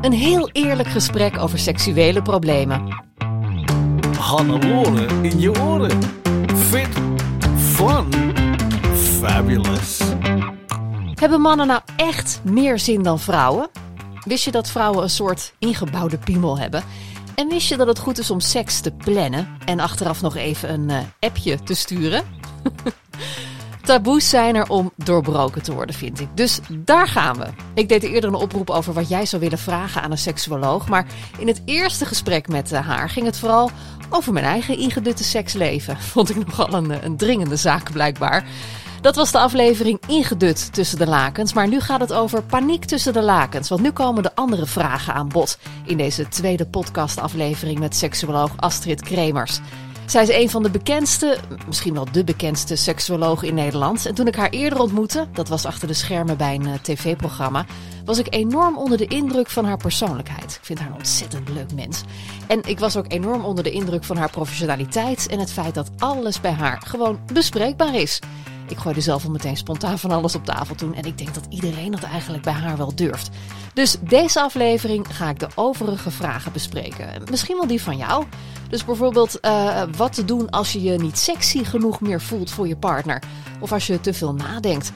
Een 0.00 0.12
heel 0.12 0.50
eerlijk 0.52 0.88
gesprek 0.88 1.38
over 1.38 1.58
seksuele 1.58 2.22
problemen. 2.22 3.04
Hannelore 4.18 5.06
in 5.22 5.40
je 5.40 5.60
oren. 5.60 5.98
Fit, 6.56 6.88
fun, 7.56 8.06
fabulous. 8.94 10.00
Hebben 11.14 11.40
mannen 11.40 11.66
nou 11.66 11.80
echt 11.96 12.40
meer 12.44 12.78
zin 12.78 13.02
dan 13.02 13.18
vrouwen? 13.18 13.68
Wist 14.24 14.44
je 14.44 14.50
dat 14.50 14.70
vrouwen 14.70 15.02
een 15.02 15.10
soort 15.10 15.54
ingebouwde 15.58 16.18
piemel 16.18 16.58
hebben? 16.58 16.84
En 17.34 17.48
wist 17.48 17.68
je 17.68 17.76
dat 17.76 17.86
het 17.86 17.98
goed 17.98 18.18
is 18.18 18.30
om 18.30 18.40
seks 18.40 18.80
te 18.80 18.90
plannen 18.90 19.48
en 19.64 19.80
achteraf 19.80 20.22
nog 20.22 20.36
even 20.36 20.72
een 20.72 20.90
eh, 20.90 21.28
appje 21.28 21.62
te 21.62 21.74
sturen? 21.74 22.24
Taboes 23.82 24.28
zijn 24.28 24.54
er 24.54 24.68
om 24.68 24.92
doorbroken 24.96 25.62
te 25.62 25.72
worden, 25.72 25.94
vind 25.94 26.20
ik. 26.20 26.28
Dus 26.34 26.60
daar 26.70 27.08
gaan 27.08 27.38
we. 27.38 27.46
Ik 27.74 27.88
deed 27.88 28.02
eerder 28.02 28.30
een 28.30 28.36
oproep 28.36 28.70
over 28.70 28.92
wat 28.92 29.08
jij 29.08 29.26
zou 29.26 29.42
willen 29.42 29.58
vragen 29.58 30.02
aan 30.02 30.10
een 30.10 30.18
seksuoloog. 30.18 30.88
Maar 30.88 31.06
in 31.38 31.46
het 31.46 31.62
eerste 31.64 32.04
gesprek 32.04 32.48
met 32.48 32.72
eh, 32.72 32.86
haar 32.86 33.10
ging 33.10 33.26
het 33.26 33.38
vooral 33.38 33.70
over 34.10 34.32
mijn 34.32 34.44
eigen 34.44 34.78
ingedutte 34.78 35.24
seksleven. 35.24 36.00
Vond 36.12 36.30
ik 36.30 36.46
nogal 36.46 36.72
een, 36.72 36.90
eh, 36.90 37.02
een 37.02 37.16
dringende 37.16 37.56
zaak 37.56 37.92
blijkbaar. 37.92 38.44
Dat 39.00 39.16
was 39.16 39.32
de 39.32 39.38
aflevering 39.38 40.00
Ingedut 40.06 40.72
tussen 40.72 40.98
de 40.98 41.06
lakens. 41.06 41.52
Maar 41.52 41.68
nu 41.68 41.80
gaat 41.80 42.00
het 42.00 42.12
over 42.12 42.42
paniek 42.42 42.84
tussen 42.84 43.12
de 43.12 43.22
lakens. 43.22 43.68
Want 43.68 43.80
nu 43.80 43.90
komen 43.90 44.22
de 44.22 44.34
andere 44.34 44.66
vragen 44.66 45.14
aan 45.14 45.28
bod 45.28 45.58
in 45.84 45.96
deze 45.96 46.28
tweede 46.28 46.66
podcastaflevering 46.66 47.78
met 47.78 47.96
seksuoloog 47.96 48.50
Astrid 48.56 49.02
Kremers. 49.02 49.60
Zij 50.10 50.22
is 50.22 50.28
een 50.28 50.50
van 50.50 50.62
de 50.62 50.70
bekendste, 50.70 51.38
misschien 51.66 51.94
wel 51.94 52.06
de 52.12 52.24
bekendste 52.24 52.76
seksuoloog 52.76 53.42
in 53.42 53.54
Nederland. 53.54 54.06
En 54.06 54.14
toen 54.14 54.26
ik 54.26 54.34
haar 54.34 54.50
eerder 54.50 54.80
ontmoette, 54.80 55.26
dat 55.32 55.48
was 55.48 55.64
achter 55.64 55.88
de 55.88 55.94
schermen 55.94 56.36
bij 56.36 56.54
een 56.54 56.66
eh, 56.66 56.74
tv-programma, 56.82 57.66
was 58.04 58.18
ik 58.18 58.34
enorm 58.34 58.76
onder 58.76 58.98
de 58.98 59.06
indruk 59.06 59.50
van 59.50 59.64
haar 59.64 59.76
persoonlijkheid. 59.76 60.54
Ik 60.54 60.64
vind 60.64 60.78
haar 60.78 60.88
een 60.88 60.94
ontzettend 60.94 61.48
leuk 61.48 61.74
mens. 61.74 62.02
En 62.46 62.62
ik 62.62 62.78
was 62.78 62.96
ook 62.96 63.04
enorm 63.08 63.44
onder 63.44 63.64
de 63.64 63.70
indruk 63.70 64.04
van 64.04 64.16
haar 64.16 64.30
professionaliteit 64.30 65.26
en 65.28 65.38
het 65.38 65.52
feit 65.52 65.74
dat 65.74 65.90
alles 65.98 66.40
bij 66.40 66.52
haar 66.52 66.82
gewoon 66.86 67.20
bespreekbaar 67.32 67.94
is. 67.94 68.20
Ik 68.70 68.78
gooide 68.78 69.00
zelf 69.00 69.24
al 69.24 69.30
meteen 69.30 69.56
spontaan 69.56 69.98
van 69.98 70.10
alles 70.10 70.34
op 70.34 70.44
tafel 70.44 70.74
toen. 70.74 70.94
En 70.94 71.04
ik 71.04 71.18
denk 71.18 71.34
dat 71.34 71.46
iedereen 71.48 71.90
dat 71.90 72.02
eigenlijk 72.02 72.42
bij 72.42 72.52
haar 72.52 72.76
wel 72.76 72.94
durft. 72.94 73.28
Dus 73.74 73.96
deze 74.00 74.40
aflevering 74.40 75.06
ga 75.16 75.28
ik 75.28 75.38
de 75.38 75.48
overige 75.54 76.10
vragen 76.10 76.52
bespreken. 76.52 77.22
Misschien 77.30 77.56
wel 77.56 77.66
die 77.66 77.82
van 77.82 77.96
jou. 77.96 78.24
Dus 78.68 78.84
bijvoorbeeld 78.84 79.38
uh, 79.42 79.82
wat 79.96 80.12
te 80.12 80.24
doen 80.24 80.50
als 80.50 80.72
je 80.72 80.82
je 80.82 80.98
niet 80.98 81.18
sexy 81.18 81.64
genoeg 81.64 82.00
meer 82.00 82.20
voelt 82.20 82.50
voor 82.50 82.68
je 82.68 82.76
partner. 82.76 83.22
Of 83.60 83.72
als 83.72 83.86
je 83.86 84.00
te 84.00 84.14
veel 84.14 84.34
nadenkt. 84.34 84.92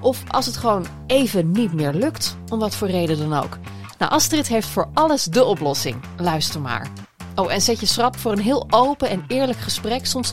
Of 0.00 0.22
als 0.28 0.46
het 0.46 0.56
gewoon 0.56 0.86
even 1.06 1.50
niet 1.50 1.72
meer 1.72 1.92
lukt, 1.92 2.36
om 2.48 2.58
wat 2.58 2.74
voor 2.74 2.88
reden 2.88 3.18
dan 3.18 3.34
ook. 3.34 3.58
Nou, 3.98 4.12
Astrid 4.12 4.48
heeft 4.48 4.68
voor 4.68 4.88
alles 4.94 5.24
de 5.24 5.44
oplossing. 5.44 5.96
Luister 6.16 6.60
maar. 6.60 6.90
Oh, 7.34 7.52
en 7.52 7.60
zet 7.60 7.80
je 7.80 7.86
schrap 7.86 8.18
voor 8.18 8.32
een 8.32 8.40
heel 8.40 8.66
open 8.70 9.08
en 9.08 9.24
eerlijk 9.26 9.58
gesprek. 9.58 10.06
Soms 10.06 10.32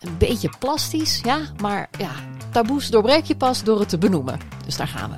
een 0.00 0.18
beetje 0.18 0.52
plastisch, 0.58 1.20
ja, 1.22 1.38
maar 1.60 1.88
ja, 1.98 2.10
taboes 2.52 2.90
doorbreek 2.90 3.24
je 3.24 3.36
pas 3.36 3.64
door 3.64 3.80
het 3.80 3.88
te 3.88 3.98
benoemen. 3.98 4.38
Dus 4.64 4.76
daar 4.76 4.88
gaan 4.88 5.10
we. 5.10 5.16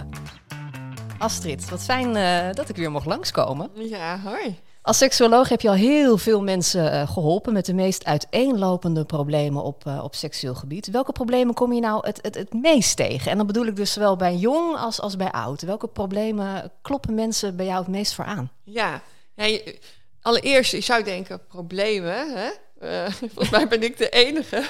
Astrid, 1.18 1.70
wat 1.70 1.82
fijn 1.82 2.16
uh, 2.16 2.54
dat 2.54 2.68
ik 2.68 2.76
weer 2.76 2.90
mocht 2.90 3.06
langskomen. 3.06 3.70
Ja, 3.74 4.20
hoi. 4.20 4.58
Als 4.82 4.98
seksuoloog 4.98 5.48
heb 5.48 5.60
je 5.60 5.68
al 5.68 5.74
heel 5.74 6.18
veel 6.18 6.42
mensen 6.42 6.92
uh, 6.92 7.08
geholpen 7.08 7.52
met 7.52 7.66
de 7.66 7.74
meest 7.74 8.04
uiteenlopende 8.04 9.04
problemen 9.04 9.62
op, 9.62 9.84
uh, 9.86 10.04
op 10.04 10.14
seksueel 10.14 10.54
gebied. 10.54 10.90
Welke 10.90 11.12
problemen 11.12 11.54
kom 11.54 11.72
je 11.72 11.80
nou 11.80 12.06
het, 12.06 12.18
het, 12.22 12.34
het 12.34 12.52
meest 12.52 12.96
tegen? 12.96 13.30
En 13.30 13.36
dan 13.36 13.46
bedoel 13.46 13.66
ik 13.66 13.76
dus 13.76 13.92
zowel 13.92 14.16
bij 14.16 14.36
jong 14.36 14.76
als, 14.76 15.00
als 15.00 15.16
bij 15.16 15.30
oud. 15.30 15.62
Welke 15.62 15.88
problemen 15.88 16.70
kloppen 16.82 17.14
mensen 17.14 17.56
bij 17.56 17.66
jou 17.66 17.78
het 17.78 17.88
meest 17.88 18.14
voor 18.14 18.24
aan? 18.24 18.50
Ja, 18.62 19.02
ja 19.34 19.44
je, 19.44 19.78
allereerst, 20.22 20.72
ik 20.72 20.84
zou 20.84 21.04
denken 21.04 21.46
problemen, 21.46 22.34
hè? 22.36 22.50
Uh, 22.82 23.06
volgens 23.34 23.50
mij 23.50 23.68
ben 23.68 23.82
ik 23.82 23.96
de 23.96 24.08
enige. 24.08 24.62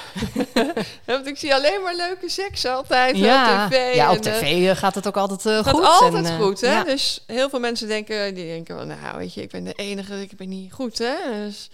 Want 1.05 1.27
ik 1.27 1.37
zie 1.37 1.53
alleen 1.53 1.81
maar 1.81 1.95
leuke 1.95 2.29
seks 2.29 2.65
altijd 2.65 3.17
ja. 3.17 3.65
op 3.65 3.71
tv. 3.71 3.95
Ja, 3.95 4.11
op 4.11 4.17
tv 4.17 4.51
uh, 4.61 4.75
gaat 4.75 4.95
het 4.95 5.07
ook 5.07 5.17
altijd 5.17 5.45
uh, 5.45 5.63
gaat 5.63 5.73
goed. 5.73 5.83
altijd 5.83 6.25
en, 6.25 6.39
goed, 6.39 6.61
hè? 6.61 6.71
Ja. 6.71 6.83
Dus 6.83 7.23
heel 7.27 7.49
veel 7.49 7.59
mensen 7.59 7.87
denken, 7.87 8.35
die 8.35 8.45
denken 8.45 8.75
wel, 8.75 8.85
nou 8.85 9.17
weet 9.17 9.33
je, 9.33 9.41
ik 9.41 9.49
ben 9.49 9.63
de 9.63 9.73
enige, 9.73 10.21
ik 10.21 10.37
ben 10.37 10.49
niet 10.49 10.73
goed, 10.73 10.97
hè? 10.97 11.15
Dus, 11.45 11.69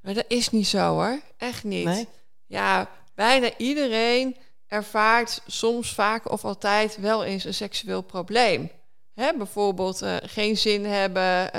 maar 0.00 0.14
dat 0.14 0.24
is 0.28 0.50
niet 0.50 0.68
zo, 0.68 0.78
hoor. 0.78 1.20
Echt 1.36 1.64
niet. 1.64 1.84
Nee? 1.84 2.08
Ja, 2.46 2.88
bijna 3.14 3.50
iedereen 3.56 4.36
ervaart 4.66 5.42
soms, 5.46 5.94
vaak 5.94 6.30
of 6.30 6.44
altijd 6.44 6.96
wel 7.00 7.24
eens 7.24 7.44
een 7.44 7.54
seksueel 7.54 8.02
probleem. 8.02 8.70
Hè? 9.14 9.32
Bijvoorbeeld 9.36 10.02
geen 10.22 10.56
zin 10.56 10.84
hebben, 10.84 11.50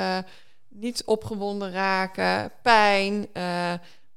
niet 0.68 1.04
opgewonden 1.06 1.72
raken, 1.72 2.52
pijn 2.62 3.28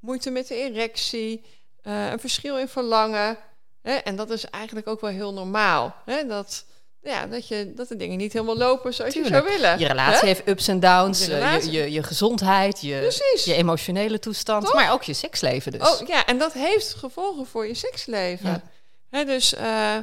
moeite 0.03 0.31
met 0.31 0.49
de 0.49 0.55
erectie, 0.55 1.45
uh, 1.83 2.11
een 2.11 2.21
verschil 2.21 2.59
in 2.59 2.69
verlangen. 2.69 3.39
Hè? 3.83 3.93
En 3.93 4.17
dat 4.17 4.31
is 4.31 4.45
eigenlijk 4.45 4.87
ook 4.87 5.01
wel 5.01 5.11
heel 5.11 5.33
normaal. 5.33 5.95
Hè? 6.05 6.27
Dat, 6.27 6.65
ja, 7.03 7.27
dat, 7.27 7.49
je, 7.49 7.73
dat 7.75 7.89
de 7.89 7.97
dingen 7.97 8.19
niet 8.19 8.33
helemaal 8.33 8.57
lopen 8.57 8.95
zoals 8.95 9.13
Tuurlijk. 9.13 9.35
je 9.35 9.41
zou 9.41 9.59
willen. 9.59 9.79
Je 9.79 9.87
relatie 9.87 10.21
hè? 10.21 10.27
heeft 10.27 10.49
ups 10.49 10.69
en 10.69 10.81
downs, 10.81 11.25
Je 11.27 11.33
relatie. 11.33 11.71
je, 11.71 11.79
je, 11.79 11.93
je, 11.93 12.03
gezondheid, 12.03 12.81
je, 12.81 12.99
Precies. 12.99 13.45
je 13.45 13.55
emotionele 13.55 14.19
toestand, 14.19 14.65
Toch? 14.65 14.75
maar 14.75 14.93
ook 14.93 15.03
je 15.03 15.15
seksleven 15.15 15.73
dus. 15.73 16.01
Oh 16.01 16.07
ja, 16.09 16.27
en 16.27 16.39
dat 16.39 16.53
heeft 16.53 16.95
gevolgen 16.95 17.47
voor 17.47 17.67
je 17.67 17.75
seksleven. 17.75 18.51
Ja. 18.51 18.63
Hè, 19.11 19.25
dus 19.25 19.55
uh, 19.55 19.97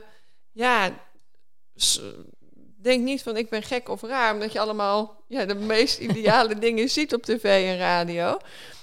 ja, 0.52 0.92
denk 2.82 3.04
niet 3.04 3.24
van 3.24 3.38
ik 3.38 3.50
ben 3.50 3.64
gek 3.64 3.90
of 3.90 4.02
raar, 4.02 4.34
omdat 4.34 4.52
je 4.52 4.60
allemaal 4.60 5.24
ja, 5.28 5.46
de 5.46 5.56
meest 5.56 6.00
ideale 6.10 6.60
dingen 6.60 6.90
ziet 6.90 7.14
op 7.14 7.24
tv 7.24 7.44
en 7.44 7.78
radio. 7.78 8.40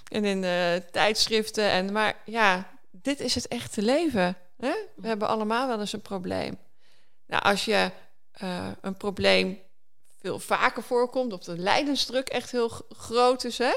En 0.08 0.24
in 0.24 0.42
uh, 0.42 0.74
tijdschriften. 0.90 1.70
En, 1.70 1.92
maar 1.92 2.22
ja, 2.24 2.70
dit 2.90 3.20
is 3.20 3.34
het 3.34 3.48
echte 3.48 3.82
leven. 3.82 4.36
Hè? 4.56 4.74
We 4.96 5.06
hebben 5.06 5.28
allemaal 5.28 5.68
wel 5.68 5.80
eens 5.80 5.92
een 5.92 6.02
probleem. 6.02 6.58
Nou, 7.26 7.42
als 7.42 7.64
je 7.64 7.90
uh, 8.42 8.68
een 8.80 8.96
probleem 8.96 9.60
veel 10.20 10.38
vaker 10.38 10.82
voorkomt, 10.82 11.32
of 11.32 11.44
de 11.44 11.58
lijdensdruk 11.58 12.28
echt 12.28 12.50
heel 12.50 12.70
groot 12.88 13.44
is, 13.44 13.58
hè? 13.58 13.72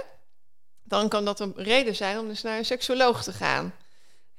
dan 0.89 1.09
kan 1.09 1.25
dat 1.25 1.39
een 1.39 1.53
reden 1.55 1.95
zijn 1.95 2.19
om 2.19 2.27
dus 2.27 2.41
naar 2.41 2.57
een 2.57 2.65
seksuoloog 2.65 3.23
te 3.23 3.33
gaan. 3.33 3.73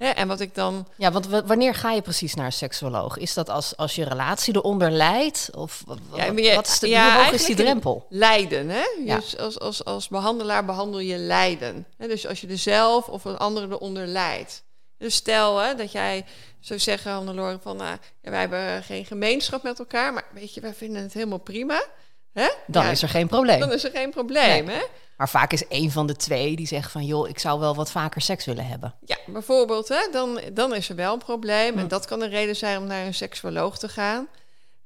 Hè? 0.00 0.08
En 0.08 0.28
wat 0.28 0.40
ik 0.40 0.54
dan. 0.54 0.86
Ja, 0.96 1.12
want 1.12 1.26
wanneer 1.26 1.74
ga 1.74 1.90
je 1.92 2.02
precies 2.02 2.34
naar 2.34 2.46
een 2.46 2.52
seksuoloog? 2.52 3.16
Is 3.16 3.34
dat 3.34 3.48
als, 3.48 3.76
als 3.76 3.94
je 3.94 4.04
relatie 4.04 4.56
eronder 4.56 4.90
leidt? 4.90 5.50
Of 5.54 5.84
ja, 6.14 6.24
je, 6.24 6.54
wat 6.54 6.68
is 6.68 6.78
de, 6.78 6.88
ja, 6.88 7.14
hoe 7.14 7.22
hoog 7.22 7.32
is 7.32 7.44
die 7.44 7.56
drempel? 7.56 8.06
Lijden, 8.08 8.68
hè? 8.68 8.82
Ja. 9.04 9.16
Dus 9.16 9.38
als, 9.38 9.58
als, 9.58 9.84
als 9.84 10.08
behandelaar 10.08 10.64
behandel 10.64 11.00
je 11.00 11.16
lijden. 11.16 11.86
Hè? 11.96 12.08
Dus 12.08 12.26
als 12.26 12.40
je 12.40 12.46
er 12.46 12.58
zelf 12.58 13.08
of 13.08 13.24
een 13.24 13.36
andere 13.36 13.66
eronder 13.66 14.06
lijdt. 14.06 14.62
Dus 14.98 15.14
stel 15.14 15.58
hè, 15.58 15.74
dat 15.74 15.92
jij 15.92 16.24
zou 16.60 16.80
zeggen, 16.80 17.12
Hannelore, 17.12 17.58
van 17.62 17.76
nou, 17.76 17.96
wij 18.20 18.40
hebben 18.40 18.82
geen 18.82 19.04
gemeenschap 19.04 19.62
met 19.62 19.78
elkaar, 19.78 20.12
maar 20.12 20.24
weet 20.34 20.54
je, 20.54 20.60
wij 20.60 20.74
vinden 20.74 21.02
het 21.02 21.12
helemaal 21.12 21.38
prima. 21.38 21.84
Hè? 22.32 22.48
Dan 22.66 22.84
ja, 22.84 22.90
is 22.90 23.02
er 23.02 23.08
geen 23.08 23.28
probleem. 23.28 23.60
Dan 23.60 23.72
is 23.72 23.84
er 23.84 23.90
geen 23.90 24.10
probleem, 24.10 24.64
Nee. 24.64 24.76
hè? 24.76 24.82
Maar 25.16 25.28
vaak 25.28 25.52
is 25.52 25.68
één 25.68 25.90
van 25.90 26.06
de 26.06 26.16
twee 26.16 26.56
die 26.56 26.66
zegt 26.66 26.90
van... 26.92 27.04
joh, 27.04 27.28
ik 27.28 27.38
zou 27.38 27.60
wel 27.60 27.74
wat 27.74 27.90
vaker 27.90 28.20
seks 28.20 28.44
willen 28.44 28.66
hebben. 28.66 28.94
Ja, 29.04 29.16
bijvoorbeeld, 29.26 29.88
hè, 29.88 30.08
dan, 30.12 30.40
dan 30.52 30.74
is 30.74 30.88
er 30.88 30.96
wel 30.96 31.12
een 31.12 31.18
probleem. 31.18 31.72
Hm. 31.72 31.78
En 31.78 31.88
dat 31.88 32.06
kan 32.06 32.22
een 32.22 32.28
reden 32.30 32.56
zijn 32.56 32.78
om 32.78 32.86
naar 32.86 33.06
een 33.06 33.14
seksuoloog 33.14 33.78
te 33.78 33.88
gaan. 33.88 34.28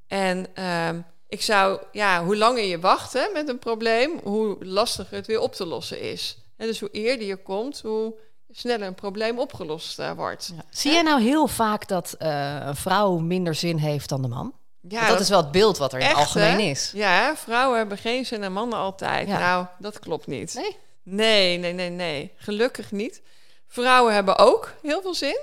En 0.06 0.46
ehm, 0.54 1.00
ik 1.28 1.42
zou, 1.42 1.80
ja, 1.92 2.24
hoe 2.24 2.36
langer 2.36 2.64
je 2.64 2.80
wacht 2.80 3.12
hè, 3.12 3.28
met 3.32 3.48
een 3.48 3.58
probleem... 3.58 4.20
hoe 4.22 4.56
lastiger 4.64 5.16
het 5.16 5.26
weer 5.26 5.40
op 5.40 5.54
te 5.54 5.66
lossen 5.66 6.00
is. 6.00 6.38
Hè, 6.56 6.66
dus 6.66 6.80
hoe 6.80 6.90
eerder 6.90 7.26
je 7.26 7.36
komt, 7.36 7.80
hoe 7.80 8.14
sneller 8.50 8.86
een 8.86 8.94
probleem 8.94 9.38
opgelost 9.38 9.98
eh, 9.98 10.10
wordt. 10.10 10.52
Ja. 10.56 10.62
Zie 10.70 10.92
jij 10.92 11.02
nou 11.02 11.20
heel 11.22 11.46
vaak 11.46 11.88
dat 11.88 12.14
eh, 12.18 12.56
een 12.60 12.76
vrouw 12.76 13.18
minder 13.18 13.54
zin 13.54 13.76
heeft 13.76 14.08
dan 14.08 14.22
de 14.22 14.28
man? 14.28 14.54
Ja, 14.88 15.08
dat, 15.08 15.20
is 15.20 15.28
wel 15.28 15.42
het 15.42 15.50
beeld 15.50 15.78
wat 15.78 15.92
er 15.92 15.98
in 15.98 16.06
het 16.06 16.16
algemeen 16.16 16.60
hè? 16.60 16.70
is. 16.70 16.90
Ja, 16.94 17.36
vrouwen 17.36 17.78
hebben 17.78 17.98
geen 17.98 18.26
zin 18.26 18.42
en 18.42 18.52
mannen 18.52 18.78
altijd. 18.78 19.28
Ja. 19.28 19.38
Nou, 19.38 19.66
dat 19.78 19.98
klopt 19.98 20.26
niet. 20.26 20.54
Nee? 20.54 20.76
Nee, 21.02 21.58
nee, 21.58 21.72
nee, 21.72 21.90
nee. 21.90 22.32
Gelukkig 22.36 22.92
niet. 22.92 23.22
Vrouwen 23.68 24.14
hebben 24.14 24.38
ook 24.38 24.74
heel 24.82 25.02
veel 25.02 25.14
zin. 25.14 25.40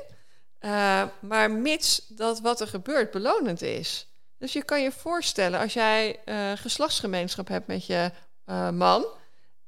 Eh, 0.59 1.03
maar 1.19 1.51
mits 1.51 2.05
dat 2.07 2.39
wat 2.39 2.61
er 2.61 2.67
gebeurt 2.67 3.11
belonend 3.11 3.61
is. 3.61 4.07
Dus 4.37 4.53
je 4.53 4.63
kan 4.63 4.81
je 4.81 4.91
voorstellen 4.91 5.59
als 5.59 5.73
jij 5.73 6.19
eh, 6.25 6.51
geslachtsgemeenschap 6.55 7.47
hebt 7.47 7.67
met 7.67 7.85
je 7.85 8.11
eh, 8.45 8.69
man 8.69 9.05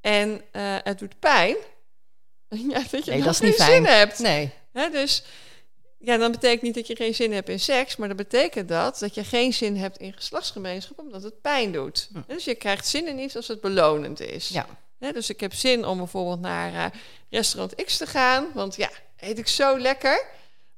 en 0.01 0.41
het 0.83 0.99
doet 0.99 1.19
pijn. 1.19 1.55
Ja, 2.69 2.81
dat 2.91 3.05
je 3.05 3.11
Nee, 3.11 3.23
dat 3.23 3.33
is 3.33 3.39
niet 3.39 3.55
zin 3.55 3.65
fijn. 3.65 3.85
hebt. 3.85 4.19
Nee. 4.19 4.53
Hè, 4.71 4.89
dus 4.89 5.23
ja, 6.05 6.17
dan 6.17 6.31
betekent 6.31 6.61
niet 6.61 6.73
dat 6.73 6.87
je 6.87 6.95
geen 6.95 7.15
zin 7.15 7.33
hebt 7.33 7.49
in 7.49 7.59
seks, 7.59 7.95
maar 7.95 8.07
dan 8.07 8.17
betekent 8.17 8.69
dat 8.69 8.99
dat 8.99 9.15
je 9.15 9.23
geen 9.23 9.53
zin 9.53 9.77
hebt 9.77 9.97
in 9.97 10.13
geslachtsgemeenschap 10.13 10.99
omdat 10.99 11.23
het 11.23 11.41
pijn 11.41 11.71
doet. 11.71 12.09
Dus 12.27 12.45
je 12.45 12.55
krijgt 12.55 12.87
zin 12.87 13.07
in 13.07 13.19
iets 13.19 13.35
als 13.35 13.47
het 13.47 13.61
belonend 13.61 14.19
is. 14.19 14.47
Ja. 14.47 14.65
Dus 15.11 15.29
ik 15.29 15.39
heb 15.39 15.53
zin 15.53 15.85
om 15.85 15.97
bijvoorbeeld 15.97 16.39
naar 16.39 16.73
eh, 16.73 16.99
restaurant 17.29 17.83
X 17.83 17.97
te 17.97 18.05
gaan, 18.05 18.47
want 18.53 18.75
ja, 18.75 18.89
eet 19.17 19.37
ik 19.37 19.47
zo 19.47 19.79
lekker. 19.79 20.25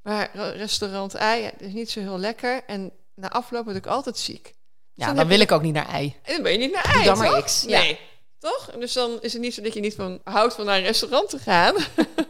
Maar 0.01 0.29
restaurant 0.35 1.13
Y 1.13 1.17
ja, 1.17 1.51
is 1.57 1.73
niet 1.73 1.91
zo 1.91 1.99
heel 1.99 2.19
lekker 2.19 2.63
en 2.67 2.91
na 3.15 3.29
afloop 3.31 3.65
word 3.65 3.77
ik 3.77 3.85
altijd 3.85 4.17
ziek. 4.17 4.53
Ja, 4.93 5.13
dan 5.13 5.27
wil 5.27 5.39
ik 5.39 5.51
ook 5.51 5.61
niet 5.61 5.73
naar 5.73 5.89
ei. 5.89 6.15
En 6.23 6.33
dan 6.33 6.43
ben 6.43 6.51
je 6.51 6.57
niet 6.57 6.71
naar 6.71 6.83
Doe 6.83 6.93
ei, 6.93 7.03
dan 7.05 7.17
maar? 7.17 7.43
X. 7.43 7.63
Nee, 7.63 7.99
toch? 8.45 8.71
Dus 8.79 8.93
dan 8.93 9.21
is 9.21 9.33
het 9.33 9.41
niet 9.41 9.53
zo 9.53 9.61
dat 9.61 9.73
je 9.73 9.79
niet 9.79 9.95
van 9.95 10.19
houdt 10.23 10.53
van 10.53 10.65
naar 10.65 10.77
een 10.77 10.83
restaurant 10.83 11.29
te 11.29 11.39
gaan, 11.39 11.73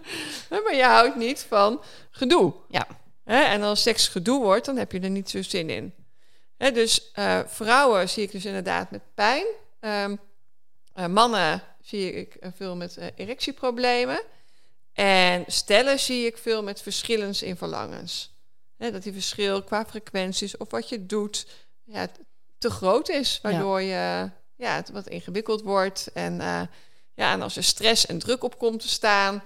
maar 0.64 0.76
je 0.76 0.84
houdt 0.84 1.16
niet 1.16 1.46
van 1.48 1.82
gedoe. 2.12 2.54
Ja. 2.70 2.88
En 3.24 3.62
als 3.62 3.82
seks 3.82 4.08
gedoe 4.08 4.42
wordt, 4.44 4.66
dan 4.66 4.78
heb 4.78 4.92
je 4.92 5.00
er 5.00 5.10
niet 5.10 5.30
zo 5.30 5.42
zin 5.42 5.70
in. 5.70 5.94
Dus 6.58 7.12
eh, 7.12 7.40
vrouwen 7.46 8.10
zie 8.10 8.24
ik 8.24 8.32
dus 8.32 8.46
inderdaad 8.46 8.92
met 8.92 9.02
pijn. 9.14 9.46
Ehm, 9.80 10.16
eh, 10.94 11.08
mannen 11.08 11.62
zie 11.82 12.14
ik 12.14 12.36
eh, 12.36 12.50
veel 12.56 12.76
met 12.76 12.98
erectieproblemen. 13.16 14.22
En 14.94 15.44
stellen 15.48 16.00
zie 16.00 16.26
ik 16.26 16.38
veel 16.38 16.64
met 16.64 16.82
verschillens 16.82 17.42
in 17.42 17.58
verlangens. 17.58 18.34
Dat 18.78 19.04
die 19.04 19.14
verschil 19.14 19.64
qua 19.64 19.86
frequenties 19.86 20.58
of 20.58 20.72
wat 20.72 20.90
je 20.90 21.06
doet 21.06 21.48
ja, 21.84 22.08
te 22.58 22.70
groot 22.70 23.10
is. 23.10 23.40
Waardoor 23.42 23.82
je 23.82 24.30
ja, 24.56 24.76
het 24.76 24.90
wat 24.90 25.08
ingewikkeld 25.08 25.62
wordt. 25.62 26.10
En, 26.14 26.42
eh, 26.42 26.62
ja, 27.14 27.32
en 27.32 27.42
als 27.42 27.56
er 27.58 27.64
stress 27.64 28.06
en 28.06 28.20
druk 28.20 28.44
op 28.44 28.58
komt 28.58 28.80
te 28.80 28.88
staan, 28.88 29.44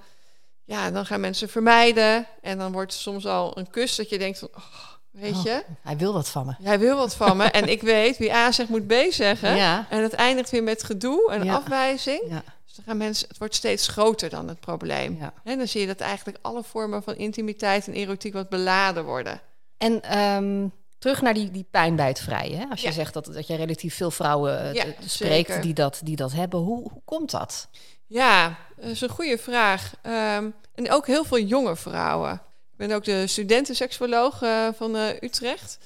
ja, 0.64 0.92
dan 0.92 1.06
gaan 1.06 1.20
mensen 1.20 1.50
vermijden. 1.50 2.28
En 2.42 2.58
dan 2.58 2.72
wordt 2.72 2.94
soms 2.94 3.26
al 3.26 3.58
een 3.58 3.70
kus 3.70 3.96
dat 3.96 4.10
je 4.10 4.18
denkt 4.18 4.40
van, 4.40 4.50
oh, 4.56 4.64
weet 5.12 5.36
Oh, 5.36 5.44
je, 5.44 5.64
Hij 5.82 5.98
wil 5.98 6.14
wat 6.14 6.30
van 6.30 6.46
me. 6.46 6.54
jij 6.60 6.80
wil 6.80 6.98
wat 6.98 7.16
van 7.16 7.38
me. 7.38 7.44
en 7.44 7.70
ik 7.70 7.82
weet 7.82 8.18
wie 8.18 8.34
A 8.34 8.52
zegt 8.52 8.70
moet 8.70 8.88
B 8.88 8.94
zeggen. 9.10 9.56
Ja. 9.56 9.86
En 9.90 10.04
het 10.04 10.14
eindigt 10.14 10.50
weer 10.50 10.64
met 10.64 10.84
gedoe 10.84 11.32
en 11.32 11.44
Ja. 11.44 11.54
afwijzing. 11.56 12.22
Ja. 12.30 12.44
Dus 12.66 12.76
dan 12.76 12.86
gaan 12.86 12.98
mensen, 12.98 13.28
het 13.28 13.38
wordt 13.38 13.56
steeds 13.56 13.88
groter 13.88 14.30
dan 14.30 14.48
het 14.48 14.60
probleem. 14.60 15.20
En 15.44 15.58
dan 15.58 15.68
zie 15.68 15.82
je 15.82 15.88
dat 15.88 16.00
eigenlijk 16.00 16.38
alle 16.42 16.64
vormen 16.64 17.04
van 17.04 17.16
intimiteit 17.16 17.88
en 17.88 17.94
erotiek 17.94 18.34
wat 18.34 18.50
beladen 18.50 19.06
worden. 19.06 19.42
En 19.78 20.02
ehm, 20.04 20.68
terug 21.00 21.22
naar 21.22 21.34
die, 21.34 21.52
die 21.52 21.66
pijn 21.72 21.96
bij 21.96 22.08
het 22.08 22.20
vrijen. 22.20 22.60
Hè? 22.60 22.66
Als 22.70 22.82
je 22.82 22.88
Ja. 22.88 22.94
zegt 22.94 23.14
dat, 23.14 23.26
dat 23.26 23.48
je 23.48 23.56
relatief 23.56 23.96
veel 23.96 24.12
vrouwen 24.12 24.60
eh, 24.62 24.74
Ja, 24.74 24.84
te- 24.84 24.90
spreekt 25.10 25.48
zeker. 25.48 25.62
die 25.62 25.74
dat, 25.74 26.00
die 26.04 26.16
dat 26.16 26.32
hebben. 26.32 26.60
Hoe, 26.60 26.90
hoe 26.92 27.02
komt 27.06 27.32
dat? 27.32 27.68
Ja, 28.08 28.56
dat 28.78 28.90
is 28.90 29.02
een 29.02 29.10
goede 29.10 29.38
vraag. 29.38 29.94
Ehm, 30.02 30.50
en 30.76 30.92
ook 30.92 31.08
heel 31.08 31.24
veel 31.24 31.40
jonge 31.40 31.76
vrouwen. 31.76 32.34
Ik 32.72 32.88
ben 32.88 32.92
ook 32.92 33.04
de 33.04 33.28
studentenseksoloog 33.28 34.42
eh, 34.42 34.68
van 34.76 34.96
eh, 34.96 35.22
Utrecht. 35.22 35.78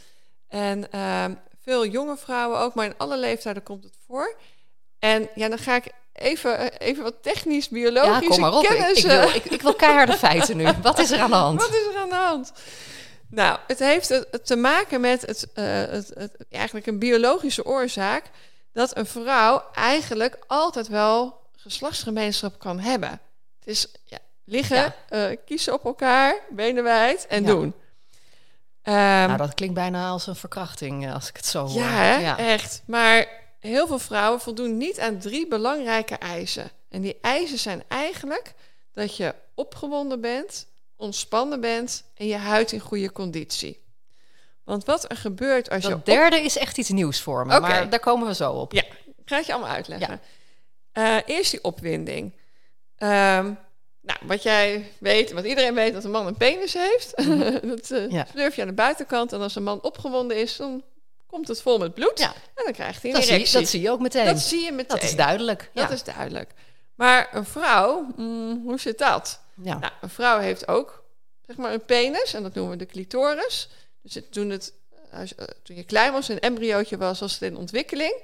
En 0.47 0.91
ehm, 0.91 1.33
veel 1.63 1.85
jonge 1.85 2.17
vrouwen 2.17 2.59
ook, 2.59 2.73
maar 2.73 2.85
in 2.85 2.93
alle 2.97 3.17
leeftijden 3.17 3.63
komt 3.63 3.83
het 3.83 3.97
voor. 4.07 4.35
En 4.99 5.29
ja, 5.35 5.49
dan 5.49 5.57
ga 5.57 5.75
ik 5.75 5.85
even, 6.13 6.57
eh, 6.57 6.87
even 6.87 7.03
wat 7.03 7.15
technisch, 7.21 7.63
Ja, 7.65 7.71
biologische 7.71 8.27
kom 8.29 8.39
maar 8.39 8.53
op. 8.53 8.63
Ik, 8.63 8.69
kennis... 8.69 9.03
ik, 9.03 9.11
eh, 9.11 9.19
wil, 9.19 9.35
ik, 9.35 9.45
ik 9.45 9.61
wil 9.61 9.73
keiharde 9.73 10.13
feiten 10.17 10.57
nu. 10.57 10.67
Wat 10.81 10.99
is 10.99 11.11
er 11.11 11.19
aan 11.19 11.29
de 11.29 11.35
hand? 11.35 11.59
Wat 11.61 11.69
is 11.69 11.85
er 11.93 12.01
aan 12.01 12.09
de 12.09 12.15
hand? 12.15 12.53
Nou, 13.35 13.59
het 13.67 13.79
heeft 13.79 14.25
te 14.43 14.55
maken 14.55 15.01
met 15.01 15.21
het, 15.21 15.47
eh, 15.53 15.63
het, 15.65 16.11
het, 16.17 16.35
eigenlijk 16.49 16.85
een 16.87 16.99
biologische 16.99 17.65
oorzaak 17.65 18.23
dat 18.71 18.97
een 18.97 19.05
vrouw 19.05 19.63
eigenlijk 19.73 20.37
altijd 20.47 20.87
wel 20.87 21.41
geslachtsgemeenschap 21.57 22.59
kan 22.59 22.79
hebben. 22.79 23.09
Het 23.59 23.67
is 23.67 23.87
ja, 24.03 24.17
liggen, 24.43 24.77
Ja. 24.77 24.95
eh, 25.09 25.37
kiezen 25.45 25.73
op 25.73 25.85
elkaar, 25.85 26.35
benen 26.49 26.83
wijd 26.83 27.27
en 27.27 27.41
Ja. 27.41 27.47
doen. 27.47 27.73
Ehm, 28.81 28.95
nou, 29.27 29.37
dat 29.37 29.53
klinkt 29.53 29.75
bijna 29.75 30.09
als 30.09 30.27
een 30.27 30.35
verkrachting 30.35 31.05
eh, 31.05 31.13
als 31.13 31.29
ik 31.29 31.35
het 31.35 31.45
zo 31.45 31.65
hoor. 31.65 31.81
ja, 31.81 32.37
echt. 32.37 32.81
Maar 32.85 33.27
heel 33.59 33.87
veel 33.87 33.99
vrouwen 33.99 34.41
voldoen 34.41 34.77
niet 34.77 34.99
aan 34.99 35.17
drie 35.17 35.47
belangrijke 35.47 36.15
eisen. 36.15 36.71
En 36.89 37.01
die 37.01 37.17
eisen 37.21 37.57
zijn 37.59 37.83
eigenlijk 37.87 38.53
dat 38.93 39.17
je 39.17 39.35
opgewonden 39.55 40.21
bent, 40.21 40.65
ontspannen 41.03 41.61
bent 41.61 42.03
en 42.15 42.27
je 42.27 42.35
huid 42.35 42.71
in 42.71 42.79
goede 42.79 43.11
conditie. 43.11 43.81
Want 44.63 44.85
wat 44.85 45.11
er 45.11 45.17
gebeurt 45.17 45.69
als 45.69 45.83
je... 45.83 45.89
Dat 45.89 45.97
op- 45.97 46.05
derde 46.05 46.39
is 46.41 46.57
echt 46.57 46.77
iets 46.77 46.89
nieuws 46.89 47.19
voor 47.21 47.45
me. 47.45 47.59
Maar 47.59 47.89
daar 47.89 47.99
komen 47.99 48.27
we 48.27 48.33
zo 48.35 48.51
op. 48.51 48.71
Ja, 48.73 48.81
ik 48.81 49.21
ga 49.25 49.35
het 49.37 49.45
je 49.45 49.53
allemaal 49.53 49.71
uitleggen. 49.71 50.21
Eh, 50.91 51.17
eerst 51.25 51.51
die 51.51 51.63
opwinding. 51.63 52.33
Ehm, 52.97 53.51
nou, 54.01 54.19
wat 54.21 54.43
jij 54.43 54.91
weet, 54.99 55.31
wat 55.31 55.45
iedereen 55.45 55.73
weet, 55.73 55.93
dat 55.93 56.03
een 56.03 56.11
man 56.11 56.27
een 56.27 56.37
penis 56.37 56.73
heeft. 56.73 57.13
dat 57.69 57.91
eh 57.91 57.99
Mhm. 58.05 58.15
Ja. 58.15 58.25
slurf 58.31 58.55
je 58.55 58.61
aan 58.61 58.67
de 58.67 58.73
buitenkant. 58.73 59.33
En 59.33 59.41
als 59.41 59.55
een 59.55 59.63
man 59.63 59.81
opgewonden 59.81 60.37
is, 60.37 60.55
dan 60.55 60.83
komt 61.27 61.47
het 61.47 61.61
vol 61.61 61.77
met 61.77 61.93
bloed. 61.93 62.19
Ja. 62.19 62.33
En 62.33 62.63
dan 62.63 62.73
krijgt 62.73 63.01
hij 63.01 63.11
een 63.11 63.17
Dat, 63.17 63.25
zie, 63.25 63.51
dat 63.51 63.67
zie 63.67 63.81
je 63.81 63.91
ook 63.91 63.99
meteen. 63.99 64.25
Dat 64.25 64.39
zie 64.39 64.63
je 64.63 64.71
meteen. 64.71 64.87
Dat 64.99 65.03
is 65.03 65.15
duidelijk. 65.15 65.69
Dat 65.73 65.87
ja. 65.87 65.93
is 65.93 66.03
duidelijk. 66.03 66.51
Maar 66.95 67.29
een 67.31 67.45
vrouw, 67.45 68.07
mm, 68.15 68.61
hoe 68.65 68.79
zit 68.79 68.97
dat? 68.97 69.39
Ja. 69.61 69.77
Nou, 69.79 69.93
een 70.01 70.09
vrouw 70.09 70.39
heeft 70.39 70.67
ook 70.67 71.03
zeg 71.45 71.55
maar 71.57 71.73
een 71.73 71.85
penis 71.85 72.33
en 72.33 72.43
dat 72.43 72.53
noemen 72.53 72.77
we 72.77 72.85
de 72.85 72.91
clitoris. 72.91 73.69
Dus 74.01 74.13
het, 74.13 74.31
toen, 74.31 74.49
het, 74.49 74.73
eh, 75.11 75.19
als- 75.19 75.35
eh, 75.35 75.45
toen 75.63 75.75
je 75.75 75.83
klein 75.83 76.11
was, 76.11 76.27
een 76.29 76.39
embryootje 76.39 76.97
was, 76.97 77.19
was 77.19 77.33
het 77.33 77.41
in 77.41 77.57
ontwikkeling. 77.57 78.21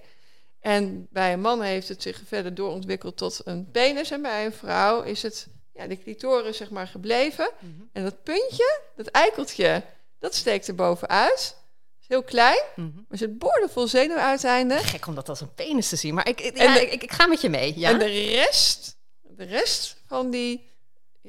En 0.60 1.08
bij 1.10 1.34
een 1.34 1.42
man 1.42 1.62
heeft 1.62 1.88
het 1.88 2.02
zich 2.02 2.22
verder 2.26 2.56
doorontwikkeld 2.56 3.18
tot 3.18 3.42
een 3.44 3.72
penis. 3.72 4.12
En 4.12 4.22
bij 4.22 4.46
een 4.46 4.54
vrouw 4.54 5.02
is 5.02 5.22
het 5.22 5.48
ja, 5.74 5.88
de 5.88 6.00
clitoris 6.00 6.58
zeg 6.58 6.70
maar 6.70 6.88
gebleven. 6.88 7.50
Mhm. 7.60 7.72
En 7.94 8.04
dat 8.04 8.24
puntje, 8.24 8.80
dat 8.96 9.08
eikeltje, 9.08 9.84
dat 10.20 10.36
steekt 10.36 10.68
er 10.68 10.76
bovenuit. 10.76 11.58
is 12.02 12.08
heel 12.08 12.24
klein, 12.24 12.64
Mhm. 12.76 12.90
maar 13.08 13.18
zit 13.18 13.38
boordevol 13.38 13.88
zenuwuiteinden. 13.88 14.78
Gek 14.80 15.08
om 15.08 15.16
dat 15.16 15.30
als 15.30 15.42
een 15.42 15.54
penis 15.54 15.90
te 15.90 15.96
zien. 15.96 16.14
Maar 16.14 16.28
ik, 16.28 16.40
ja, 16.58 16.74
de- 16.74 16.92
ik, 16.92 17.04
ik 17.04 17.12
ga 17.12 17.28
met 17.28 17.42
je 17.42 17.50
mee. 17.50 17.80
Ja? 17.80 17.90
En 17.92 18.00
de 18.00 18.06
rest, 18.06 18.96
de 19.22 19.44
rest 19.44 19.96
van 20.08 20.30
die 20.30 20.69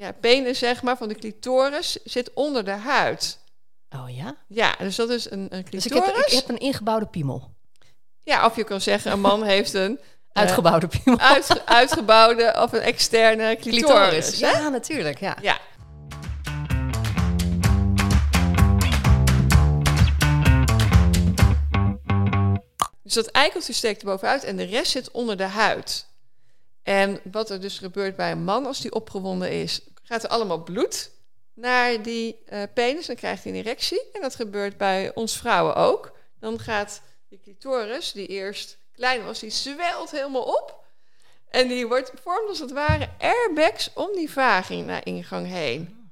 ja, 0.01 0.11
penis, 0.11 0.59
zeg 0.59 0.81
maar, 0.81 0.97
van 0.97 1.07
de 1.07 1.15
clitoris, 1.15 1.97
zit 2.03 2.33
onder 2.33 2.65
de 2.65 2.71
huid. 2.71 3.39
Oh 3.95 4.15
ja? 4.15 4.35
Ja, 4.47 4.75
dus 4.79 4.95
dat 4.95 5.09
is 5.09 5.31
een, 5.31 5.47
een 5.49 5.65
Dus 5.69 5.83
clitoris. 5.83 6.07
ik 6.09 6.15
heb, 6.15 6.25
ik 6.25 6.33
heb 6.33 6.49
een 6.49 6.57
ingebouwde 6.59 7.05
piemel. 7.05 7.49
Ja, 8.23 8.45
of 8.45 8.55
je 8.55 8.63
kan 8.63 8.81
zeggen, 8.81 9.11
een 9.11 9.19
man 9.21 9.43
heeft 9.43 9.73
een 9.73 9.99
eh, 9.99 10.41
Uitgebouwde 10.41 10.87
piemel. 10.87 11.19
uitge- 11.19 11.65
uitgebouwde 11.65 12.53
of 12.57 12.71
een 12.71 12.79
externe 12.81 13.55
clitoris. 13.61 14.39
Ja, 14.39 14.69
natuurlijk. 14.69 15.19
Ja. 15.19 15.37
ja. 15.41 15.59
Dus 23.03 23.13
dat 23.13 23.27
eikeltje 23.27 23.73
steekt 23.73 24.01
er 24.01 24.07
bovenuit 24.07 24.43
en 24.43 24.55
de 24.57 24.63
rest 24.63 24.91
zit 24.91 25.11
onder 25.11 25.37
de 25.37 25.43
huid. 25.43 26.05
En 26.83 27.19
wat 27.31 27.49
er 27.49 27.61
dus 27.61 27.77
gebeurt 27.77 28.15
bij 28.15 28.31
een 28.31 28.43
man 28.43 28.65
als 28.65 28.81
die 28.81 28.93
opgewonden 28.93 29.51
is, 29.51 29.81
gaat 30.11 30.23
er 30.23 30.29
allemaal 30.29 30.63
bloed 30.63 31.11
naar 31.53 32.01
die 32.01 32.43
eh, 32.45 32.63
penis. 32.73 33.05
Dan 33.05 33.15
krijgt 33.15 33.43
hij 33.43 33.51
een 33.51 33.59
erectie. 33.59 34.09
En 34.13 34.21
dat 34.21 34.35
gebeurt 34.35 34.77
bij 34.77 35.11
ons 35.15 35.37
vrouwen 35.37 35.75
ook. 35.75 36.11
Dan 36.39 36.59
gaat 36.59 37.01
die 37.29 37.39
clitoris, 37.43 38.11
die 38.11 38.27
eerst 38.27 38.77
klein 38.93 39.25
was, 39.25 39.39
die 39.39 39.49
zwelt 39.49 40.11
helemaal 40.11 40.43
op. 40.43 40.83
En 41.49 41.67
die 41.67 41.87
wordt 41.87 42.11
vormt 42.23 42.49
als 42.49 42.59
het 42.59 42.71
ware 42.71 43.09
airbags 43.19 43.91
om 43.93 44.09
die 44.15 44.31
vagina-ingang 44.31 45.47
heen. 45.47 46.11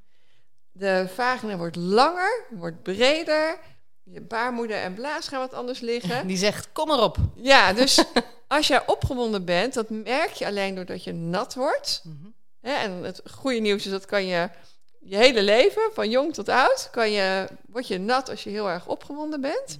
De 0.72 1.08
vagina 1.14 1.58
wordt 1.58 1.76
langer, 1.76 2.46
wordt 2.50 2.84
breder. 2.84 3.60
Je 4.04 4.22
baarmoeder 4.22 4.78
en 4.78 4.94
blaas 4.94 5.28
gaan 5.28 5.40
wat 5.40 5.54
anders 5.54 5.80
liggen. 5.80 6.28
Die 6.28 6.38
zegt, 6.38 6.72
kom 6.72 6.92
erop. 6.92 7.18
Ja, 7.36 7.74
dus 7.74 8.04
als 8.48 8.68
jij 8.68 8.88
opgewonden 8.88 9.46
bent, 9.46 9.74
dat 9.74 9.90
merk 9.90 10.32
je 10.32 10.46
alleen 10.46 10.76
doordat 10.76 11.04
je 11.04 11.14
nat 11.14 11.56
wordt. 11.56 12.04
Hè, 12.62 12.74
en 12.74 12.92
het 12.92 13.22
goede 13.32 13.60
nieuws 13.60 13.86
is 13.86 13.92
dat 13.92 14.06
kan 14.06 14.26
je 14.26 14.50
je 15.00 15.16
hele 15.16 15.44
leven, 15.44 15.90
van 15.94 16.10
jong 16.10 16.34
tot 16.34 16.50
oud, 16.50 16.90
kan 16.92 17.12
je, 17.12 17.48
word 17.68 17.88
je 17.88 17.98
nat 17.98 18.30
als 18.30 18.44
je 18.44 18.50
heel 18.50 18.70
erg 18.70 18.88
opgewonden 18.88 19.42
bent. 19.42 19.80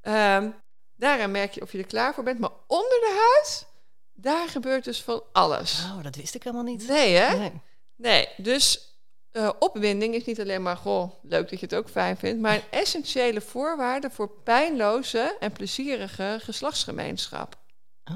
Ehm, 0.00 0.50
daaraan 0.96 1.30
merk 1.30 1.52
je 1.52 1.62
of 1.62 1.72
je 1.72 1.78
er 1.78 1.86
klaar 1.86 2.14
voor 2.14 2.24
bent. 2.24 2.38
Maar 2.38 2.50
onder 2.66 3.00
de 3.00 3.32
huid, 3.34 3.70
Daar 4.14 4.48
gebeurt 4.48 4.84
dus 4.84 5.02
van 5.02 5.22
alles. 5.32 5.84
Oh, 5.84 6.02
dat 6.02 6.16
wist 6.16 6.34
ik 6.34 6.42
helemaal 6.42 6.64
niet. 6.64 6.88
Nee, 6.88 7.14
hè? 7.14 7.36
Nee. 7.36 7.52
Nee, 7.96 8.28
dus 8.36 8.96
eh, 9.30 9.50
opwinding 9.58 10.14
is 10.14 10.24
niet 10.24 10.40
alleen 10.40 10.62
maar, 10.62 10.76
goh, 10.76 11.12
leuk 11.22 11.50
dat 11.50 11.60
je 11.60 11.66
het 11.66 11.74
ook 11.74 11.88
fijn 11.88 12.16
vindt, 12.16 12.40
maar 12.40 12.54
een 12.54 12.70
essentiële 12.70 13.40
voorwaarde 13.40 14.10
voor 14.10 14.28
pijnloze 14.28 15.36
en 15.40 15.52
plezierige 15.52 16.38
geslachtsgemeenschap. 16.40 17.56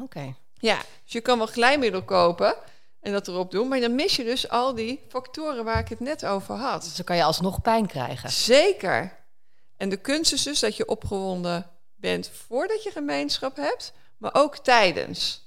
Oké. 0.03 0.35
Ja, 0.55 0.77
dus 0.77 1.13
je 1.13 1.21
kan 1.21 1.39
wel 1.39 1.47
glijmiddel 1.47 2.03
kopen 2.03 2.55
en 3.07 3.13
dat 3.13 3.29
erop 3.29 3.51
doen, 3.51 3.69
maar 3.69 3.81
dan 3.81 3.95
mis 3.95 4.17
je 4.17 4.25
dus 4.25 4.49
al 4.49 4.75
die 4.75 5.01
factoren 5.09 5.65
waar 5.65 5.79
ik 5.79 5.89
het 5.89 6.01
net 6.01 6.25
over 6.25 6.55
had. 6.55 6.83
Dus 6.83 6.97
dan 6.97 7.05
kan 7.05 7.17
je 7.17 7.25
alsnog 7.25 7.61
pijn 7.63 7.87
krijgen. 7.87 8.31
Zeker. 8.31 9.17
En 9.77 9.89
de 9.89 9.97
kunst 9.97 10.33
is 10.33 10.43
dus 10.43 10.61
dat 10.61 10.77
je 10.77 10.87
opgewonden 10.89 11.71
bent 11.95 12.31
voordat 12.47 12.83
je 12.83 12.91
gemeenschap 12.91 13.57
hebt, 13.57 13.93
maar 14.19 14.35
ook 14.35 14.57
tijdens. 14.59 15.45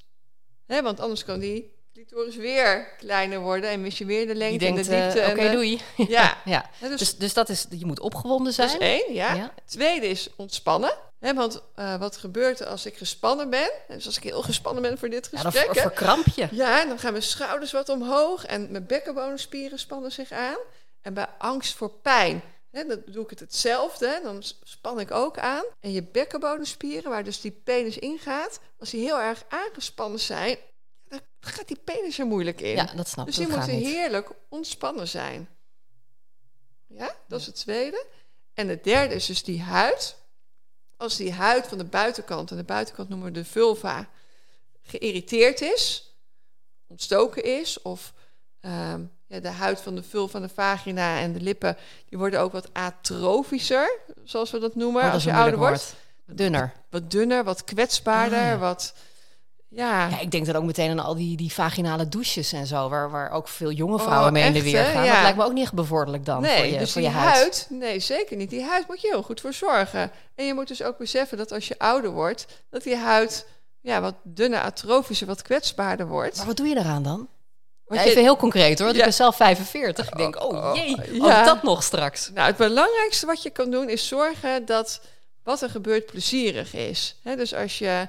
Hè, 0.66 0.82
want 0.82 1.00
anders 1.00 1.24
kan 1.26 1.40
die 1.40 1.74
clitoris 1.94 2.36
weer 2.36 2.88
kleiner 2.98 3.40
worden 3.40 3.70
en 3.70 3.82
mis 3.82 3.98
je 3.98 4.06
weer 4.06 4.28
de 4.28 4.36
lengte 4.36 4.58
denkt, 4.58 4.78
en 4.78 4.84
de 4.84 5.04
diepte. 5.04 5.20
eh, 5.20 5.32
oké, 5.32 5.42
de- 5.48 5.52
doei. 5.52 5.82
Ja, 6.08 6.38
Ja. 6.46 6.70
Dus 6.80 7.00
Dus, 7.00 7.18
dus 7.18 7.34
dat 7.34 7.50
is, 7.50 7.66
je 7.70 7.86
moet 7.86 8.00
opgewonden 8.00 8.54
zijn. 8.54 8.68
Dat 8.72 8.82
is 8.82 8.88
één, 8.88 9.14
ja. 9.14 9.34
Ja. 9.34 9.54
Tweede 9.66 10.08
is 10.08 10.30
ontspannen. 10.36 10.94
Hè, 11.20 11.34
want 11.34 11.62
eh, 11.76 11.96
wat 12.00 12.18
gebeurt 12.18 12.60
er 12.60 12.68
als 12.68 12.86
ik 12.86 12.98
gespannen 12.98 13.50
ben? 13.50 13.72
Dus 13.88 14.06
als 14.06 14.18
ik 14.18 14.24
heel 14.24 14.42
gespannen 14.42 14.82
ben 14.82 14.98
voor 14.98 15.10
dit 15.10 15.28
Ja, 15.32 15.42
dan 15.42 15.52
gesprek. 15.52 15.74
ver- 15.74 15.84
hè, 15.84 15.90
verkramp 15.90 16.26
je. 16.36 16.48
ja, 16.52 16.86
dan 16.86 17.00
gaan 17.00 17.12
mijn 17.12 17.24
schouders 17.24 17.72
wat 17.72 17.90
omhoog 17.90 18.46
en 18.46 18.72
mijn 18.72 18.86
bekkenbodemspieren 18.86 19.80
spannen 19.80 20.12
zich 20.12 20.32
aan. 20.32 20.58
En 21.02 21.14
bij 21.14 21.28
angst 21.38 21.76
voor 21.76 21.90
pijn, 21.92 22.42
dan 22.72 23.02
doe 23.06 23.24
ik 23.24 23.30
het 23.30 23.40
hetzelfde. 23.40 24.20
Dan 24.24 24.44
span 24.64 25.00
ik 25.00 25.12
ook 25.12 25.38
aan. 25.38 25.64
En 25.80 25.92
je 25.92 26.04
bekkenbodemspieren, 26.04 27.10
waar 27.10 27.24
dus 27.24 27.42
die 27.42 27.52
penis 27.52 27.98
ingaat, 27.98 28.60
als 28.80 28.90
die 28.90 29.02
heel 29.04 29.20
erg 29.20 29.44
aangespannen 29.50 30.20
zijn, 30.20 30.58
dan 31.08 31.20
gaat 31.40 31.68
die 31.68 31.80
penis 31.84 32.20
er 32.20 32.26
moeilijk 32.26 32.62
in. 32.62 32.76
Ja, 32.76 32.94
dat 32.96 33.08
snap 33.08 33.26
Dus 33.26 33.38
ik. 33.38 33.46
die 33.46 33.56
Dat 33.56 33.64
gaat 33.64 33.72
moeten 33.74 33.92
heerlijk 33.92 34.30
ontspannen 34.50 35.08
zijn. 35.08 35.50
Ja, 36.88 37.16
dat 37.28 37.40
is 37.40 37.46
het 37.46 37.56
tweede. 37.56 38.06
En 38.54 38.68
het 38.68 38.84
derde 38.84 39.16
is 39.16 39.26
dus 39.26 39.44
die 39.44 39.62
huid. 39.62 40.16
Als 41.00 41.16
die 41.16 41.34
huid 41.34 41.68
van 41.68 41.78
de 41.78 41.84
buitenkant, 41.84 42.52
en 42.52 42.58
de 42.58 42.64
buitenkant 42.64 43.10
noemen 43.10 43.28
we 43.28 43.34
de 43.34 43.46
vulva, 43.46 44.08
geïrriteerd 44.82 45.62
is, 45.62 46.14
ontstoken 46.88 47.44
is, 47.44 47.82
of 47.82 48.14
ehm, 48.60 49.02
ja, 49.28 49.40
de 49.40 49.48
huid 49.50 49.82
van 49.82 49.96
de 49.96 50.04
vulva, 50.04 50.32
van 50.32 50.42
de 50.42 50.50
vagina 50.50 51.20
en 51.20 51.34
de 51.34 51.42
lippen, 51.42 51.78
die 52.10 52.18
worden 52.18 52.40
ook 52.40 52.52
wat 52.52 52.70
atrofischer, 52.74 54.00
zoals 54.24 54.52
we 54.52 54.60
dat 54.60 54.76
noemen, 54.76 55.00
Oh, 55.02 55.06
dat 55.06 55.14
als 55.14 55.24
je 55.24 55.34
ouder 55.34 55.60
wordt. 55.60 55.96
Dunner. 56.26 56.74
Wat 56.90 57.12
dunner, 57.12 57.44
wat 57.44 57.64
kwetsbaarder, 57.64 58.40
Ah, 58.40 58.46
ja. 58.46 58.58
wat... 58.58 58.94
Ja, 59.70 60.08
Ja, 60.08 60.20
ik 60.20 60.32
denk 60.32 60.46
dan 60.46 60.56
ook 60.56 60.64
meteen 60.64 60.90
aan 60.90 61.00
al 61.00 61.16
die, 61.16 61.38
die 61.38 61.54
vaginale 61.54 62.10
douches 62.10 62.52
en 62.54 62.68
zo, 62.68 62.90
waar, 62.90 63.10
waar 63.10 63.32
ook 63.32 63.48
veel 63.48 63.72
jonge 63.72 63.96
Oh, 63.96 64.02
vrouwen 64.02 64.34
mee 64.34 64.44
in 64.46 64.54
de 64.54 64.64
weer 64.64 64.84
gaan. 64.84 65.06
Ja. 65.06 65.14
Dat 65.14 65.22
lijkt 65.22 65.38
me 65.38 65.44
ook 65.44 65.54
niet 65.54 65.64
echt 65.64 65.74
bevorderlijk 65.74 66.26
dan 66.26 66.42
nee, 66.42 66.58
voor 66.58 66.66
je, 66.66 66.78
dus 66.78 66.92
voor 66.92 67.02
je 67.02 67.08
huid. 67.10 67.36
huid. 67.36 67.68
nee, 67.70 68.00
zeker 68.00 68.38
niet. 68.38 68.50
Die 68.50 68.64
huid 68.64 68.88
moet 68.88 69.02
je 69.02 69.08
heel 69.08 69.24
goed 69.24 69.42
voor 69.42 69.54
zorgen. 69.54 70.12
En 70.36 70.46
je 70.46 70.54
moet 70.54 70.68
dus 70.68 70.84
ook 70.84 70.98
beseffen 70.98 71.38
dat 71.38 71.52
als 71.52 71.68
je 71.68 71.80
ouder 71.80 72.12
wordt, 72.12 72.46
dat 72.70 72.84
die 72.84 72.96
huid 72.96 73.46
ja, 73.82 74.02
wat 74.02 74.16
dunner, 74.24 74.60
atrofischer, 74.60 75.28
wat 75.28 75.42
kwetsbaarder 75.42 76.08
wordt. 76.08 76.38
Maar 76.38 76.46
wat 76.46 76.58
doe 76.58 76.68
je 76.68 76.78
eraan 76.78 77.04
dan? 77.04 77.28
Ja, 77.88 78.04
even 78.04 78.22
heel 78.22 78.38
concreet 78.38 78.78
hoor, 78.80 78.88
want 78.88 78.92
Ja. 78.92 78.98
ik 78.98 79.04
ben 79.04 79.14
zelf 79.14 79.36
45. 79.36 80.08
Ik 80.10 80.18
denk, 80.18 80.44
oh 80.44 80.72
jee, 80.76 80.96
ja. 81.12 81.40
ook 81.40 81.46
dat 81.46 81.64
nog 81.64 81.84
straks. 81.84 82.32
Nou, 82.34 82.48
het 82.48 82.58
belangrijkste 82.58 83.26
wat 83.26 83.44
je 83.44 83.50
kan 83.50 83.72
doen 83.72 83.90
is 83.90 84.08
zorgen 84.08 84.66
dat 84.66 85.02
wat 85.44 85.62
er 85.62 85.70
gebeurt 85.70 86.06
plezierig 86.06 86.74
is. 86.74 87.16
Dus 87.24 87.54
als 87.56 87.80
je 87.80 88.08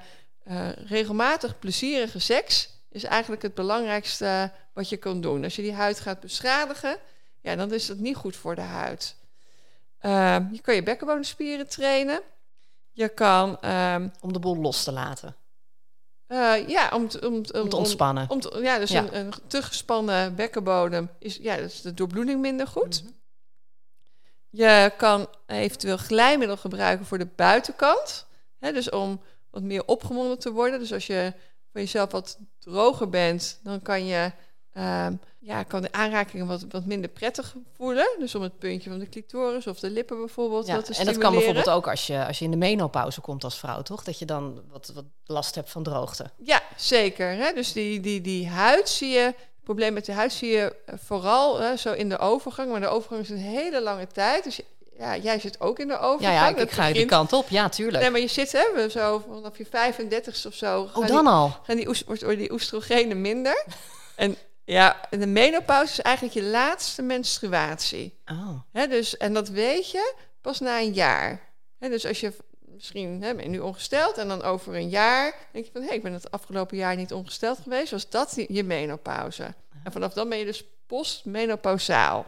eh, 0.50 0.69
regelmatig 0.73 1.59
plezierige 1.59 2.19
seks 2.19 2.69
is 2.88 3.04
eigenlijk 3.04 3.42
het 3.42 3.54
belangrijkste 3.54 4.52
wat 4.73 4.88
je 4.88 4.97
kan 4.97 5.21
doen. 5.21 5.45
Als 5.45 5.57
je 5.57 5.62
die 5.62 5.73
huid 5.75 6.00
gaat 6.00 6.21
beschadigen, 6.21 6.97
ja, 7.40 7.57
dan 7.57 7.73
is 7.73 7.87
dat 7.87 7.97
niet 7.97 8.16
goed 8.16 8.37
voor 8.37 8.54
de 8.54 8.61
huid. 8.61 9.16
Ehm, 9.99 10.45
je 10.52 10.61
kan 10.61 10.75
je 10.75 10.83
bekkenbodemspieren 10.83 11.69
trainen. 11.69 12.21
Je 12.92 13.09
kan, 13.09 13.61
ehm, 13.61 14.09
Om 14.21 14.33
de 14.33 14.38
boel 14.38 14.57
los 14.57 14.85
te 14.85 14.92
laten. 14.92 15.35
eh, 16.26 16.69
ja, 16.69 16.90
om, 16.95 17.09
te- 17.09 17.26
om, 17.26 17.35
Om 17.35 17.69
te 17.69 17.76
ontspannen. 17.76 18.30
Om 18.30 18.40
ja, 18.62 18.78
dus 18.78 18.90
Ja. 18.90 19.02
Een, 19.04 19.14
een 19.14 19.33
te 19.47 19.62
gespannen 19.62 20.35
bekkenbodem 20.35 21.11
is, 21.19 21.37
ja, 21.37 21.57
dat 21.57 21.71
is 21.71 21.80
de 21.80 21.95
doorbloeding 21.95 22.40
minder 22.40 22.66
goed. 22.66 23.02
Mhm. 23.02 23.12
Je 24.50 24.92
kan 24.97 25.28
eventueel 25.47 25.97
glijmiddel 25.97 26.57
gebruiken 26.57 27.07
voor 27.07 27.19
de 27.19 27.26
buitenkant. 27.37 28.26
Hè, 28.59 28.73
dus 28.73 28.90
om 28.90 29.21
wat 29.50 29.62
meer 29.62 29.83
opgewonden 29.87 30.38
te 30.38 30.52
worden. 30.52 30.78
Dus 30.78 30.92
als 30.92 31.07
je 31.07 31.33
van 31.73 31.80
jezelf 31.80 32.11
wat 32.11 32.38
droger 32.59 33.09
bent, 33.09 33.61
dan 33.62 33.83
kan 33.83 34.07
je 34.07 34.33
ehm, 34.73 35.14
ja, 35.38 35.62
kan 35.62 35.83
de 35.83 35.92
aanrakingen 35.92 36.47
wat, 36.47 36.64
wat 36.69 36.85
minder 36.85 37.11
prettig 37.11 37.54
voelen. 37.76 38.09
Dus 38.19 38.35
om 38.35 38.42
het 38.42 38.59
puntje 38.59 38.90
van 38.90 38.99
de 38.99 39.09
clitoris 39.09 39.66
of 39.66 39.80
de 39.80 39.90
lippen 39.90 40.19
bijvoorbeeld 40.19 40.66
Ja, 40.66 40.75
wat 40.75 40.85
te 40.85 40.95
en 40.95 41.04
dat 41.04 41.19
kan 41.19 41.33
bijvoorbeeld 41.33 41.71
ook 41.71 41.88
als 41.88 42.07
je, 42.07 42.26
als 42.26 42.38
je 42.38 42.45
in 42.45 42.50
de 42.50 42.57
menopauze 42.57 43.21
komt 43.21 43.45
als 43.45 43.59
vrouw, 43.59 43.83
toch? 43.83 44.04
Dat 44.04 44.19
je 44.19 44.25
dan 44.25 44.62
wat, 44.71 44.90
wat 44.95 45.04
last 45.25 45.54
hebt 45.54 45.71
van 45.71 45.83
droogte. 45.83 46.30
Ja, 46.37 46.62
zeker. 46.76 47.33
Hè? 47.33 47.52
Dus 47.52 47.73
die, 47.73 48.00
die, 48.00 48.21
die 48.21 48.49
huid 48.49 48.88
zie 48.88 49.09
je, 49.09 49.21
het 49.21 49.64
probleem 49.64 49.92
met 49.92 50.04
de 50.07 50.12
huid 50.12 50.33
zie 50.33 50.50
je 50.50 50.76
vooral 50.87 51.61
hè, 51.61 51.76
zo 51.76 51.92
in 51.92 52.09
de 52.09 52.19
overgang. 52.19 52.71
Maar 52.71 52.80
de 52.80 52.88
overgang 52.88 53.21
is 53.21 53.30
een 53.30 53.37
hele 53.37 53.83
lange 53.83 54.07
tijd. 54.07 54.45
Dus 54.45 54.57
je- 54.57 54.64
ja, 55.00 55.16
jij 55.16 55.40
zit 55.40 55.61
ook 55.61 55.78
in 55.78 55.88
de 55.88 55.99
overgang. 55.99 56.35
Ja, 56.35 56.49
ja 56.49 56.57
ik, 56.57 56.71
ga 56.71 56.92
die 56.92 57.04
kant 57.04 57.33
op. 57.33 57.49
Ja, 57.49 57.69
tuurlijk. 57.69 58.02
Nee, 58.02 58.11
maar 58.11 58.21
je 58.21 58.26
zit 58.26 58.52
hè, 58.52 58.73
we 58.75 58.90
zo 58.90 59.25
vanaf 59.28 59.59
je 59.59 59.66
35ste 59.66 60.47
of 60.47 60.54
zo. 60.54 60.80
oh, 60.80 60.95
dan 60.95 61.25
die, 61.25 61.33
al. 61.33 61.57
gaan 61.62 61.76
die, 61.76 61.88
wordt- 62.07 62.28
die 62.28 62.52
oestrogenen 62.52 63.21
minder. 63.21 63.64
en 64.16 64.37
ja, 64.64 65.00
de 65.11 65.26
menopauze 65.26 65.92
is 65.92 66.00
eigenlijk 66.00 66.35
je 66.35 66.42
laatste 66.42 67.02
menstruatie. 67.02 68.19
Oh. 68.26 68.61
Hè, 68.73 68.87
dus, 68.87 69.16
en 69.16 69.35
dat 69.35 69.49
weet 69.49 69.90
je 69.90 70.14
pas 70.40 70.61
na 70.61 70.80
een 70.80 70.92
jaar. 70.92 71.40
Hè, 71.78 71.88
dus 71.88 72.07
als 72.07 72.21
je 72.21 72.33
misschien 72.61 73.23
hè, 73.23 73.35
ben 73.35 73.45
je 73.45 73.50
nu 73.50 73.59
ongesteld 73.59 74.19
en 74.19 74.28
dan 74.28 74.42
over 74.42 74.75
een 74.75 74.88
jaar 74.88 75.35
denk 75.52 75.64
je 75.64 75.71
van... 75.73 75.80
hé, 75.80 75.87
hey, 75.87 75.97
ik 75.97 76.02
ben 76.02 76.12
het 76.12 76.30
afgelopen 76.30 76.76
jaar 76.76 76.97
niet 76.97 77.12
ongesteld 77.12 77.59
geweest. 77.62 77.90
Was 77.90 78.11
dat 78.11 78.45
je 78.49 78.64
menopauze? 78.64 79.54
En 79.85 79.92
vanaf 79.92 80.12
dan 80.12 80.28
ben 80.28 80.38
je 80.38 80.45
dus 80.45 80.64
postmenopausaal. 80.87 82.26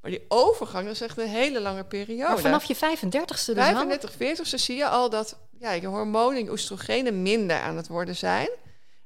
Maar 0.00 0.10
die 0.10 0.24
overgang 0.28 0.84
dat 0.84 0.94
is 0.94 1.00
echt 1.00 1.18
een 1.18 1.28
hele 1.28 1.60
lange 1.60 1.84
periode. 1.84 2.28
Maar 2.28 2.38
vanaf 2.38 2.64
je 2.64 2.76
35ste 2.76 3.20
dus 3.20 3.44
wel? 3.44 3.54
35, 3.54 4.12
40 4.12 4.60
zie 4.60 4.76
je 4.76 4.88
al 4.88 5.10
dat 5.10 5.38
ja, 5.58 5.72
je 5.72 5.86
hormonen, 5.86 6.44
je 6.44 6.50
oestrogenen 6.50 7.22
minder 7.22 7.60
aan 7.60 7.76
het 7.76 7.88
worden 7.88 8.16
zijn. 8.16 8.48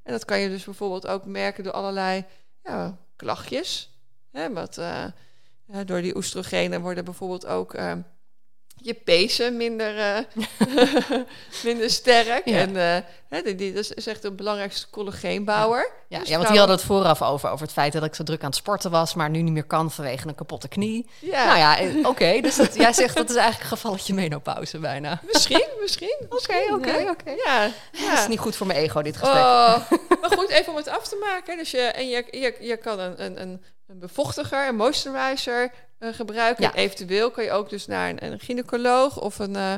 En 0.03 0.13
dat 0.13 0.25
kan 0.25 0.41
je 0.41 0.49
dus 0.49 0.65
bijvoorbeeld 0.65 1.07
ook 1.07 1.25
merken 1.25 1.65
door 1.65 1.73
allerlei 1.73 2.25
ja, 2.63 2.99
klachtjes. 3.17 3.99
Hè, 4.31 4.53
wat, 4.53 4.79
eh, 4.79 5.05
ja, 5.67 5.85
door 5.85 6.03
die 6.03 6.17
oestrogenen 6.17 6.81
worden 6.81 7.05
bijvoorbeeld 7.05 7.47
ook 7.47 7.75
eh, 7.75 7.93
je 8.77 8.95
pezen 8.95 9.57
minder, 9.57 9.99
eh, 9.99 10.19
minder 11.65 11.91
sterk. 11.91 12.45
Ja. 12.45 12.57
En 12.57 12.77
eh, 12.77 13.03
hè, 13.29 13.43
die, 13.43 13.55
die, 13.55 13.73
dat 13.73 13.93
is 13.95 14.07
echt 14.07 14.23
de 14.23 14.33
belangrijkste 14.33 14.91
collageenbouwer. 14.91 15.91
Ja, 16.09 16.19
Dus 16.19 16.29
ja, 16.29 16.37
want 16.37 16.49
die 16.49 16.59
hadden 16.59 16.77
het 16.77 16.85
vooraf 16.85 17.23
over, 17.23 17.51
over 17.51 17.65
het 17.65 17.75
feit 17.75 17.93
dat 17.93 18.05
ik 18.05 18.15
zo 18.15 18.23
druk 18.23 18.41
aan 18.41 18.47
het 18.47 18.57
sporten 18.57 18.91
was, 18.91 19.15
maar 19.15 19.31
nu 19.31 19.43
niet 19.43 19.53
meer 19.53 19.65
kan 19.65 19.91
vanwege 19.91 20.29
een 20.29 20.35
kapotte 20.35 20.69
knie. 20.69 21.07
Ja, 21.19 21.45
Nou 21.45 21.59
ja, 21.59 21.79
eh, 21.79 22.09
oké. 22.09 22.41
dus 22.41 22.57
dat, 22.57 22.75
jij 22.75 22.93
zegt 22.93 23.17
dat 23.17 23.31
is 23.31 23.37
eigenlijk 23.37 23.71
een 23.71 23.77
gevalletje 23.77 24.15
menopauze 24.15 24.79
bijna. 24.79 25.21
misschien, 25.33 25.67
misschien. 25.81 26.17
oké, 26.29 26.91
hè? 26.91 27.11
oké. 27.11 27.31
Ja, 27.45 27.71
ja. 27.93 28.11
Dat 28.11 28.19
is 28.19 28.29
niet 28.29 28.39
goed 28.39 28.57
voor 28.57 28.67
mijn 28.67 28.79
ego, 28.79 29.03
dit 29.03 29.17
gesprek. 29.17 29.43
Oh, 29.43 29.91
maar 30.21 30.31
goed, 30.31 30.49
even 30.49 30.73
om 30.73 30.79
het 30.79 30.89
af 30.89 31.09
te 31.09 31.17
maken. 31.21 31.57
Dus 31.57 31.71
je, 31.71 31.79
en 31.81 32.09
je, 32.09 32.25
je, 32.31 32.57
je 32.61 32.77
kan 32.77 32.99
een, 32.99 33.25
een, 33.25 33.41
een, 33.41 33.65
een 33.87 33.99
bevochtiger, 33.99 34.69
een 34.69 34.77
moisturizer 34.77 35.73
eh, 35.99 36.13
gebruiken. 36.13 36.65
Ja. 36.65 36.75
Eventueel 36.75 37.31
kan 37.31 37.45
je 37.45 37.51
ook 37.51 37.71
dus 37.71 37.87
naar 37.87 38.11
een, 38.11 38.25
een 38.25 38.41
gynaecoloog 38.41 39.21
of 39.21 39.39
een, 39.39 39.57
eh, 39.57 39.75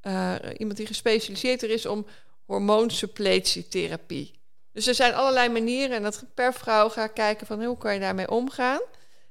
eh, 0.00 0.34
iemand 0.56 0.76
die 0.76 0.86
gespecialiseerd 0.86 1.62
er 1.62 1.70
is 1.70 1.86
om 1.86 2.06
hormoonsupplettietherapie. 2.44 4.42
Dus 4.72 4.86
er 4.86 4.94
zijn 4.94 5.14
allerlei 5.14 5.48
manieren 5.48 5.96
en 5.96 6.02
dat 6.02 6.24
per 6.34 6.54
vrouw 6.54 6.88
ga 6.88 7.04
ik 7.04 7.14
kijken 7.14 7.46
van 7.46 7.64
hoe 7.64 7.76
kan 7.76 7.94
je 7.94 8.00
daarmee 8.00 8.30
omgaan. 8.30 8.80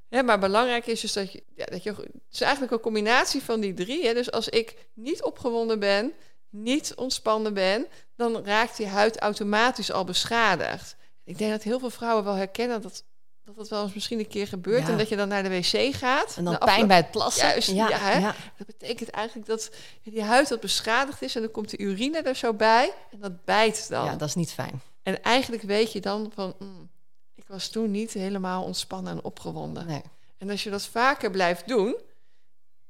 Hè, 0.09 0.23
maar 0.23 0.39
belangrijk 0.39 0.85
is 0.85 1.01
dus 1.01 1.13
dat 1.13 1.31
je, 1.31 1.43
ja, 1.55 1.65
dat 1.65 1.83
je, 1.83 1.89
het 1.89 2.11
is 2.31 2.41
eigenlijk 2.41 2.73
een 2.73 2.79
combinatie 2.79 3.41
van 3.41 3.59
die 3.59 3.73
drie. 3.73 4.05
Hè. 4.05 4.13
Dus 4.13 4.31
als 4.31 4.49
ik 4.49 4.75
niet 4.93 5.23
opgewonden 5.23 5.79
ben, 5.79 6.13
niet 6.49 6.93
ontspannen 6.95 7.53
ben, 7.53 7.87
dan 8.15 8.45
raakt 8.45 8.77
die 8.77 8.87
huid 8.87 9.19
automatisch 9.19 9.91
al 9.91 10.03
beschadigd. 10.03 10.95
Ik 11.23 11.37
denk 11.37 11.51
dat 11.51 11.63
heel 11.63 11.79
veel 11.79 11.89
vrouwen 11.89 12.23
wel 12.23 12.33
herkennen 12.33 12.81
dat 12.81 13.03
dat, 13.45 13.55
dat 13.55 13.69
wel 13.69 13.83
eens 13.83 13.93
misschien 13.93 14.19
een 14.19 14.27
keer 14.27 14.47
gebeurt. 14.47 14.81
Ja. 14.81 14.89
En 14.89 14.97
dat 14.97 15.09
je 15.09 15.15
dan 15.15 15.27
naar 15.27 15.43
de 15.43 15.49
wc 15.49 15.95
gaat. 15.95 16.35
En 16.37 16.43
dan 16.43 16.57
pijn 16.57 16.87
bij 16.87 16.97
het 16.97 17.11
plassen. 17.11 17.47
Juist, 17.47 17.71
ja, 17.71 17.89
hè? 17.91 18.19
ja. 18.19 18.35
Dat 18.57 18.67
betekent 18.67 19.09
eigenlijk 19.09 19.47
dat 19.47 19.71
die 20.03 20.23
huid 20.23 20.49
wat 20.49 20.59
beschadigd 20.59 21.21
is 21.21 21.35
en 21.35 21.41
dan 21.41 21.51
komt 21.51 21.69
de 21.69 21.77
urine 21.77 22.21
er 22.21 22.35
zo 22.35 22.53
bij 22.53 22.93
en 23.11 23.19
dat 23.19 23.45
bijt 23.45 23.89
dan. 23.89 24.05
Ja, 24.05 24.15
dat 24.15 24.27
is 24.27 24.35
niet 24.35 24.51
fijn. 24.51 24.81
En 25.03 25.23
eigenlijk 25.23 25.63
weet 25.63 25.91
je 25.91 26.01
dan 26.01 26.31
van, 26.33 26.55
mm, 26.59 26.89
ik 27.35 27.43
was 27.47 27.69
toen 27.69 27.91
niet 27.91 28.13
helemaal 28.13 28.63
ontspannen 28.63 29.13
en 29.13 29.23
opgewonden. 29.23 29.87
Nee. 29.87 30.01
En 30.37 30.49
als 30.49 30.63
je 30.63 30.69
dat 30.69 30.85
vaker 30.85 31.31
blijft 31.31 31.67
doen 31.67 31.95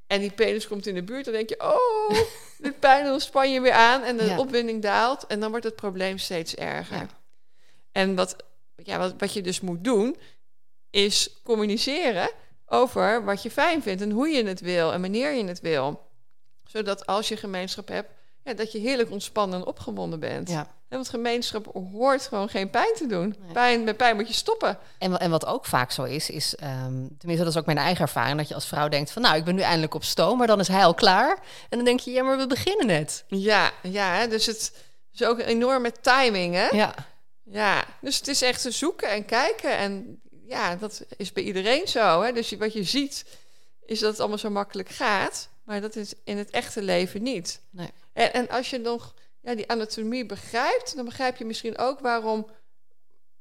en 0.08 0.20
die 0.20 0.32
penis 0.32 0.68
komt 0.68 0.88
in 0.88 0.96
de 0.96 1.04
buurt, 1.04 1.26
dan 1.26 1.34
denk 1.34 1.50
je, 1.50 1.60
oh, 1.62 2.18
de 2.66 2.72
pijn, 2.80 3.06
dan 3.06 3.20
span 3.20 3.52
je 3.52 3.62
weer 3.62 3.72
aan 3.74 4.04
en 4.04 4.18
de 4.18 4.36
opwinding 4.38 4.82
daalt 4.82 5.28
en 5.28 5.40
dan 5.40 5.50
wordt 5.50 5.66
het 5.66 5.76
probleem 5.76 6.18
steeds 6.18 6.56
erger. 6.56 7.08
En 7.92 8.16
wat, 8.16 8.36
ja, 8.76 8.98
wat, 8.98 9.14
wat 9.18 9.34
je 9.34 9.42
dus 9.42 9.62
moet 9.62 9.84
doen, 9.84 10.18
is 10.94 11.30
communiceren 11.44 12.30
over 12.66 13.24
wat 13.24 13.44
je 13.44 13.52
fijn 13.52 13.82
vindt 13.82 14.02
en 14.02 14.12
hoe 14.12 14.30
je 14.30 14.46
het 14.46 14.60
wil 14.60 14.94
en 14.94 15.02
wanneer 15.02 15.34
je 15.34 15.46
het 15.46 15.62
wil. 15.62 16.02
Zodat 16.66 17.06
als 17.06 17.28
je 17.28 17.38
gemeenschap 17.38 17.88
hebt, 17.88 18.10
ja, 18.44 18.54
dat 18.54 18.72
je 18.72 18.80
heerlijk 18.80 19.12
ontspannen 19.12 19.60
en 19.60 19.66
opgewonden 19.66 20.20
bent. 20.20 20.50
Ja. 20.50 20.60
En 20.60 21.00
want 21.00 21.10
gemeenschap 21.10 21.66
hoort 21.92 22.28
gewoon 22.28 22.50
geen 22.50 22.70
pijn 22.70 22.94
te 22.96 23.08
doen. 23.08 23.36
Pijn, 23.54 23.84
met 23.84 23.98
pijn 23.98 24.16
moet 24.16 24.28
je 24.28 24.34
stoppen. 24.34 24.78
En, 24.98 25.20
en 25.20 25.30
wat 25.30 25.46
ook 25.46 25.66
vaak 25.66 25.92
zo 25.92 26.04
is, 26.04 26.30
is, 26.30 26.56
ehm, 26.56 27.08
tenminste 27.18 27.44
dat 27.44 27.48
is 27.48 27.58
ook 27.58 27.66
mijn 27.66 27.78
eigen 27.78 28.02
ervaring, 28.02 28.38
dat 28.38 28.48
je 28.48 28.54
als 28.54 28.68
vrouw 28.68 28.90
denkt 28.90 29.12
van 29.12 29.22
nou, 29.22 29.36
ik 29.36 29.44
ben 29.44 29.56
nu 29.56 29.62
eindelijk 29.62 29.94
op 29.94 30.04
stoom, 30.04 30.38
maar 30.38 30.48
dan 30.48 30.60
is 30.60 30.68
hij 30.68 30.86
al 30.86 30.94
klaar. 30.94 31.38
En 31.70 31.78
dan 31.78 31.86
denk 31.86 32.00
je, 32.00 32.12
ja, 32.12 32.24
maar 32.24 32.38
we 32.38 32.48
beginnen 32.48 32.86
net. 32.86 33.24
Ja, 33.28 33.72
ja 33.82 34.28
dus 34.28 34.46
het 34.46 34.74
is 35.14 35.24
ook 35.24 35.40
een 35.40 35.46
enorme 35.46 35.92
timing, 36.02 36.54
hè? 36.56 36.68
Ja, 36.68 36.94
Ja, 37.44 37.84
dus 38.02 38.18
het 38.18 38.28
is 38.28 38.42
echt 38.42 38.62
te 38.62 38.72
zoeken 38.72 39.10
en 39.10 39.26
kijken. 39.26 39.78
En 39.78 40.22
ja, 40.48 40.76
dat 40.76 41.06
is 41.18 41.32
bij 41.32 41.44
iedereen 41.44 41.88
zo. 41.88 42.22
Hè? 42.22 42.32
Dus 42.32 42.52
wat 42.52 42.74
je 42.74 42.84
ziet, 42.84 43.26
is 43.86 44.00
dat 44.00 44.12
het 44.12 44.20
allemaal 44.20 44.38
zo 44.38 44.50
makkelijk 44.50 44.90
gaat. 44.90 45.50
Maar 45.64 45.82
dat 45.82 45.96
is 45.96 46.14
in 46.24 46.38
het 46.38 46.50
echte 46.50 46.82
leven 46.82 47.24
niet. 47.24 47.62
Nee. 47.70 47.90
En, 48.14 48.34
en 48.34 48.50
als 48.50 48.70
je 48.70 48.78
nog 48.78 49.14
ja, 49.42 49.56
die 49.56 49.70
anatomie 49.70 50.26
begrijpt, 50.26 50.96
dan 50.96 51.06
begrijp 51.06 51.38
je 51.38 51.46
misschien 51.46 51.78
ook 51.78 52.00
waarom 52.00 52.48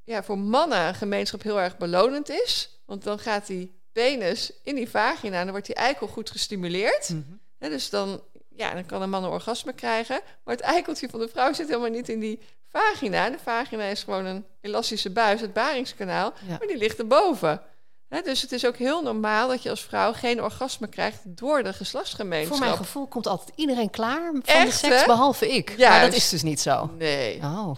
ja, 0.04 0.22
voor 0.22 0.38
mannen 0.38 0.86
een 0.86 0.94
gemeenschap 0.94 1.42
heel 1.42 1.60
erg 1.60 1.76
belonend 1.76 2.28
is. 2.28 2.80
Want 2.86 3.04
dan 3.04 3.18
gaat 3.18 3.46
die 3.46 3.80
penis 3.92 4.52
in 4.62 4.74
die 4.74 4.90
vagina 4.90 5.36
en 5.36 5.42
dan 5.42 5.50
wordt 5.50 5.66
die 5.66 5.74
eikel 5.74 6.06
goed 6.06 6.30
gestimuleerd. 6.30 7.14
Hè, 7.58 7.68
dus 7.68 7.90
dan, 7.90 8.22
ja, 8.48 8.74
dan 8.74 8.86
kan 8.86 9.02
een 9.02 9.10
man 9.10 9.24
een 9.24 9.30
orgasme 9.30 9.72
krijgen. 9.72 10.20
Maar 10.44 10.54
het 10.54 10.64
eikeltje 10.64 11.08
van 11.08 11.20
de 11.20 11.28
vrouw 11.28 11.52
zit 11.52 11.68
helemaal 11.68 11.90
niet 11.90 12.08
in 12.08 12.20
die 12.20 12.40
vagina. 12.72 13.30
De 13.30 13.38
vagina 13.42 13.84
is 13.84 14.02
gewoon 14.02 14.24
een 14.24 14.44
elastische 14.60 15.10
buis, 15.10 15.40
het 15.40 15.52
baringskanaal. 15.52 16.32
Ja. 16.46 16.56
Maar 16.58 16.66
die 16.66 16.76
ligt 16.76 16.98
erboven. 16.98 17.62
Hè, 18.08 18.20
dus 18.22 18.42
het 18.42 18.52
is 18.52 18.66
ook 18.66 18.76
heel 18.76 19.02
normaal 19.02 19.48
dat 19.48 19.62
je 19.62 19.70
als 19.70 19.82
vrouw 19.82 20.12
geen 20.12 20.42
orgasme 20.42 20.86
krijgt 20.86 21.20
door 21.24 21.62
de 21.62 21.72
geslachtsgemeenschap. 21.72 22.56
voor 22.56 22.66
mijn 22.66 22.76
gevoel 22.78 23.06
komt 23.06 23.26
altijd 23.26 23.50
iedereen 23.56 23.90
klaar 23.90 24.30
van 24.32 24.64
de 24.64 24.70
seks, 24.70 25.00
hè? 25.00 25.06
behalve 25.06 25.48
ik. 25.54 25.68
Maar 25.68 25.78
Juist. 25.78 26.04
dat 26.06 26.14
is 26.14 26.28
dus 26.28 26.42
niet 26.42 26.60
zo. 26.60 26.90
Nee, 26.98 27.40
Oh. 27.42 27.76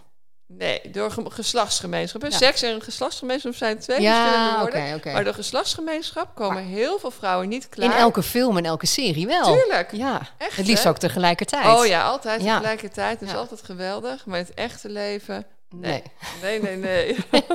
Nee, 0.58 0.80
door 0.90 1.11
ge- 1.11 1.30
geslachtsgemeenschap. 1.30 2.23
hè. 2.23 2.28
Ja. 2.28 2.37
Seks 2.37 2.62
en 2.62 2.82
geslachtsgemeenschap 2.82 3.54
zijn 3.54 3.78
twee 3.78 4.00
Ja, 4.00 4.23
verschillende 4.26 4.58
woorden. 4.61 4.94
oké. 4.96 5.12
Maar 5.12 5.25
door 5.25 5.34
geslachtsgemeenschap 5.34 6.34
komen 6.34 6.62
heel 6.64 6.99
veel 6.99 7.11
vrouwen 7.11 7.49
niet 7.49 7.68
klaar. 7.68 7.90
In 7.92 7.96
elke 7.96 8.23
film 8.23 8.56
en 8.56 8.64
elke 8.64 8.87
serie 8.87 9.26
wel. 9.26 9.56
Tuurlijk. 9.56 9.92
Ja, 9.92 10.20
Echt, 10.38 10.56
het 10.56 10.66
liefst 10.66 10.84
hè? 10.84 10.90
ook 10.90 10.99
tegelijkertijd. 10.99 11.66
Oh 11.78 11.87
ja, 11.87 12.02
altijd 12.04 12.42
Ja. 12.42 12.54
tegelijkertijd. 12.56 13.20
Dat 13.20 13.28
is 13.28 13.34
altijd 13.34 13.62
geweldig. 13.62 14.26
Maar 14.26 14.38
in 14.38 14.44
het 14.44 14.54
echte 14.54 14.88
leven... 14.88 15.46
Nee. 15.76 16.02
Nee, 16.42 16.61
nee, 16.62 16.76
nee. 16.76 17.16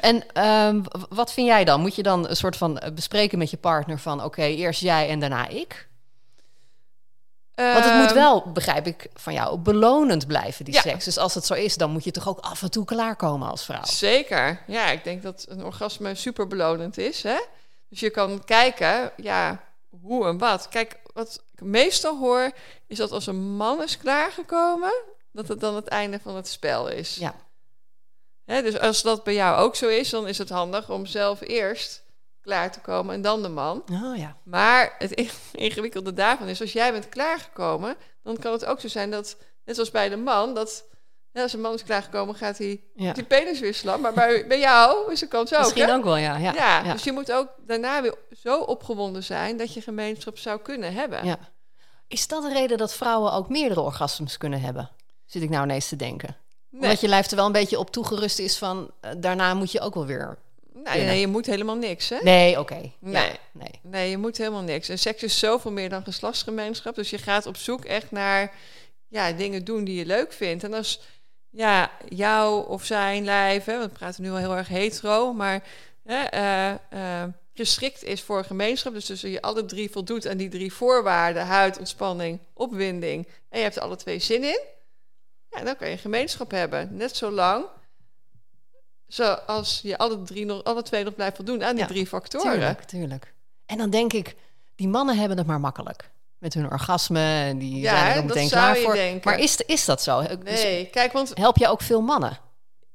En 0.00 0.24
ehm, 0.32 0.80
wat 1.08 1.32
vind 1.32 1.46
jij 1.46 1.64
dan? 1.64 1.80
Moet 1.80 1.94
je 1.94 2.02
dan 2.02 2.28
een 2.28 2.36
soort 2.36 2.56
van 2.56 2.78
eh, 2.78 2.92
bespreken 2.92 3.38
met 3.38 3.50
je 3.50 3.56
partner 3.56 3.98
van... 3.98 4.24
oké, 4.24 4.42
eerst 4.42 4.80
jij 4.80 5.08
en 5.08 5.20
daarna 5.20 5.48
ik? 5.48 5.88
Want 7.54 7.84
het 7.84 7.94
moet 7.94 8.04
Ehm, 8.06 8.14
wel, 8.14 8.52
begrijp 8.52 8.86
ik 8.86 9.08
van 9.14 9.32
jou, 9.32 9.58
belonend 9.58 10.26
blijven, 10.26 10.64
die 10.64 10.74
Ja. 10.74 10.80
seks. 10.80 11.04
Dus 11.04 11.18
als 11.18 11.34
het 11.34 11.46
zo 11.46 11.54
is, 11.54 11.76
dan 11.76 11.90
moet 11.90 12.04
je 12.04 12.10
toch 12.10 12.28
ook 12.28 12.38
af 12.40 12.62
en 12.62 12.70
toe 12.70 12.84
klaarkomen 12.84 13.48
als 13.48 13.64
vrouw. 13.64 13.84
Zeker. 13.84 14.62
Ja, 14.66 14.86
ik 14.90 15.04
denk 15.04 15.22
dat 15.22 15.44
een 15.48 15.64
orgasme 15.64 16.14
super 16.14 16.46
belonend 16.46 16.98
is. 16.98 17.22
Hè? 17.22 17.36
Dus 17.88 18.00
je 18.00 18.10
kan 18.10 18.44
kijken, 18.44 19.12
ja, 19.16 19.60
hoe 20.02 20.26
en 20.26 20.38
wat. 20.38 20.68
Kijk, 20.68 20.96
wat 21.12 21.42
ik 21.54 21.60
meestal 21.60 22.18
hoor, 22.18 22.50
is 22.86 22.96
dat 22.98 23.12
als 23.12 23.26
een 23.26 23.56
man 23.56 23.82
is 23.82 23.98
klaargekomen, 23.98 24.92
dat 25.32 25.48
het 25.48 25.60
dan 25.60 25.74
het 25.76 25.88
einde 25.88 26.18
van 26.22 26.36
het 26.36 26.48
spel 26.48 26.88
is. 26.88 27.14
Ja. 27.16 27.34
Hè, 28.44 28.62
dus 28.62 28.78
als 28.78 29.02
dat 29.02 29.24
bij 29.24 29.34
jou 29.34 29.56
ook 29.58 29.76
zo 29.76 29.88
is, 29.88 30.10
dan 30.10 30.28
is 30.28 30.38
het 30.38 30.48
handig 30.48 30.90
om 30.90 31.06
zelf 31.06 31.40
eerst 31.40 32.02
klaar 32.44 32.72
te 32.72 32.80
komen 32.80 33.14
en 33.14 33.22
dan 33.22 33.42
de 33.42 33.48
man. 33.48 33.82
Oh 33.92 34.16
ja. 34.16 34.36
Maar 34.42 34.94
het 34.98 35.12
ingewikkelde 35.52 36.12
daarvan 36.12 36.48
is, 36.48 36.60
als 36.60 36.72
jij 36.72 36.92
bent 36.92 37.08
klaargekomen, 37.08 37.96
dan 38.22 38.36
kan 38.36 38.52
het 38.52 38.64
ook 38.64 38.80
zo 38.80 38.88
zijn 38.88 39.10
dat, 39.10 39.36
net 39.64 39.74
zoals 39.74 39.90
bij 39.90 40.08
de 40.08 40.16
man, 40.16 40.54
dat 40.54 40.84
ja, 41.32 41.42
als 41.42 41.52
een 41.52 41.60
man 41.60 41.74
is 41.74 41.84
klaargekomen, 41.84 42.34
gaat 42.34 42.58
hij 42.58 42.82
Ja. 42.94 43.12
die 43.12 43.24
penis 43.24 43.60
weer 43.60 43.74
slaan. 43.74 44.00
Maar 44.00 44.12
bij, 44.12 44.46
bij 44.46 44.58
jou 44.58 45.12
is 45.12 45.20
de 45.20 45.28
kans 45.28 45.54
ook, 45.54 45.60
Misschien 45.60 45.84
hè? 45.84 45.94
ook 45.94 46.04
wel, 46.04 46.16
ja. 46.16 46.36
Ja, 46.36 46.52
Ja, 46.54 46.92
dus 46.92 47.04
je 47.04 47.12
moet 47.12 47.32
ook 47.32 47.48
daarna 47.66 48.02
weer 48.02 48.14
zo 48.38 48.60
opgewonden 48.60 49.22
zijn 49.24 49.56
dat 49.56 49.74
je 49.74 49.80
gemeenschap 49.80 50.38
zou 50.38 50.60
kunnen 50.60 50.92
hebben. 50.92 51.24
Ja. 51.26 51.38
Is 52.08 52.26
dat 52.28 52.42
de 52.42 52.52
reden 52.52 52.78
dat 52.78 52.94
vrouwen 52.94 53.32
ook 53.32 53.48
meerdere 53.48 53.80
orgasmes 53.80 54.38
kunnen 54.38 54.60
hebben? 54.60 54.90
Zit 55.26 55.42
ik 55.42 55.50
nou 55.50 55.64
ineens 55.64 55.88
te 55.88 55.96
denken. 55.96 56.36
Nee, 56.70 56.82
Omdat 56.82 57.00
je 57.00 57.08
lijf 57.08 57.30
er 57.30 57.36
wel 57.36 57.46
een 57.46 57.52
beetje 57.52 57.78
op 57.78 57.90
toegerust 57.90 58.38
is 58.38 58.58
van... 58.58 58.90
eh, 59.00 59.10
daarna 59.16 59.54
moet 59.54 59.72
je 59.72 59.80
ook 59.80 59.94
wel 59.94 60.06
weer... 60.06 60.38
nee, 60.84 61.04
nee, 61.04 61.20
je 61.20 61.26
moet 61.26 61.46
helemaal 61.46 61.76
niks, 61.76 62.08
hè? 62.08 62.18
Nee, 62.22 62.58
oké. 62.58 62.74
Ja, 62.74 62.90
Nee. 62.98 63.30
nee. 63.52 63.80
Nee, 63.82 64.10
je 64.10 64.18
moet 64.18 64.36
helemaal 64.36 64.62
niks. 64.62 64.88
En 64.88 64.98
seks 64.98 65.22
is 65.22 65.38
zoveel 65.38 65.70
meer 65.72 65.88
dan 65.88 66.02
geslachtsgemeenschap. 66.04 66.94
Dus 66.94 67.10
je 67.10 67.18
gaat 67.18 67.46
op 67.46 67.56
zoek 67.56 67.84
echt 67.84 68.10
naar 68.10 68.52
ja, 69.08 69.32
dingen 69.32 69.64
doen 69.64 69.84
die 69.84 69.94
je 69.94 70.06
leuk 70.06 70.32
vindt. 70.32 70.64
En 70.64 70.74
als 70.74 71.00
ja, 71.50 71.90
jou 72.08 72.68
of 72.68 72.84
zijn 72.84 73.24
lijf, 73.24 73.64
hè, 73.64 73.78
want 73.78 73.90
we 73.92 73.98
praten 73.98 74.22
nu 74.22 74.30
al 74.30 74.36
heel 74.36 74.56
erg 74.56 74.68
hetero, 74.68 75.32
maar 75.32 75.62
hè, 76.04 76.22
eh, 76.22 76.70
eh, 76.70 77.28
geschikt 77.54 78.04
is 78.04 78.22
voor 78.22 78.44
gemeenschap. 78.44 78.92
Dus 78.92 79.10
als 79.10 79.20
je 79.20 79.42
alle 79.42 79.64
drie 79.64 79.90
voldoet 79.90 80.28
aan 80.28 80.36
die 80.36 80.48
drie 80.48 80.72
voorwaarden, 80.72 81.46
huid, 81.46 81.78
ontspanning, 81.78 82.38
opwinding, 82.52 83.28
en 83.48 83.58
je 83.58 83.64
hebt 83.64 83.76
er 83.76 83.82
alle 83.82 83.96
twee 83.96 84.18
zin 84.18 84.42
in, 84.42 84.60
ja, 85.48 85.64
dan 85.64 85.76
kan 85.76 85.90
je 85.90 85.96
gemeenschap 85.96 86.50
hebben. 86.50 86.96
Net 86.96 87.16
zo 87.16 87.30
lang 87.30 87.64
zoals 89.14 89.80
je 89.82 89.98
alle, 89.98 90.22
drie 90.22 90.44
nog, 90.44 90.64
alle 90.64 90.82
twee 90.82 91.04
nog 91.04 91.14
blijft 91.14 91.36
voldoen 91.36 91.64
aan 91.64 91.74
die 91.74 91.80
Ja, 91.80 91.86
drie 91.86 92.06
factoren. 92.06 92.52
Tuurlijk, 92.52 92.84
tuurlijk. 92.84 93.32
En 93.66 93.78
dan 93.78 93.90
denk 93.90 94.12
ik, 94.12 94.34
die 94.74 94.88
mannen 94.88 95.18
hebben 95.18 95.38
het 95.38 95.46
maar 95.46 95.60
makkelijk. 95.60 96.10
Met 96.38 96.54
hun 96.54 96.70
orgasme 96.70 97.20
en 97.20 97.58
die 97.58 97.80
Ja, 97.80 97.98
zijn 97.98 98.16
er 98.16 98.24
meteen 98.24 98.48
klaar 98.48 98.78
je 98.78 98.84
voor. 98.84 98.94
denken. 98.94 99.30
Maar 99.30 99.38
is, 99.38 99.56
is 99.56 99.84
dat 99.84 100.02
zo? 100.02 100.22
Nee, 100.42 100.86
kijk, 100.86 101.12
want, 101.12 101.30
help 101.34 101.56
je 101.56 101.68
ook 101.68 101.82
veel 101.82 102.00
mannen? 102.00 102.38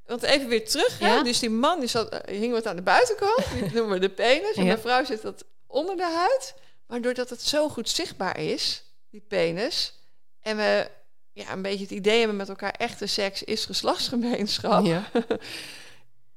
want 0.09 0.23
even 0.23 0.47
weer 0.47 0.69
terug. 0.69 0.99
Hè? 0.99 1.07
Ja? 1.07 1.23
Dus 1.23 1.39
die 1.39 1.49
man 1.49 1.79
die 1.79 1.89
zat, 1.89 2.09
eh, 2.09 2.39
hing 2.39 2.53
wat 2.53 2.67
aan 2.67 2.75
de 2.75 2.81
buitenkant. 2.81 3.43
Die 3.53 3.71
noemen 3.75 3.89
we 3.89 3.99
de 3.99 4.09
penis. 4.09 4.55
En 4.55 4.65
de 4.65 4.77
vrouw 4.77 5.03
zit 5.03 5.21
dat 5.21 5.45
onder 5.67 5.97
de 5.97 6.11
huid. 6.15 6.53
Maar 6.87 7.01
doordat 7.01 7.29
het 7.29 7.41
zo 7.41 7.69
goed 7.69 7.89
zichtbaar 7.89 8.39
is, 8.39 8.83
die 9.09 9.23
penis... 9.27 9.93
en 10.41 10.57
we 10.57 10.89
ja, 11.33 11.51
een 11.51 11.61
beetje 11.61 11.83
het 11.83 11.91
idee 11.91 12.17
hebben 12.17 12.37
met 12.37 12.49
elkaar... 12.49 12.71
echte 12.71 13.07
seks 13.07 13.43
is 13.43 13.65
geslachtsgemeenschap... 13.65 14.85
Ja. 14.85 15.03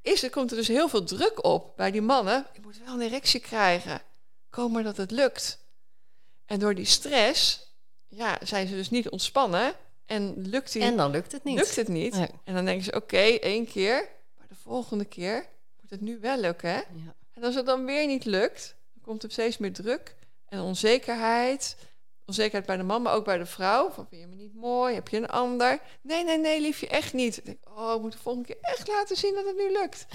is, 0.03 0.23
er 0.23 0.31
komt 0.31 0.51
er 0.51 0.57
dus 0.57 0.69
heel 0.69 0.89
veel 0.89 1.05
druk 1.05 1.45
op 1.45 1.77
bij 1.77 1.91
die 1.91 2.01
mannen. 2.03 2.47
Je 2.53 2.61
moet 2.63 2.79
wel 2.85 2.95
een 2.95 3.01
erectie 3.01 3.41
krijgen. 3.41 4.03
Kom 4.51 4.73
maar 4.73 4.83
dat 4.83 4.97
het 4.97 5.11
lukt. 5.11 5.59
En 6.47 6.59
door 6.59 6.75
die 6.75 6.85
stress 6.85 7.67
ja, 8.09 8.39
zijn 8.43 8.67
ze 8.67 8.75
dus 8.75 8.91
niet 8.91 9.09
ontspannen. 9.09 9.73
En 10.07 10.35
lukt 10.49 10.73
die 10.73 10.83
En 10.83 10.97
dan 10.97 11.11
lukt 11.11 11.33
het 11.33 11.45
niet. 11.45 11.59
lukt 11.59 11.77
het 11.77 11.89
niet. 11.89 12.15
Nee. 12.15 12.29
En 12.45 12.55
dan 12.55 12.65
denken 12.65 12.85
ze, 12.85 12.95
oké, 12.95 13.17
één 13.41 13.67
keer. 13.67 14.09
Maar 14.39 14.47
de 14.49 14.55
volgende 14.55 15.05
keer 15.05 15.47
moet 15.81 15.91
het 15.91 16.01
nu 16.01 16.19
wel 16.21 16.39
lukken. 16.39 16.71
Hè? 16.71 16.77
Ja. 16.77 17.15
En 17.33 17.45
als 17.45 17.55
het 17.55 17.67
dan 17.67 17.85
weer 17.85 18.07
niet 18.07 18.25
lukt, 18.25 18.75
dan 18.93 19.03
komt 19.03 19.23
er 19.23 19.31
steeds 19.31 19.59
meer 19.59 19.73
druk 19.73 20.15
en 20.49 20.61
onzekerheid. 20.61 21.77
Onzekerheid 22.27 22.67
bij 22.67 22.77
de 22.77 22.83
man, 22.83 23.03
maar 23.03 23.15
ook 23.15 23.25
bij 23.25 23.39
de 23.39 23.47
vrouw. 23.47 23.91
Van, 23.91 24.07
vind 24.09 24.21
je 24.21 24.27
me 24.27 24.35
niet 24.35 24.55
mooi? 24.55 24.95
Heb 24.95 25.09
je 25.09 25.17
een 25.17 25.27
ander? 25.29 25.79
Nee, 26.03 26.25
nee, 26.25 26.39
nee, 26.39 26.61
liefje, 26.61 26.89
echt 26.89 27.13
niet. 27.13 27.37
Ik 27.37 27.45
denk, 27.45 27.59
oh, 27.79 27.95
ik 27.95 28.01
moet 28.01 28.13
de 28.13 28.19
volgende 28.19 28.47
keer 28.49 28.59
echt 28.61 28.89
laten 28.89 29.17
zien 29.17 29.35
dat 29.35 29.45
het 29.45 29.57
nu 29.57 29.73
lukt. 29.73 30.05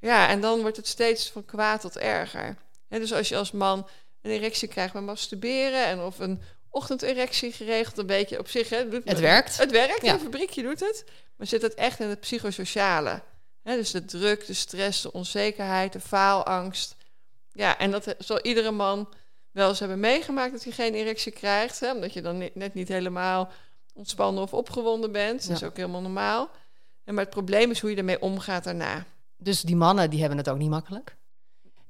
Ja, 0.00 0.28
en 0.28 0.40
dan 0.40 0.60
wordt 0.60 0.76
het 0.76 0.86
steeds 0.86 1.30
van 1.30 1.44
kwaad 1.44 1.80
tot 1.80 1.96
erger. 1.96 2.56
Dus 2.88 3.12
als 3.12 3.28
je 3.28 3.36
als 3.36 3.50
man 3.50 3.88
een 4.22 4.30
erectie 4.30 4.68
krijgt 4.68 4.92
bij 4.92 5.02
masturberen... 5.02 5.84
en 5.84 6.00
of 6.00 6.18
een 6.18 6.40
ochtenderectie 6.70 7.52
geregeld, 7.52 7.96
dan 7.96 8.06
weet 8.06 8.28
je 8.28 8.38
op 8.38 8.48
zich... 8.48 8.68
Hè, 8.68 8.88
doet 8.88 9.04
Het 9.04 9.20
werkt. 9.20 9.56
Het 9.56 9.70
werkt, 9.70 10.02
Ja. 10.02 10.12
een 10.12 10.20
fabriekje 10.20 10.62
doet 10.62 10.80
het. 10.80 11.04
Maar 11.36 11.46
zit 11.46 11.62
het 11.62 11.74
echt 11.74 12.00
in 12.00 12.08
het 12.08 12.20
psychosociale. 12.20 13.22
Dus 13.62 13.90
de 13.90 14.04
druk, 14.04 14.46
de 14.46 14.54
stress, 14.54 15.02
de 15.02 15.12
onzekerheid, 15.12 15.92
de 15.92 16.00
faalangst. 16.00 16.96
Ja, 17.52 17.78
en 17.78 17.90
dat 17.90 18.14
zal 18.18 18.40
iedere 18.40 18.70
man 18.70 19.08
wel 19.58 19.68
eens 19.68 19.78
hebben 19.78 20.00
meegemaakt 20.00 20.52
dat 20.52 20.64
hij 20.64 20.72
geen 20.72 20.94
erectie 20.94 21.32
krijgt. 21.32 21.80
Hè, 21.80 21.92
omdat 21.92 22.12
je 22.12 22.22
dan 22.22 22.50
net 22.54 22.74
niet 22.74 22.88
helemaal 22.88 23.48
ontspannen 23.94 24.42
of 24.42 24.54
opgewonden 24.54 25.12
bent. 25.12 25.48
Dat 25.48 25.56
is 25.56 25.62
ook 25.62 25.76
helemaal 25.76 26.00
normaal. 26.00 26.50
En 27.04 27.14
maar 27.14 27.24
het 27.24 27.32
probleem 27.32 27.70
is 27.70 27.80
hoe 27.80 27.90
je 27.90 27.96
ermee 27.96 28.20
omgaat 28.20 28.64
daarna. 28.64 29.04
Dus 29.36 29.60
die 29.62 29.76
mannen 29.76 30.10
die 30.10 30.20
hebben 30.20 30.38
het 30.38 30.48
ook 30.48 30.58
niet 30.58 30.70
makkelijk. 30.70 31.16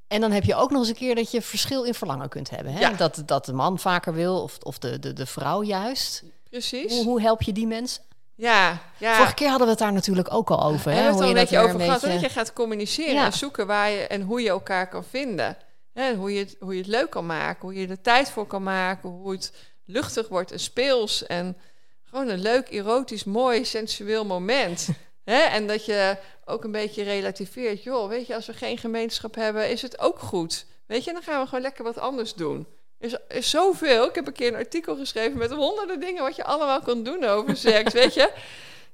En 0.07 0.20
dan 0.20 0.31
heb 0.31 0.44
je 0.44 0.54
ook 0.54 0.70
nog 0.70 0.81
eens 0.81 0.88
een 0.88 0.94
keer 0.94 1.14
dat 1.14 1.31
je 1.31 1.42
verschil 1.42 1.83
in 1.85 1.94
verlangen 1.94 2.28
kunt 2.28 2.50
hebben. 2.50 2.72
Hè? 2.72 2.81
Ja. 2.81 2.90
Dat, 2.90 3.22
dat 3.26 3.44
de 3.44 3.52
man 3.52 3.78
vaker 3.78 4.14
wil 4.14 4.42
of, 4.42 4.59
of 4.62 4.78
de, 4.78 4.98
de, 4.98 5.12
de 5.12 5.26
vrouw 5.26 5.62
juist. 5.62 6.22
Precies. 6.50 6.92
Hoe, 6.92 7.04
hoe 7.04 7.20
help 7.20 7.42
je 7.42 7.52
die 7.52 7.66
mensen? 7.66 8.02
Ja, 8.35 8.78
ja. 8.98 9.14
Vorige 9.14 9.35
keer 9.35 9.48
hadden 9.48 9.66
we 9.66 9.72
het 9.72 9.83
daar 9.83 9.92
natuurlijk 9.92 10.33
ook 10.33 10.50
al 10.50 10.62
over. 10.62 10.90
Hè? 10.90 10.96
we 10.96 11.02
het 11.02 11.12
Hoe 11.12 11.22
al 11.22 11.22
een 11.22 11.28
je 11.28 11.35
beetje 11.35 11.57
dat 11.57 11.64
over 11.64 11.81
gehad. 11.81 12.00
Dat 12.00 12.20
je 12.20 12.28
gaat 12.28 12.52
communiceren 12.52 13.14
Ja. 13.14 13.24
en 13.24 13.33
zoeken 13.33 13.66
waar 13.66 13.90
je 13.90 14.07
en 14.07 14.22
hoe 14.22 14.42
je 14.42 14.48
elkaar 14.48 14.88
kan 14.88 15.04
vinden. 15.04 15.57
Hè, 15.98 16.14
hoe 16.14 16.32
je, 16.32 16.38
het, 16.38 16.56
hoe 16.61 16.72
je 16.72 16.80
het 16.80 16.90
leuk 16.90 17.11
kan 17.11 17.26
maken. 17.26 17.61
Hoe 17.61 17.74
je 17.74 17.88
er 17.88 18.00
tijd 18.00 18.30
voor 18.30 18.46
kan 18.46 18.62
maken. 18.62 19.08
Hoe 19.08 19.32
het 19.32 19.52
luchtig 19.84 20.28
wordt 20.28 20.52
en 20.52 20.61
speels. 20.61 21.26
En 21.26 21.56
gewoon 22.04 22.28
een 22.28 22.40
leuk, 22.40 22.68
erotisch, 22.68 23.24
mooi, 23.24 23.64
sensueel 23.64 24.24
moment. 24.24 24.88
Hè? 25.24 25.40
En 25.40 25.66
dat 25.66 25.84
je 25.84 26.16
ook 26.44 26.64
een 26.64 26.72
beetje 26.72 27.02
relativeert. 27.02 27.82
Joh, 27.82 28.08
weet 28.08 28.26
je, 28.26 28.34
als 28.34 28.46
we 28.46 28.52
geen 28.52 28.78
gemeenschap 28.78 29.34
hebben, 29.34 29.70
is 29.70 29.82
het 29.82 29.98
ook 29.98 30.18
goed. 30.18 30.66
Weet 30.87 31.04
je, 31.04 31.12
dan 31.12 31.22
gaan 31.22 31.40
we 31.40 31.46
gewoon 31.46 31.62
lekker 31.62 31.84
wat 31.84 31.98
anders 31.98 32.34
doen. 32.34 32.66
Er 32.98 33.06
is, 33.06 33.16
is 33.28 33.50
zoveel. 33.50 34.04
Ik 34.08 34.14
heb 34.14 34.26
een 34.26 34.32
keer 34.32 34.48
een 34.48 34.54
artikel 34.54 34.96
geschreven 34.96 35.38
met 35.38 35.52
honderden 35.52 36.00
dingen 36.00 36.22
wat 36.22 36.37
je 36.37 36.44
allemaal 36.44 36.80
kan 36.80 37.02
doen 37.02 37.24
over 37.24 37.56
seks. 37.56 37.92
weet 37.92 38.14
je? 38.14 38.20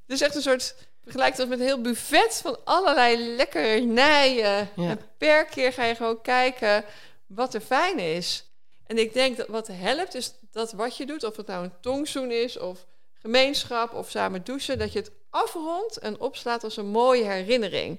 Het 0.06 0.16
is 0.16 0.20
echt 0.20 0.34
een 0.34 0.42
soort. 0.42 0.74
Vergelijk 1.04 1.36
dat 1.36 1.48
met 1.48 1.58
een 1.58 1.66
heel 1.66 1.80
buffet 1.80 2.40
van 2.42 2.58
allerlei 2.64 3.34
lekkernijen. 3.36 4.68
Ja. 4.76 4.88
En 4.88 5.00
per 5.18 5.44
keer 5.44 5.72
ga 5.72 5.84
je 5.84 5.94
gewoon 5.94 6.20
kijken 6.22 6.84
wat 7.26 7.54
er 7.54 7.60
fijn 7.60 7.98
is. 7.98 8.48
En 8.86 8.98
ik 8.98 9.12
denk 9.12 9.36
dat 9.36 9.48
wat 9.48 9.66
helpt 9.66 10.14
is 10.14 10.34
dat 10.50 10.72
wat 10.72 10.96
je 10.96 11.06
doet, 11.06 11.24
of 11.24 11.36
het 11.36 11.46
nou 11.46 11.64
een 11.64 11.80
tongzoen 11.80 12.30
is 12.30 12.58
of 12.58 12.86
gemeenschap 13.20 13.92
of 13.94 14.10
samen 14.10 14.44
douchen, 14.44 14.78
dat 14.78 14.92
je 14.92 14.98
het 14.98 15.10
afrondt 15.30 15.98
en 15.98 16.20
opslaat 16.20 16.64
als 16.64 16.76
een 16.76 16.86
mooie 16.86 17.24
herinnering. 17.24 17.98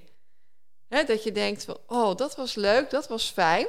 Dat 0.88 1.22
je 1.22 1.32
denkt 1.32 1.64
van, 1.64 1.78
oh, 1.86 2.16
dat 2.16 2.36
was 2.36 2.54
leuk, 2.54 2.90
dat 2.90 3.08
was 3.08 3.30
fijn. 3.30 3.66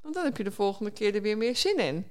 Want 0.00 0.14
dan 0.14 0.24
heb 0.24 0.36
je 0.36 0.44
de 0.44 0.52
volgende 0.52 0.90
keer 0.90 1.14
er 1.14 1.22
weer 1.22 1.36
meer 1.36 1.56
zin 1.56 1.78
in. 1.78 2.10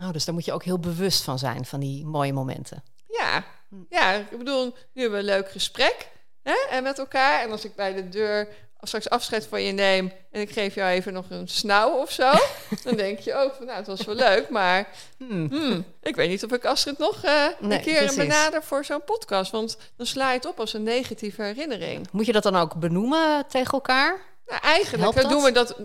Oh, 0.00 0.12
dus 0.12 0.24
daar 0.24 0.34
moet 0.34 0.44
je 0.44 0.52
ook 0.52 0.64
heel 0.64 0.78
bewust 0.78 1.22
van 1.22 1.38
zijn, 1.38 1.64
van 1.64 1.80
die 1.80 2.04
mooie 2.04 2.32
momenten. 2.32 2.84
Ja, 3.08 3.44
ja, 3.88 4.12
ik 4.14 4.38
bedoel, 4.38 4.64
nu 4.92 5.02
hebben 5.02 5.24
we 5.24 5.30
een 5.30 5.36
leuk 5.38 5.50
gesprek 5.50 6.08
hè, 6.42 6.54
en 6.70 6.82
met 6.82 6.98
elkaar. 6.98 7.42
En 7.42 7.50
als 7.50 7.64
ik 7.64 7.74
bij 7.74 7.94
de 7.94 8.08
deur 8.08 8.48
straks 8.84 9.08
afscheid 9.10 9.46
van 9.46 9.62
je 9.62 9.72
neem 9.72 10.12
en 10.30 10.40
ik 10.40 10.50
geef 10.50 10.74
jou 10.74 10.90
even 10.90 11.12
nog 11.12 11.24
een 11.28 11.48
snauw 11.48 11.90
of 11.90 12.10
zo, 12.12 12.32
dan 12.84 12.96
denk 12.96 13.18
je 13.18 13.34
ook 13.34 13.54
van, 13.54 13.66
nou, 13.66 13.78
het 13.78 13.86
was 13.86 14.04
wel 14.04 14.14
leuk, 14.14 14.48
maar 14.48 14.88
Hmm. 15.18 15.48
hmm, 15.50 15.84
ik 16.02 16.16
weet 16.16 16.28
niet 16.28 16.44
of 16.44 16.52
ik 16.52 16.64
Astrid 16.64 16.98
nog 16.98 17.24
eh, 17.24 17.46
Nee, 17.60 17.78
een 17.78 17.84
keer 17.84 17.96
precies. 17.98 18.16
benader 18.16 18.62
voor 18.62 18.84
zo'n 18.84 19.04
podcast, 19.04 19.50
want 19.50 19.76
dan 19.96 20.06
sla 20.06 20.28
je 20.30 20.36
het 20.36 20.46
op 20.46 20.60
als 20.60 20.72
een 20.72 20.82
negatieve 20.82 21.42
herinnering. 21.42 22.08
Moet 22.12 22.26
je 22.26 22.32
dat 22.32 22.42
dan 22.42 22.56
ook 22.56 22.74
benoemen 22.74 23.46
tegen 23.48 23.72
elkaar? 23.72 24.20
Nou, 24.46 24.60
eigenlijk 24.62 25.28
doen 25.28 25.42
we 25.42 25.52
dat 25.52 25.76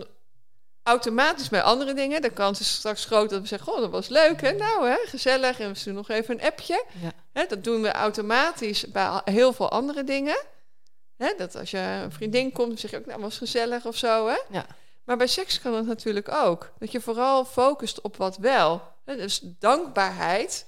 automatisch 0.88 1.48
bij 1.48 1.62
andere 1.62 1.94
dingen. 1.94 2.22
De 2.22 2.30
kans 2.30 2.60
is 2.60 2.74
straks 2.74 3.04
groot 3.04 3.30
dat 3.30 3.40
we 3.40 3.46
zeggen, 3.46 3.72
oh, 3.72 3.80
dat 3.80 3.90
was 3.90 4.08
leuk, 4.08 4.40
hè? 4.40 4.52
Nou, 4.52 4.88
hè, 4.88 4.96
gezellig. 5.06 5.60
En 5.60 5.72
we 5.72 5.84
doen 5.84 5.94
nog 5.94 6.08
even 6.08 6.34
een 6.34 6.46
appje. 6.46 6.84
Ja. 7.02 7.12
Hè, 7.32 7.46
dat 7.48 7.64
doen 7.64 7.82
we 7.82 7.92
automatisch 7.92 8.86
bij 8.86 9.20
heel 9.24 9.52
veel 9.52 9.70
andere 9.70 10.04
dingen. 10.04 10.38
Hè, 11.16 11.32
dat 11.36 11.56
als 11.56 11.70
je 11.70 11.78
een 11.78 12.12
vriendin 12.12 12.52
komt, 12.52 12.68
dan 12.68 12.78
zeg 12.78 12.90
je 12.90 12.98
ook, 12.98 13.06
nou, 13.06 13.20
was 13.20 13.38
gezellig 13.38 13.86
of 13.86 13.96
zo, 13.96 14.26
hè? 14.26 14.38
Ja. 14.50 14.66
Maar 15.04 15.16
bij 15.16 15.26
seks 15.26 15.60
kan 15.60 15.72
dat 15.72 15.86
natuurlijk 15.86 16.32
ook. 16.32 16.72
Dat 16.78 16.92
je 16.92 17.00
vooral 17.00 17.44
focust 17.44 18.00
op 18.00 18.16
wat 18.16 18.36
wel. 18.36 18.82
Hè, 19.04 19.16
dus 19.16 19.40
dankbaarheid, 19.58 20.66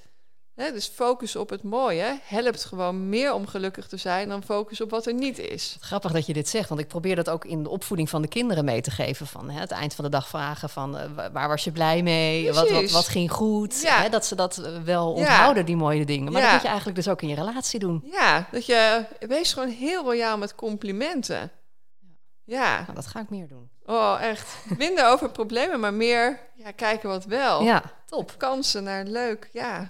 dus 0.73 0.87
focus 0.95 1.37
op 1.37 1.51
het 1.51 1.63
mooie, 1.63 2.19
helpt 2.23 2.65
gewoon 2.65 3.09
meer 3.09 3.33
om 3.35 3.47
gelukkig 3.47 3.87
te 3.87 3.97
zijn 3.97 4.29
dan 4.29 4.43
focus 4.43 4.81
op 4.81 4.91
wat 4.91 5.07
er 5.07 5.15
niet 5.15 5.39
is. 5.39 5.77
Grappig 5.81 6.13
dat 6.13 6.27
je 6.27 6.33
dit 6.33 6.49
zegt, 6.49 6.69
want 6.69 6.81
ik 6.81 6.89
probeer 6.89 7.17
dat 7.17 7.29
ook 7.31 7.45
in 7.45 7.63
de 7.63 7.69
opvoeding 7.69 8.09
van 8.11 8.23
de 8.23 8.29
kinderen 8.29 8.65
mee 8.65 8.81
te 8.81 8.91
geven. 8.91 9.27
Van 9.27 9.51
het 9.51 9.71
eind 9.71 9.95
van 9.95 10.05
de 10.05 10.11
dag 10.11 10.29
vragen 10.29 10.69
van 10.69 10.99
eh, 10.99 11.05
wa- 11.15 11.31
waar 11.33 11.49
was 11.49 11.65
je 11.65 11.73
blij 11.73 12.03
mee? 12.03 12.53
Wat, 12.53 12.71
wat, 12.71 12.91
wat 12.91 13.09
ging 13.09 13.31
goed? 13.33 13.81
Ja. 13.83 14.09
Dat 14.09 14.27
ze 14.27 14.35
dat 14.35 14.59
eh, 14.59 14.73
wel 14.85 15.09
Ja. 15.17 15.21
onthouden, 15.21 15.67
die 15.67 15.77
mooie 15.77 16.05
dingen. 16.05 16.33
Maar 16.33 16.41
Ja. 16.41 16.47
dat 16.47 16.53
moet 16.53 16.63
je 16.63 16.69
eigenlijk 16.69 16.97
dus 16.97 17.09
ook 17.09 17.23
in 17.23 17.29
je 17.29 17.35
relatie 17.35 17.79
doen. 17.79 18.05
Ja, 18.11 18.47
dat 18.51 18.67
je 18.67 19.05
wees 19.21 19.53
gewoon 19.53 19.69
heel 19.69 20.03
royaal 20.03 20.39
met 20.39 20.55
complimenten. 20.55 21.51
Ja, 22.45 22.81
Nou, 22.81 22.95
dat 22.95 23.07
ga 23.07 23.21
ik 23.21 23.31
meer 23.31 23.49
doen. 23.49 23.71
oh 23.87 24.17
echt. 24.21 24.55
Minder 24.79 25.07
over 25.07 25.31
problemen, 25.31 25.81
maar 25.81 25.95
meer 25.95 26.41
ja, 26.55 26.71
kijken 26.71 27.09
wat 27.09 27.25
wel. 27.25 27.63
Ja, 27.63 27.83
top. 28.07 28.35
Kansen 28.39 28.83
naar 28.85 29.05
leuk, 29.05 29.49
ja. 29.53 29.87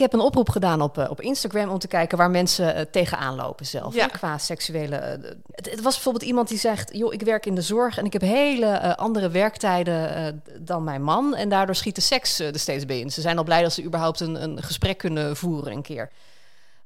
Heb 0.00 0.12
een 0.12 0.20
oproep 0.20 0.48
gedaan 0.48 0.80
op, 0.80 0.98
eh, 0.98 1.10
op 1.10 1.20
Instagram 1.20 1.70
om 1.70 1.78
te 1.78 1.88
kijken 1.88 2.18
waar 2.18 2.30
mensen 2.30 2.74
eh, 2.74 2.84
tegenaan 2.90 3.36
lopen 3.36 3.66
zelf. 3.66 3.94
Ja. 3.94 4.02
hè, 4.02 4.08
qua 4.10 4.38
seksuele. 4.38 4.96
eh, 4.96 5.30
het, 5.50 5.70
het 5.70 5.80
was 5.80 5.94
bijvoorbeeld 5.94 6.24
iemand 6.24 6.48
die 6.48 6.58
zegt: 6.58 6.96
joh, 6.96 7.12
ik 7.12 7.22
werk 7.22 7.46
in 7.46 7.54
de 7.54 7.62
zorg 7.62 7.98
en 7.98 8.04
ik 8.04 8.12
heb 8.12 8.22
hele 8.22 8.96
andere 8.96 9.28
werktijden 9.30 10.42
dan 10.60 10.84
mijn 10.84 11.02
man. 11.02 11.34
En 11.34 11.48
daardoor 11.48 11.74
schiet 11.74 11.94
de 11.94 12.00
seks 12.00 12.38
er 12.38 12.58
steeds 12.58 12.86
bij 12.86 13.00
in. 13.00 13.10
Ze 13.10 13.20
zijn 13.20 13.38
al 13.38 13.44
blij 13.44 13.62
dat 13.62 13.72
ze 13.72 13.84
überhaupt 13.84 14.20
een, 14.20 14.42
een 14.42 14.62
gesprek 14.62 14.98
kunnen 14.98 15.36
voeren 15.36 15.72
een 15.72 15.82
keer. 15.82 16.10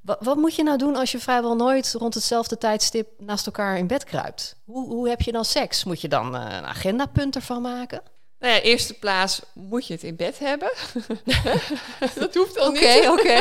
Wat, 0.04 0.18
wat 0.20 0.36
moet 0.36 0.54
je 0.54 0.62
nou 0.62 0.78
doen 0.78 0.96
als 0.96 1.12
je 1.12 1.18
vrijwel 1.18 1.56
nooit 1.56 1.94
rond 1.98 2.14
hetzelfde 2.14 2.58
tijdstip 2.58 3.08
naast 3.18 3.46
elkaar 3.46 3.78
in 3.78 3.86
bed 3.86 4.04
kruipt? 4.04 4.56
Hoe, 4.64 4.88
hoe 4.88 5.08
heb 5.08 5.20
je 5.20 5.32
dan 5.32 5.44
seks? 5.44 5.84
Moet 5.84 6.00
je 6.00 6.08
dan 6.08 6.36
eh, 6.36 6.56
een 6.56 6.64
agendapunt 6.64 7.34
ervan 7.34 7.62
maken? 7.62 8.00
Nou 8.44 8.56
ja, 8.56 8.62
eerste 8.62 8.94
plaats 8.94 9.40
moet 9.52 9.86
je 9.86 9.92
het 9.92 10.02
in 10.02 10.16
bed 10.16 10.38
hebben. 10.38 10.72
dat 12.20 12.34
hoeft 12.34 12.58
al 12.58 12.68
Oké, 12.68 12.94
niet. 12.94 13.08
oké. 13.08 13.38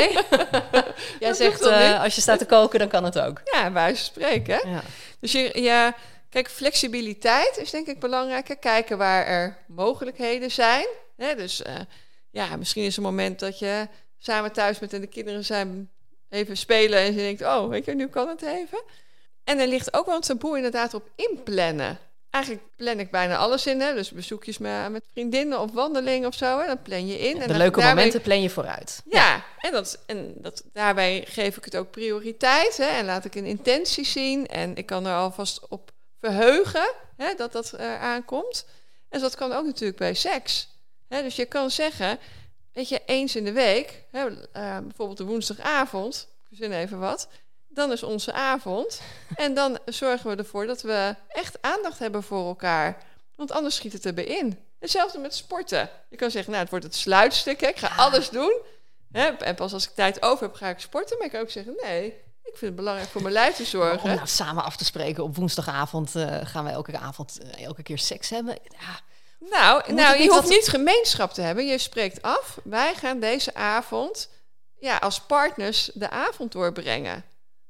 Jij 1.20 1.28
Dat 1.28 1.36
zegt 1.36 1.62
eh, 1.66 2.02
als 2.02 2.14
je 2.14 2.20
staat 2.20 2.38
te 2.38 2.46
koken, 2.46 2.78
dan 2.78 2.88
kan 2.88 3.04
het 3.04 3.18
ook. 3.18 3.40
Ja, 3.44 3.72
van 3.72 3.96
spreken. 3.96 4.68
Ja. 4.68 4.82
Dus 5.20 5.32
je, 5.32 5.62
ja, 5.62 5.94
kijk, 6.28 6.48
flexibiliteit 6.48 7.56
is 7.56 7.70
denk 7.70 7.86
ik 7.86 8.00
belangrijker. 8.00 8.56
Kijken 8.56 8.98
waar 8.98 9.26
er 9.26 9.56
mogelijkheden 9.66 10.50
zijn. 10.50 10.86
Hè, 11.16 11.34
dus 11.34 11.62
eh, 11.62 11.74
ja, 12.30 12.56
misschien 12.56 12.84
is 12.84 12.96
een 12.96 13.02
moment 13.02 13.38
dat 13.40 13.58
je 13.58 13.88
samen 14.18 14.52
thuis 14.52 14.78
en 14.78 15.00
de 15.00 15.06
kinderen 15.06 15.44
zijn 15.44 15.90
even 16.30 16.56
spelen 16.56 16.98
en 16.98 17.14
je 17.14 17.18
denkt, 17.18 17.42
oh, 17.42 17.68
weet 17.68 17.84
je, 17.84 17.94
nu 17.94 18.08
kan 18.08 18.28
het 18.28 18.42
even. 18.42 18.82
En 19.44 19.58
er 19.58 19.68
ligt 19.68 19.94
ook 19.96 20.06
wel 20.06 20.14
een 20.14 20.20
taboe 20.20 20.56
inderdaad 20.56 20.94
op 20.94 21.10
inplannen. 21.16 21.98
Eigenlijk 22.34 22.64
plan 22.76 22.98
ik 23.00 23.10
bijna 23.10 23.36
alles 23.36 23.66
in, 23.66 23.80
hè? 23.80 23.94
dus 23.94 24.10
bezoekjes 24.10 24.58
met, 24.58 24.90
met 24.90 25.04
vriendinnen 25.12 25.60
of 25.60 25.70
wandelingen 25.72 26.28
of 26.28 26.34
zo. 26.34 26.58
Hè? 26.60 26.66
Dan 26.66 26.82
plan 26.82 27.06
je 27.06 27.18
in. 27.18 27.34
en 27.34 27.40
De 27.40 27.46
dan 27.46 27.56
leuke 27.56 27.78
daarbij- 27.80 27.94
momenten 27.94 28.20
plan 28.20 28.42
je 28.42 28.50
vooruit. 28.50 29.02
ja, 29.10 29.44
en, 29.58 29.72
dat, 29.72 29.98
en 30.06 30.34
dat, 30.36 30.62
daarbij 30.72 31.24
geef 31.28 31.56
ik 31.56 31.64
het 31.64 31.76
ook 31.76 31.90
prioriteit. 31.90 32.76
Hè, 32.76 32.84
en 32.86 33.04
laat 33.04 33.24
ik 33.24 33.34
een 33.34 33.44
intentie 33.44 34.04
zien. 34.04 34.46
En 34.46 34.76
ik 34.76 34.86
kan 34.86 35.06
er 35.06 35.14
alvast 35.16 35.68
op 35.68 35.90
verheugen 36.20 36.92
hè, 37.16 37.34
dat 37.36 37.52
dat 37.52 37.72
er 37.72 37.98
aankomt. 37.98 38.66
En 39.08 39.20
dat 39.20 39.34
kan 39.34 39.52
ook 39.52 39.64
natuurlijk 39.64 39.98
bij 39.98 40.14
seks. 40.14 40.68
Hè, 41.08 41.22
dus 41.22 41.36
je 41.36 41.44
kan 41.46 41.70
zeggen, 41.70 42.18
weet 42.72 42.88
je, 42.88 43.00
eens 43.06 43.36
in 43.36 43.44
de 43.44 43.52
week, 43.52 44.04
hè, 44.10 44.26
eh, 44.52 44.78
bijvoorbeeld 44.78 45.18
de 45.18 45.24
woensdagavond, 45.24 46.28
ik 46.42 46.46
verzin 46.56 46.72
even 46.72 46.98
wat, 46.98 47.28
dan 47.74 47.92
is 47.92 48.02
onze 48.02 48.32
avond. 48.32 49.00
En 49.34 49.54
dan 49.54 49.78
zorgen 49.84 50.30
we 50.30 50.36
ervoor 50.36 50.66
dat 50.66 50.82
we 50.82 51.14
echt 51.28 51.58
aandacht 51.60 51.98
hebben 51.98 52.22
voor 52.22 52.46
elkaar. 52.46 53.02
Want 53.36 53.52
anders 53.52 53.74
schiet 53.74 53.92
het 53.92 54.06
erbij 54.06 54.24
in. 54.24 54.58
Hetzelfde 54.78 55.18
met 55.18 55.34
sporten. 55.34 55.90
Je 56.10 56.16
kan 56.16 56.30
zeggen, 56.30 56.50
nou, 56.50 56.62
het 56.62 56.70
wordt 56.72 56.84
het 56.84 56.94
sluitstuk. 56.94 57.60
Hè. 57.60 57.66
Ik 57.66 57.78
ga 57.78 57.92
alles 57.96 58.28
doen. 58.28 58.60
Hè. 59.12 59.26
En 59.28 59.54
pas 59.54 59.72
als 59.72 59.84
ik 59.88 59.94
tijd 59.94 60.22
over 60.22 60.46
heb, 60.46 60.54
ga 60.54 60.68
ik 60.68 60.78
sporten. 60.80 61.16
Maar 61.16 61.26
ik 61.26 61.32
kan 61.32 61.40
ook 61.40 61.50
zeggen, 61.50 61.74
nee, 61.82 62.06
ik 62.42 62.56
vind 62.56 62.60
het 62.60 62.74
belangrijk 62.74 63.08
voor 63.08 63.22
mijn 63.22 63.34
lijf 63.34 63.54
te 63.54 63.62
Om 63.62 63.66
zorgen. 63.68 64.14
nou 64.14 64.26
samen 64.26 64.64
af 64.64 64.76
te 64.76 64.84
spreken 64.84 65.22
op 65.22 65.36
woensdagavond 65.36 66.14
eh, 66.16 66.40
gaan 66.42 66.64
we 66.64 66.70
elke 66.70 66.98
avond 66.98 67.38
eh, 67.38 67.64
elke 67.64 67.82
keer 67.82 67.98
seks 67.98 68.30
hebben. 68.30 68.58
Ja, 68.62 69.00
Nou, 69.50 69.92
nou 69.92 70.22
je 70.22 70.28
hoeft 70.28 70.48
niet 70.48 70.68
gemeenschap 70.68 71.32
te 71.32 71.40
hebben. 71.40 71.66
Je 71.66 71.78
spreekt 71.78 72.22
af, 72.22 72.58
wij 72.64 72.94
gaan 72.94 73.20
deze 73.20 73.54
avond 73.54 74.28
ja, 74.78 74.96
als 74.96 75.20
partners 75.20 75.90
de 75.94 76.10
avond 76.10 76.52
doorbrengen. 76.52 77.24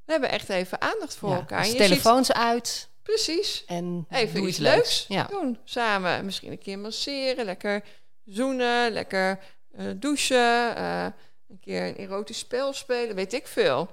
We 0.04 0.12
hebben 0.12 0.30
echt 0.30 0.48
even 0.48 0.80
aandacht 0.80 1.14
voor 1.16 1.28
ja, 1.30 1.34
elkaar. 1.36 1.58
dus 1.62 1.66
En 1.66 1.72
je 1.74 1.78
ziet- 1.80 1.88
telefoons 1.88 2.32
uit 2.32 2.88
precies. 3.02 3.64
en 3.66 4.06
Even 4.10 4.34
doe 4.34 4.42
iets 4.48 4.58
iets 4.58 4.58
leuks 4.58 5.04
Ja. 5.08 5.26
doen 5.30 5.58
samen. 5.64 6.24
Misschien 6.24 6.50
een 6.50 6.58
keer 6.58 6.78
masseren, 6.78 7.44
lekker 7.44 7.82
zoenen, 8.24 8.92
lekker 8.92 9.38
eh, 9.76 9.86
douchen, 9.96 10.76
eh, 10.76 11.04
een 11.48 11.60
keer 11.60 11.82
een 11.86 11.96
erotisch 11.96 12.38
spel 12.38 12.72
spelen, 12.72 13.14
weet 13.14 13.32
ik 13.32 13.46
veel. 13.46 13.88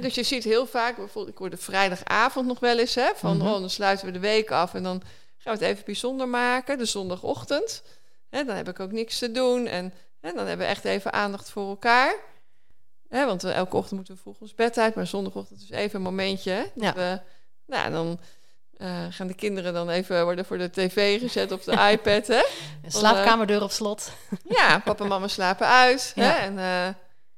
Dus 0.00 0.14
je 0.14 0.22
ziet 0.22 0.44
heel 0.44 0.66
vaak, 0.66 0.96
bijvoorbeeld, 0.96 1.34
ik 1.34 1.38
hoor 1.38 1.50
de 1.50 1.56
vrijdagavond 1.56 2.46
nog 2.46 2.60
wel 2.60 2.78
eens, 2.78 2.94
hè, 2.94 3.08
van 3.14 3.36
Mhm. 3.36 3.46
oh, 3.46 3.52
dan 3.60 3.70
sluiten 3.70 4.06
we 4.06 4.12
de 4.12 4.18
week 4.18 4.50
af 4.50 4.74
en 4.74 4.82
dan 4.82 5.02
gaan 5.38 5.56
we 5.58 5.64
het 5.64 5.72
even 5.74 5.84
bijzonder 5.84 6.28
maken, 6.28 6.78
de 6.78 6.84
zondagochtend. 6.84 7.82
Hè, 8.30 8.44
dan 8.44 8.56
heb 8.56 8.68
ik 8.68 8.80
ook 8.80 8.92
niks 8.92 9.18
te 9.18 9.32
doen 9.32 9.66
en 9.66 9.92
dan 10.20 10.36
hebben 10.36 10.58
we 10.58 10.64
echt 10.64 10.84
even 10.84 11.12
aandacht 11.12 11.50
voor 11.50 11.68
elkaar. 11.68 12.14
Hè, 13.12 13.26
want 13.26 13.44
eh, 13.44 13.54
elke 13.56 13.76
ochtend 13.76 13.94
moeten 13.96 14.14
we 14.14 14.20
vroeg 14.20 14.40
ons 14.40 14.54
bed 14.54 14.78
uit, 14.78 14.94
maar 14.94 15.06
zondagochtend 15.06 15.62
is 15.62 15.70
even 15.70 15.96
een 15.96 16.02
momentje. 16.02 16.50
hè, 16.50 16.64
Ja. 16.74 16.94
we, 16.94 17.20
nou, 17.66 17.90
dan 17.90 18.20
eh, 18.76 19.06
gaan 19.10 19.26
de 19.26 19.34
kinderen 19.34 19.72
dan 19.72 19.88
even 19.90 20.24
worden 20.24 20.44
voor 20.44 20.58
de 20.58 20.70
tv 20.70 21.20
gezet 21.20 21.52
op 21.52 21.64
de 21.64 21.72
iPad. 21.92 22.26
Hè? 22.26 22.42
Een 22.82 22.90
slaapkamerdeur 22.92 23.62
op 23.62 23.70
slot. 23.70 24.12
Ja, 24.58 24.78
papa 24.78 25.02
en 25.02 25.08
mama 25.08 25.28
slapen 25.28 25.66
uit. 25.66 26.12
Ja. 26.14 26.22
Hè? 26.22 26.38
En 26.38 26.58
eh 26.58 26.88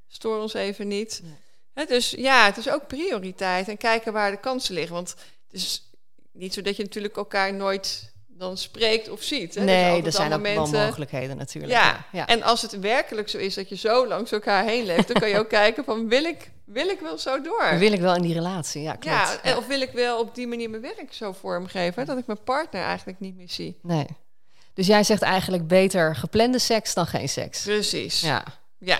stoor 0.09 0.41
ons 0.41 0.55
even 0.55 0.89
niet. 0.89 1.21
Nee. 1.23 1.35
Hè, 1.73 1.85
dus 1.85 2.11
ja, 2.11 2.45
het 2.45 2.57
is 2.57 2.69
ook 2.71 2.87
prioriteit. 2.87 3.69
En 3.69 3.77
kijken 3.77 4.13
waar 4.13 4.31
de 4.31 4.41
kansen 4.41 4.75
liggen. 4.75 4.95
Want 4.95 5.11
het 5.11 5.61
is 5.61 5.91
niet 6.33 6.55
zo 6.55 6.63
dat 6.63 6.77
je 6.77 6.83
natuurlijk 6.83 7.17
elkaar 7.17 7.55
nooit 7.55 8.13
dan 8.39 8.57
spreekt 8.57 9.09
of 9.11 9.23
ziet. 9.23 9.55
Hè? 9.55 9.65
Nee, 9.65 9.85
altijd 9.87 10.07
er 10.07 10.13
zijn 10.13 10.33
ook 10.33 10.43
wel 10.43 10.67
mogelijkheden 10.67 11.37
natuurlijk. 11.37 11.73
Ja. 11.73 12.05
ja. 12.13 12.27
en 12.27 12.43
als 12.43 12.63
het 12.63 12.79
werkelijk 12.81 13.29
zo 13.29 13.39
is 13.39 13.55
dat 13.55 13.69
je 13.69 13.77
zo 13.77 14.07
langs 14.07 14.33
elkaar 14.33 14.65
heen 14.65 14.85
leeft, 14.85 15.09
dan 15.09 15.21
kan 15.21 15.29
je 15.29 15.39
ook 15.39 15.49
kijken 15.63 15.85
van 15.85 16.09
wil 16.09 16.25
ik, 16.25 16.51
wil 16.65 16.89
ik 16.89 17.01
wel 17.01 17.19
zo 17.19 17.41
door? 17.41 17.79
wil 17.79 17.93
ik 17.93 18.01
wel 18.01 18.15
in 18.15 18.23
die 18.23 18.35
relatie. 18.35 18.83
Ja, 18.83 18.91
klopt. 18.93 19.05
ja, 19.17 19.41
en- 19.43 19.57
of 19.57 19.67
wil 19.67 19.81
ik 19.81 19.91
wel 19.93 20.19
op 20.19 20.35
die 20.35 20.47
manier 20.47 20.71
mijn 20.71 20.83
werk 20.83 21.13
zo 21.13 21.33
vormgeven 21.33 22.07
dat 22.07 22.19
ik 22.19 22.27
mijn 22.27 22.43
partner 22.45 22.83
eigenlijk 22.83 23.21
niet 23.21 23.37
meer 23.37 23.51
zie? 23.51 23.79
Nee. 23.83 24.07
Dus 24.75 24.87
jij 24.87 25.03
zegt 25.05 25.23
eigenlijk 25.23 25.67
beter 25.67 26.17
geplande 26.17 26.59
seks 26.59 26.95
dan 26.95 27.07
geen 27.07 27.29
seks. 27.29 27.63
Precies. 27.63 28.21
Ja. 28.21 28.45
Ja. 28.79 28.99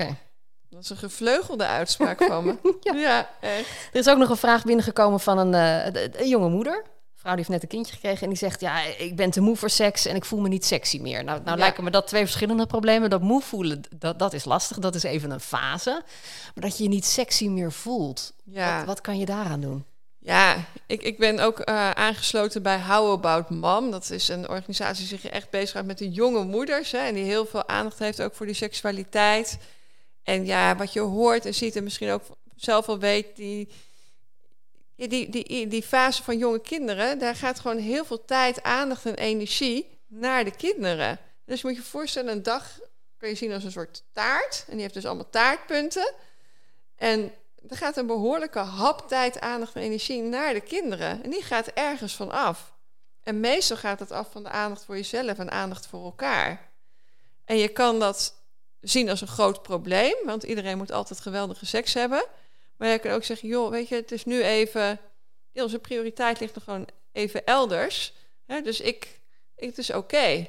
Dat 0.71 0.83
is 0.83 0.91
een 0.91 0.97
gevleugelde 0.97 1.67
uitspraak 1.67 2.23
van 2.23 2.45
me. 2.45 2.57
ja. 3.01 3.31
echt. 3.41 3.69
Er 3.93 3.99
is 4.01 4.09
ook 4.09 4.19
nog 4.19 4.29
een 4.31 4.37
vraag 4.37 4.65
binnengekomen 4.65 5.21
van 5.21 5.39
een, 5.39 5.55
eh, 5.55 6.03
een 6.21 6.29
jonge 6.29 6.49
moeder. 6.49 6.83
Vrouw 7.25 7.37
die 7.37 7.45
heeft 7.45 7.63
net 7.63 7.63
een 7.63 7.77
kindje 7.79 7.95
gekregen 7.95 8.23
en 8.23 8.29
die 8.29 8.39
zegt... 8.39 8.61
ja, 8.61 8.83
ik 8.83 9.17
ben 9.17 9.31
te 9.31 9.41
moe 9.41 9.57
voor 9.57 9.71
seks 9.71 10.07
en 10.07 10.17
ik 10.17 10.25
voel 10.25 10.41
me 10.41 10.49
niet 10.49 10.65
sexy 10.65 11.01
meer. 11.01 11.25
Nou, 11.25 11.39
nou 11.39 11.51
Ja. 11.51 11.63
lijken 11.63 11.85
me 11.85 11.91
dat 11.91 12.07
twee 12.07 12.23
verschillende 12.23 12.67
problemen. 12.67 13.11
Dat 13.11 13.21
moe 13.21 13.43
voelen, 13.43 13.81
dat, 13.99 14.19
dat 14.19 14.33
is 14.33 14.45
lastig. 14.45 14.79
Dat 14.79 14.95
is 14.95 15.03
even 15.03 15.31
een 15.31 15.41
fase. 15.41 16.03
Maar 16.55 16.65
dat 16.65 16.77
je 16.77 16.83
je 16.83 16.89
niet 16.89 17.05
sexy 17.05 17.49
meer 17.49 17.73
voelt. 17.73 18.33
Ja. 18.45 18.77
Wat, 18.77 18.87
wat 18.87 19.01
kan 19.01 19.19
je 19.19 19.27
daaraan 19.27 19.61
doen? 19.61 19.85
Ja, 20.19 20.57
ik, 20.87 21.03
ik 21.03 21.19
ben 21.19 21.41
ook 21.41 21.59
eh, 21.59 21.91
aangesloten 21.91 22.63
bij 22.63 22.81
How 22.81 23.11
About 23.13 23.51
Mom. 23.51 23.91
Dat 23.91 24.11
is 24.11 24.29
een 24.29 24.49
organisatie 24.49 25.09
die 25.09 25.19
zich 25.19 25.31
echt 25.31 25.51
bezighoudt 25.51 25.87
met 25.87 25.99
de 25.99 26.11
jonge 26.11 26.45
moeders. 26.45 26.93
Hè, 26.93 26.99
en 26.99 27.15
die 27.15 27.25
heel 27.25 27.47
veel 27.47 27.69
aandacht 27.69 27.99
heeft 27.99 28.23
ook 28.23 28.35
voor 28.35 28.47
die 28.47 28.55
seksualiteit. 28.55 29.59
En 30.23 30.47
ja, 30.47 30.77
wat 30.77 30.93
je 30.93 31.01
hoort 31.01 31.47
en 31.47 31.55
ziet 31.55 31.77
en 31.77 31.85
misschien 31.85 32.11
ook 32.11 32.23
zelf 32.57 32.89
al 32.89 32.99
weet... 32.99 33.37
die, 33.37 33.69
die, 34.97 35.29
die, 35.29 35.69
die 35.69 35.83
fase 35.83 36.23
van 36.23 36.39
jonge 36.39 36.61
kinderen... 36.61 37.19
daar 37.19 37.35
gaat 37.37 37.61
gewoon 37.61 37.79
heel 37.79 38.05
veel 38.05 38.25
tijd, 38.25 38.63
aandacht 38.63 39.07
en 39.07 39.15
energie 39.15 39.99
naar 40.07 40.45
de 40.45 40.57
kinderen. 40.57 41.19
Dus 41.45 41.63
moet 41.63 41.77
je 41.77 41.83
voorstellen, 41.83 42.33
een 42.33 42.43
dag 42.43 42.79
kun 43.17 43.29
je 43.29 43.35
zien 43.35 43.53
als 43.53 43.65
een 43.65 43.73
soort 43.73 44.05
taart. 44.13 44.65
En 44.67 44.73
die 44.73 44.83
heeft 44.83 44.95
dus 44.95 45.07
allemaal 45.07 45.31
taartpunten. 45.31 46.13
En 46.97 47.33
er 47.69 47.77
gaat 47.77 47.97
een 47.97 48.07
behoorlijke 48.07 48.59
hap 48.59 49.09
tijd, 49.09 49.41
aandacht 49.41 49.75
en 49.75 49.83
energie 49.83 50.23
naar 50.23 50.55
de 50.55 50.61
kinderen. 50.61 51.23
En 51.23 51.31
die 51.31 51.43
gaat 51.43 51.67
ergens 51.67 52.15
van 52.15 52.31
af. 52.31 52.73
En 53.23 53.41
meestal 53.41 53.77
gaat 53.77 54.01
het 54.01 54.13
af 54.13 54.31
van 54.31 54.43
de 54.43 54.49
aandacht 54.49 54.85
voor 54.85 54.97
jezelf 54.97 55.39
en 55.39 55.51
aandacht 55.51 55.87
voor 55.87 56.05
elkaar. 56.05 56.73
En 57.45 57.57
je 57.57 57.69
kan 57.69 57.99
dat 57.99 58.35
zien 58.81 59.11
als 59.11 59.21
een 59.21 59.29
groot 59.29 59.63
probleem, 59.63 60.15
want 60.25 60.43
iedereen 60.43 60.77
moet 60.77 60.93
altijd 60.93 61.21
geweldige 61.21 61.67
seks 61.67 61.95
hebben. 61.95 62.25
Maar 62.85 62.93
je 62.93 62.99
kan 62.99 63.11
ook 63.13 63.25
zeggen, 63.25 63.49
joh, 63.49 63.71
weet 63.71 63.89
je, 63.89 63.95
het 63.95 64.13
is 64.13 64.25
nu 64.25 64.43
even... 64.43 65.01
onze 65.53 65.79
prioriteit 65.79 66.41
ligt 66.41 66.55
nog 66.55 66.65
gewoon 66.65 66.89
even 67.13 67.47
elders. 67.47 68.15
Hè, 68.47 68.61
dus 68.61 68.81
ik, 68.81 69.21
ik, 69.57 69.67
het 69.69 69.79
is 69.79 69.91
oké. 69.91 70.47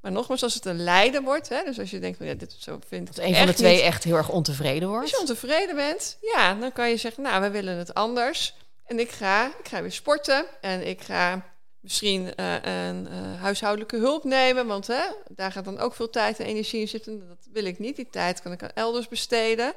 Maar 0.00 0.12
nogmaals, 0.12 0.42
als 0.42 0.54
het 0.54 0.64
een 0.64 0.82
lijden 0.82 1.22
wordt, 1.22 1.48
hè, 1.48 1.62
dus 1.64 1.78
als 1.78 1.90
je 1.90 1.98
denkt, 1.98 2.18
ja, 2.20 2.34
dit 2.34 2.56
zo 2.58 2.78
vind 2.88 3.08
ik 3.08 3.16
Dat 3.16 3.24
een 3.24 3.34
van 3.34 3.46
de 3.46 3.52
twee 3.54 3.74
niet- 3.74 3.82
echt 3.84 4.04
heel 4.04 4.16
erg 4.16 4.28
ontevreden 4.28 4.88
als 4.88 4.96
wordt. 4.96 5.10
je 5.10 5.18
ontevreden 5.18 5.76
bent, 5.76 6.18
ja, 6.20 6.54
dan 6.54 6.72
kan 6.72 6.90
je 6.90 6.96
zeggen, 6.96 7.22
nou, 7.22 7.42
we 7.42 7.50
willen 7.50 7.76
het 7.76 7.94
anders. 7.94 8.54
En 8.84 8.98
ik 8.98 9.10
ga, 9.10 9.46
ik 9.46 9.68
ga 9.68 9.82
weer 9.82 9.92
sporten 9.92 10.46
en 10.60 10.86
ik 10.86 11.00
ga 11.00 11.54
misschien 11.80 12.34
eh, 12.34 12.54
een 12.62 13.08
eh, 13.08 13.40
huishoudelijke 13.40 13.96
hulp 13.96 14.24
nemen, 14.24 14.66
want 14.66 14.86
hè, 14.86 15.02
daar 15.28 15.52
gaat 15.52 15.64
dan 15.64 15.78
ook 15.78 15.94
veel 15.94 16.10
tijd 16.10 16.38
en 16.40 16.46
energie 16.46 16.80
in 16.80 16.88
zitten. 16.88 17.28
Dat 17.28 17.46
wil 17.52 17.64
ik 17.64 17.78
niet. 17.78 17.96
Die 17.96 18.08
tijd 18.10 18.42
kan 18.42 18.52
ik 18.52 18.62
aan 18.62 18.70
elders 18.74 19.08
besteden. 19.08 19.72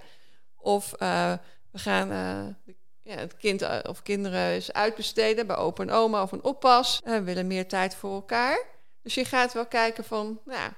Of 0.58 0.93
eh, 0.93 1.34
we 1.73 1.79
gaan 1.79 2.12
eh, 2.12 2.53
de- 2.65 2.75
ja, 3.01 3.15
het 3.15 3.38
kind 3.38 3.62
eh, 3.62 3.77
of 3.89 4.01
kinderen 4.01 4.47
eens 4.47 4.73
uitbesteden 4.73 5.47
bij 5.47 5.55
opa 5.55 5.83
en 5.83 5.91
oma 5.91 6.21
of 6.21 6.31
een 6.31 6.43
oppas. 6.43 7.01
Eh, 7.03 7.13
we 7.13 7.23
willen 7.23 7.47
meer 7.47 7.67
tijd 7.67 7.95
voor 7.95 8.13
elkaar. 8.13 8.65
Dus 9.01 9.13
je 9.13 9.25
gaat 9.25 9.53
wel 9.53 9.65
kijken 9.65 10.03
van, 10.03 10.39
nou, 10.45 10.71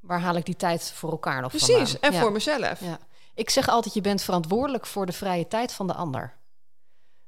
Waar 0.00 0.20
haal 0.20 0.34
ik 0.36 0.44
die 0.44 0.56
tijd 0.56 0.92
voor 0.92 1.10
elkaar 1.10 1.40
nog 1.40 1.50
precies. 1.50 1.68
vandaan? 1.76 1.96
En 2.00 2.12
Ja. 2.12 2.20
voor 2.20 2.32
mezelf. 2.32 2.80
Ja. 2.80 2.98
Ik 3.34 3.50
zeg 3.50 3.68
altijd, 3.68 3.94
je 3.94 4.00
bent 4.00 4.22
verantwoordelijk 4.22 4.86
voor 4.86 5.06
de 5.06 5.12
vrije 5.12 5.48
tijd 5.48 5.72
van 5.72 5.86
de 5.86 5.94
ander. 5.94 6.34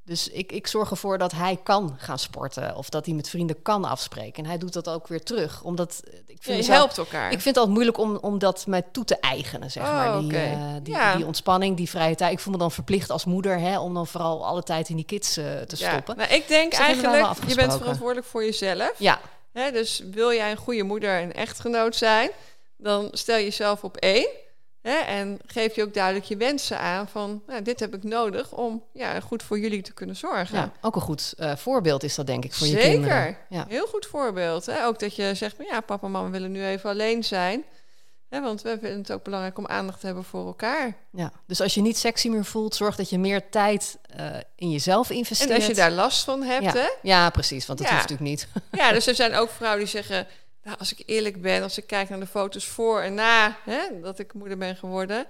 Dus 0.05 0.29
ik, 0.29 0.53
ik 0.53 0.67
zorg 0.67 0.91
ervoor 0.91 1.19
dat 1.19 1.33
hij 1.33 1.59
kan 1.63 1.95
gaan 1.99 2.19
sporten 2.19 2.77
of 2.77 2.89
dat 2.89 3.07
hij 3.07 3.15
met 3.15 3.29
vrienden 3.29 3.63
kan 3.63 3.85
afspreken. 3.85 4.43
En 4.43 4.49
hij 4.49 4.59
doet 4.59 4.73
dat 4.73 4.89
ook 4.89 5.07
weer 5.09 5.23
terug. 5.23 5.63
Omdat 5.63 6.03
eh, 6.05 6.13
ik 6.19 6.23
Ja, 6.29 6.35
vind, 6.41 6.67
je 6.67 6.73
helpt 6.73 6.99
elkaar. 6.99 7.25
ik 7.25 7.31
vind 7.41 7.45
het 7.45 7.57
altijd 7.57 7.75
moeilijk 7.75 7.99
om, 7.99 8.17
om 8.17 8.39
dat 8.39 8.67
mij 8.67 8.83
toe 8.93 9.05
te 9.05 9.17
eigenen, 9.21 9.71
zeg 9.71 9.83
Oh, 9.83 9.93
maar. 9.93 10.21
Die, 10.21 10.37
eh, 10.37 10.59
die, 10.83 10.95
Ja. 10.95 11.17
die 11.17 11.27
ontspanning, 11.27 11.77
die 11.77 11.89
vrije 11.91 12.15
tijd. 12.15 12.33
Ik 12.33 12.39
voel 12.39 12.53
me 12.53 12.59
dan 12.59 12.71
verplicht 12.73 13.11
als 13.11 13.25
moeder 13.25 13.59
hè, 13.59 13.79
om 13.81 13.95
dan 13.95 14.07
vooral 14.07 14.47
alle 14.47 14.63
tijd 14.63 14.89
in 14.89 14.97
die 14.97 15.05
kids 15.05 15.37
eh, 15.37 15.45
te 15.61 15.77
stoppen. 15.77 16.17
Nou, 16.17 16.31
ik 16.35 16.49
denk 16.49 16.71
Dus 16.71 16.81
eigenlijk, 16.81 17.49
je 17.49 17.55
bent 17.55 17.77
verantwoordelijk 17.77 18.27
voor 18.27 18.45
jezelf. 18.45 18.93
Ja, 18.99 19.21
Hè, 19.53 19.71
dus 19.71 20.03
wil 20.11 20.33
jij 20.33 20.51
een 20.51 20.57
goede 20.57 20.83
moeder 20.83 21.21
en 21.21 21.35
echtgenoot 21.35 21.97
zijn, 21.97 22.31
dan 22.77 23.09
stel 23.13 23.37
jezelf 23.37 23.85
op 23.85 23.97
één. 23.97 24.29
Hè, 24.83 24.95
en 24.97 25.39
geef 25.47 25.75
je 25.75 25.83
ook 25.83 25.95
duidelijk 25.95 26.25
je 26.25 26.37
wensen 26.37 26.79
aan 26.79 27.09
van, 27.09 27.43
nou, 27.47 27.63
dit 27.63 27.81
heb 27.81 27.95
ik 27.95 28.03
nodig 28.03 28.53
om 28.53 28.83
ja, 28.93 29.21
goed 29.21 29.43
voor 29.43 29.59
jullie 29.59 29.83
te 29.83 29.93
kunnen 29.93 30.17
zorgen. 30.17 30.57
ja, 30.59 30.73
ook 30.81 30.95
een 30.97 31.03
goed 31.03 31.35
eh, 31.37 31.57
voorbeeld 31.57 32.03
is 32.03 32.15
dat 32.15 32.27
denk 32.27 32.45
ik 32.45 32.53
voor 32.55 32.67
je 32.67 32.73
Zeker. 32.73 32.91
kinderen. 32.91 33.37
Ja. 33.49 33.65
Heel 33.69 33.87
goed 33.87 34.07
voorbeeld. 34.07 34.67
Hè? 34.67 34.87
Ook 34.87 34.99
dat 34.99 35.17
je 35.17 35.35
zegt, 35.35 35.57
ja, 35.71 35.81
papa 35.81 36.07
en 36.07 36.13
mama 36.13 36.31
willen 36.31 36.53
nu 36.53 36.65
even 36.67 36.91
alleen 36.91 37.25
zijn. 37.25 37.65
Hè, 38.29 38.41
want 38.41 38.63
we 38.63 38.79
vinden 38.81 38.99
het 38.99 39.13
ook 39.13 39.23
belangrijk 39.23 39.59
om 39.59 39.67
aandacht 39.67 40.01
te 40.01 40.07
hebben 40.07 40.25
voor 40.25 40.47
elkaar. 40.47 40.97
Ja. 41.11 41.33
Dus 41.47 41.61
als 41.61 41.75
je 41.75 41.81
niet 41.81 41.99
sexy 41.99 42.29
meer 42.29 42.45
voelt, 42.45 42.75
zorg 42.75 42.97
dat 42.97 43.11
je 43.11 43.19
meer 43.19 43.49
tijd 43.51 43.99
eh, 44.17 44.27
in 44.57 44.71
jezelf 44.71 45.11
investeert. 45.11 45.51
En 45.51 45.57
als 45.57 45.67
je 45.67 45.75
daar 45.75 45.91
last 45.91 46.25
van 46.25 46.43
hebt, 46.43 46.65
ja. 46.65 46.73
hè, 46.73 46.89
ja, 47.03 47.31
precies, 47.31 47.67
want 47.67 47.79
dat 47.79 47.89
Ja. 47.89 47.95
hoeft 47.95 48.09
natuurlijk 48.11 48.31
niet. 48.31 48.49
Ja, 48.73 48.93
dus 48.93 49.07
er 49.07 49.15
zijn 49.15 49.35
ook 49.35 49.51
vrouwen 49.51 49.81
die 49.81 49.89
zeggen... 49.89 50.27
Nou, 50.63 50.79
als 50.79 50.93
ik 50.93 51.03
eerlijk 51.07 51.43
ben, 51.43 51.63
als 51.63 51.79
ik 51.79 51.87
kijk 51.87 52.09
naar 52.09 52.21
de 52.21 52.27
foto's 52.27 52.67
voor 52.67 53.01
en 53.01 53.15
na 53.15 53.57
hè, 53.65 54.01
dat 54.01 54.19
ik 54.19 54.33
moeder 54.33 54.59
ben 54.59 54.77
geworden... 54.77 55.27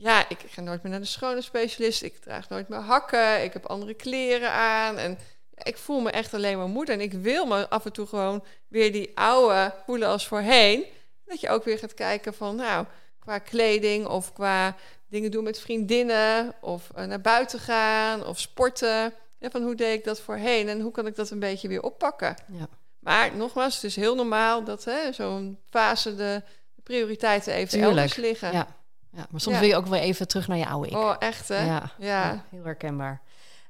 Ja, 0.00 0.28
ik 0.28 0.38
ga 0.48 0.60
nooit 0.60 0.82
meer 0.82 0.92
naar 0.92 1.00
de 1.00 1.06
schone 1.06 1.42
specialist. 1.42 2.02
Ik 2.02 2.16
draag 2.16 2.48
nooit 2.48 2.68
meer 2.68 2.78
hakken. 2.78 3.44
Ik 3.44 3.52
heb 3.52 3.66
andere 3.66 3.94
kleren 3.94 4.50
aan. 4.50 4.96
En 4.96 5.18
ik 5.62 5.76
voel 5.76 6.00
me 6.00 6.10
echt 6.10 6.34
alleen 6.34 6.58
maar 6.58 6.68
moeder. 6.68 6.94
En 6.94 7.00
ik 7.00 7.12
wil 7.12 7.46
me 7.46 7.68
af 7.68 7.84
en 7.84 7.92
toe 7.92 8.06
gewoon 8.06 8.44
weer 8.68 8.92
die 8.92 9.10
oude 9.14 9.74
voelen 9.86 10.08
als 10.08 10.26
voorheen. 10.26 10.84
Dat 11.24 11.40
je 11.40 11.48
ook 11.48 11.64
weer 11.64 11.78
gaat 11.78 11.94
kijken 11.94 12.34
van, 12.34 12.56
nou, 12.56 12.86
qua 13.18 13.38
kleding 13.38 14.06
of 14.06 14.32
qua 14.32 14.76
dingen 15.08 15.30
doen 15.30 15.44
met 15.44 15.60
vriendinnen... 15.60 16.54
of 16.60 16.90
eh, 16.94 17.04
naar 17.04 17.20
buiten 17.20 17.58
gaan 17.58 18.26
of 18.26 18.38
sporten. 18.38 19.14
Ja, 19.38 19.50
van 19.50 19.62
hoe 19.62 19.74
deed 19.74 19.98
ik 19.98 20.04
dat 20.04 20.20
voorheen 20.20 20.68
en 20.68 20.80
hoe 20.80 20.92
kan 20.92 21.06
ik 21.06 21.16
dat 21.16 21.30
een 21.30 21.38
beetje 21.38 21.68
weer 21.68 21.82
oppakken? 21.82 22.36
Ja. 22.52 22.68
Maar 23.08 23.36
nogmaals, 23.36 23.74
het 23.74 23.84
is 23.84 23.96
heel 23.96 24.14
normaal 24.14 24.64
dat 24.64 24.86
zo'n 25.10 25.58
fase 25.70 26.14
de 26.16 26.42
prioriteiten 26.82 27.52
even 27.52 27.80
elders 27.80 28.16
liggen. 28.16 28.52
Ja. 28.52 28.66
ja, 29.10 29.26
maar 29.30 29.40
soms 29.40 29.54
Ja. 29.54 29.60
wil 29.60 29.70
je 29.70 29.76
ook 29.76 29.86
wel 29.86 30.00
even 30.00 30.28
terug 30.28 30.48
naar 30.48 30.58
je 30.58 30.66
oude 30.66 30.88
ik. 30.88 30.96
Oh, 30.96 31.14
echt 31.18 31.48
hè? 31.48 31.66
ja. 31.66 31.90
Ja. 31.98 32.44
heel 32.50 32.64
herkenbaar. 32.64 33.20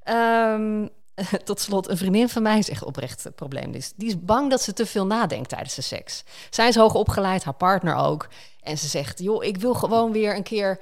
Ehm, 0.03 0.87
tot 1.44 1.61
slot, 1.61 1.88
een 1.88 1.96
vriendin 1.96 2.29
van 2.29 2.42
mij 2.42 2.59
is 2.59 2.70
echt 2.70 2.85
oprecht 2.85 3.24
het 3.24 3.35
probleem. 3.35 3.74
Is, 3.74 3.92
die 3.96 4.09
is 4.09 4.20
bang 4.20 4.51
dat 4.51 4.62
ze 4.62 4.72
te 4.72 4.87
veel 4.87 5.07
nadenkt 5.07 5.48
tijdens 5.48 5.74
de 5.74 5.83
seks. 5.83 6.24
Zij 6.51 6.68
is 6.68 6.77
hoog 6.77 6.94
opgeleid, 6.94 7.44
haar 7.44 7.55
partner 7.55 7.94
ook. 7.94 8.29
En 8.62 8.79
ze 8.79 8.87
zegt, 8.87 9.18
joh, 9.18 9.44
ik 9.44 9.57
wil 9.57 9.74
gewoon 9.74 10.12
weer 10.12 10.37
een 10.37 10.42
keer 10.42 10.79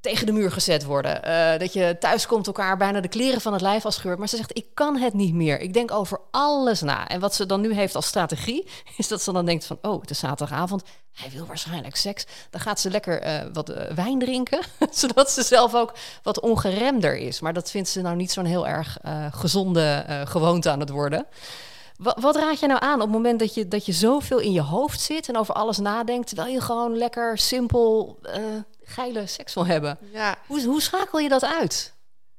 tegen 0.00 0.26
de 0.26 0.32
muur 0.32 0.52
gezet 0.52 0.84
worden. 0.84 1.22
Eh, 1.24 1.58
dat 1.58 1.72
je 1.72 1.96
thuis 2.00 2.26
komt 2.26 2.46
elkaar 2.46 2.76
bijna 2.76 3.00
de 3.00 3.08
kleren 3.08 3.40
van 3.40 3.52
het 3.52 3.62
lijf 3.62 3.86
afscheurt. 3.86 4.18
Maar 4.18 4.28
ze 4.28 4.36
zegt, 4.36 4.56
ik 4.56 4.66
kan 4.74 4.96
het 4.96 5.14
niet 5.14 5.34
meer. 5.34 5.60
Ik 5.60 5.74
denk 5.74 5.90
over 5.90 6.20
alles 6.30 6.80
na. 6.80 7.08
En 7.08 7.20
wat 7.20 7.34
ze 7.34 7.46
dan 7.46 7.60
nu 7.60 7.74
heeft 7.74 7.94
als 7.94 8.06
strategie, 8.06 8.68
is 8.96 9.08
dat 9.08 9.22
ze 9.22 9.32
dan 9.32 9.44
denkt 9.44 9.64
van... 9.64 9.78
oh, 9.82 10.00
het 10.00 10.10
is 10.10 10.18
zaterdagavond, 10.18 10.82
hij 11.12 11.30
wil 11.30 11.46
waarschijnlijk 11.46 11.96
seks. 11.96 12.26
Dan 12.50 12.60
gaat 12.60 12.80
ze 12.80 12.90
lekker 12.90 13.20
eh, 13.20 13.46
wat 13.52 13.68
eh, 13.68 13.94
wijn 13.94 14.18
drinken, 14.18 14.60
zodat 14.90 15.30
ze 15.30 15.42
zelf 15.42 15.74
ook 15.74 15.92
wat 16.22 16.40
ongeremder 16.40 17.16
is. 17.16 17.40
Maar 17.40 17.52
dat 17.52 17.70
vindt 17.70 17.88
ze 17.88 18.00
nou 18.00 18.16
niet 18.16 18.32
zo'n 18.32 18.44
heel 18.44 18.68
erg 18.68 18.98
eh, 19.02 19.26
gezonde 19.30 20.04
eh, 20.06 20.26
gewoonte 20.26 20.70
aan 20.70 20.80
het 20.80 20.90
worden. 20.90 21.26
Wat, 22.02 22.20
wat 22.20 22.36
raad 22.36 22.60
je 22.60 22.66
nou 22.66 22.80
aan 22.82 22.94
op 22.94 23.00
het 23.00 23.10
moment 23.10 23.38
dat 23.38 23.54
je, 23.54 23.68
dat 23.68 23.86
je 23.86 23.92
zoveel 23.92 24.38
in 24.38 24.52
je 24.52 24.60
hoofd 24.60 25.00
zit... 25.00 25.28
en 25.28 25.36
over 25.36 25.54
alles 25.54 25.78
nadenkt, 25.78 26.26
terwijl 26.26 26.52
je 26.52 26.60
gewoon 26.60 26.96
lekker 26.96 27.38
simpel 27.38 28.18
eh, 28.22 28.44
geile 28.82 29.26
seks 29.26 29.54
wil 29.54 29.66
hebben? 29.66 29.98
Ja. 30.12 30.36
Hoe, 30.46 30.64
hoe 30.64 30.82
schakel 30.82 31.18
je 31.18 31.28
dat 31.28 31.44
uit? 31.44 31.92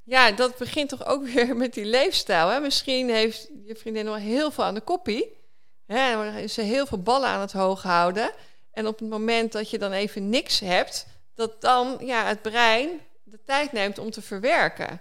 ja, 0.04 0.32
dat 0.32 0.58
begint 0.58 0.90
toch 0.90 1.06
ook 1.06 1.26
weer 1.34 1.56
met 1.56 1.74
die 1.74 1.86
leefstijl. 1.86 2.48
Hè? 2.48 2.60
Misschien 2.60 3.10
heeft 3.10 3.50
je 3.66 3.76
vriendin 3.76 4.06
wel 4.06 4.16
heel 4.16 4.52
veel 4.52 4.64
aan 4.64 4.74
de 4.74 4.82
koppie. 4.82 5.42
Hè? 5.86 6.32
is 6.38 6.54
ze 6.54 6.62
heel 6.62 6.86
veel 6.86 7.02
ballen 7.02 7.30
aan 7.30 7.42
het 7.42 7.52
hoog 7.52 7.84
houden. 7.84 8.32
En 8.72 8.88
op 8.88 9.00
het 9.00 9.10
moment 9.10 9.52
dat 9.52 9.70
je 9.70 9.78
dan 9.78 9.92
even 9.92 10.30
niks 10.30 10.60
hebt... 10.60 11.08
dat 11.36 11.62
dan 11.62 11.98
ja, 12.00 12.26
het 12.26 12.42
brein 12.42 12.90
de 13.24 13.40
tijd 13.46 13.72
neemt 13.72 13.98
om 13.98 14.12
te 14.12 14.22
verwerken. 14.22 15.00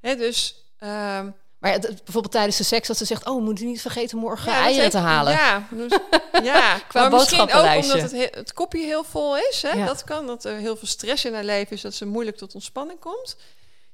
Hè? 0.00 0.16
Dus... 0.16 0.64
ehm, 0.78 1.30
Maar 1.62 1.72
ja, 1.72 1.78
bijvoorbeeld 1.78 2.30
tijdens 2.32 2.56
de 2.56 2.64
seks 2.64 2.86
dat 2.88 2.96
ze 2.96 3.04
zegt... 3.04 3.26
oh, 3.26 3.36
we 3.36 3.42
moeten 3.42 3.66
niet 3.66 3.80
vergeten 3.80 4.18
morgen 4.18 4.52
Ja, 4.52 4.58
eieren 4.58 4.80
heeft- 4.80 4.90
te 4.90 4.98
halen. 4.98 5.32
Ja, 5.32 5.66
dus- 5.70 5.98
ja. 6.42 6.78
Qua 6.88 7.00
maar 7.00 7.10
misschien 7.10 7.40
ook 7.40 7.74
omdat 7.74 8.00
het, 8.00 8.10
he- 8.12 8.28
het 8.30 8.52
kopje 8.52 8.84
heel 8.84 9.04
vol 9.04 9.36
is. 9.38 9.62
Hè? 9.62 9.70
Ja. 9.72 9.86
Dat 9.86 10.04
kan, 10.04 10.26
dat 10.26 10.44
er 10.44 10.56
heel 10.56 10.76
veel 10.76 10.88
stress 10.88 11.24
in 11.24 11.34
haar 11.34 11.44
leven 11.44 11.76
is, 11.76 11.80
dat 11.82 11.94
ze 11.94 12.06
moeilijk 12.06 12.36
tot 12.36 12.54
ontspanning 12.54 12.98
komt. 13.00 13.36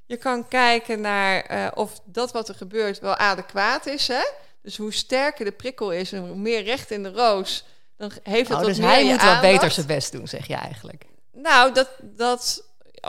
Je 0.05 0.17
kan 0.17 0.47
kijken 0.47 1.01
naar 1.01 1.41
eh, 1.41 1.67
of 1.73 2.01
dat 2.05 2.31
wat 2.31 2.49
er 2.49 2.55
gebeurt 2.55 2.99
wel 2.99 3.15
adequaat 3.15 3.85
is. 3.85 4.07
Hè? 4.07 4.23
Dus 4.61 4.77
hoe 4.77 4.93
sterker 4.93 5.45
de 5.45 5.51
prikkel 5.51 5.91
is 5.91 6.11
en 6.11 6.27
hoe 6.27 6.35
meer 6.35 6.63
recht 6.63 6.91
in 6.91 7.03
de 7.03 7.11
roos, 7.11 7.63
dan 7.97 8.11
heeft 8.23 8.47
het 8.49 8.57
Oh, 8.57 8.63
wat 8.63 8.65
dus 8.69 8.77
meer 8.77 8.87
hij 8.89 9.03
je 9.03 9.09
moet 9.09 9.21
wat 9.21 9.29
aandacht. 9.29 9.41
beter 9.53 9.71
zijn 9.71 9.85
best 9.87 10.11
doen, 10.11 10.27
zeg 10.27 10.47
je 10.47 10.55
eigenlijk. 10.55 11.03
Nou, 11.33 11.73
dat, 11.73 11.89
dat, 12.01 12.63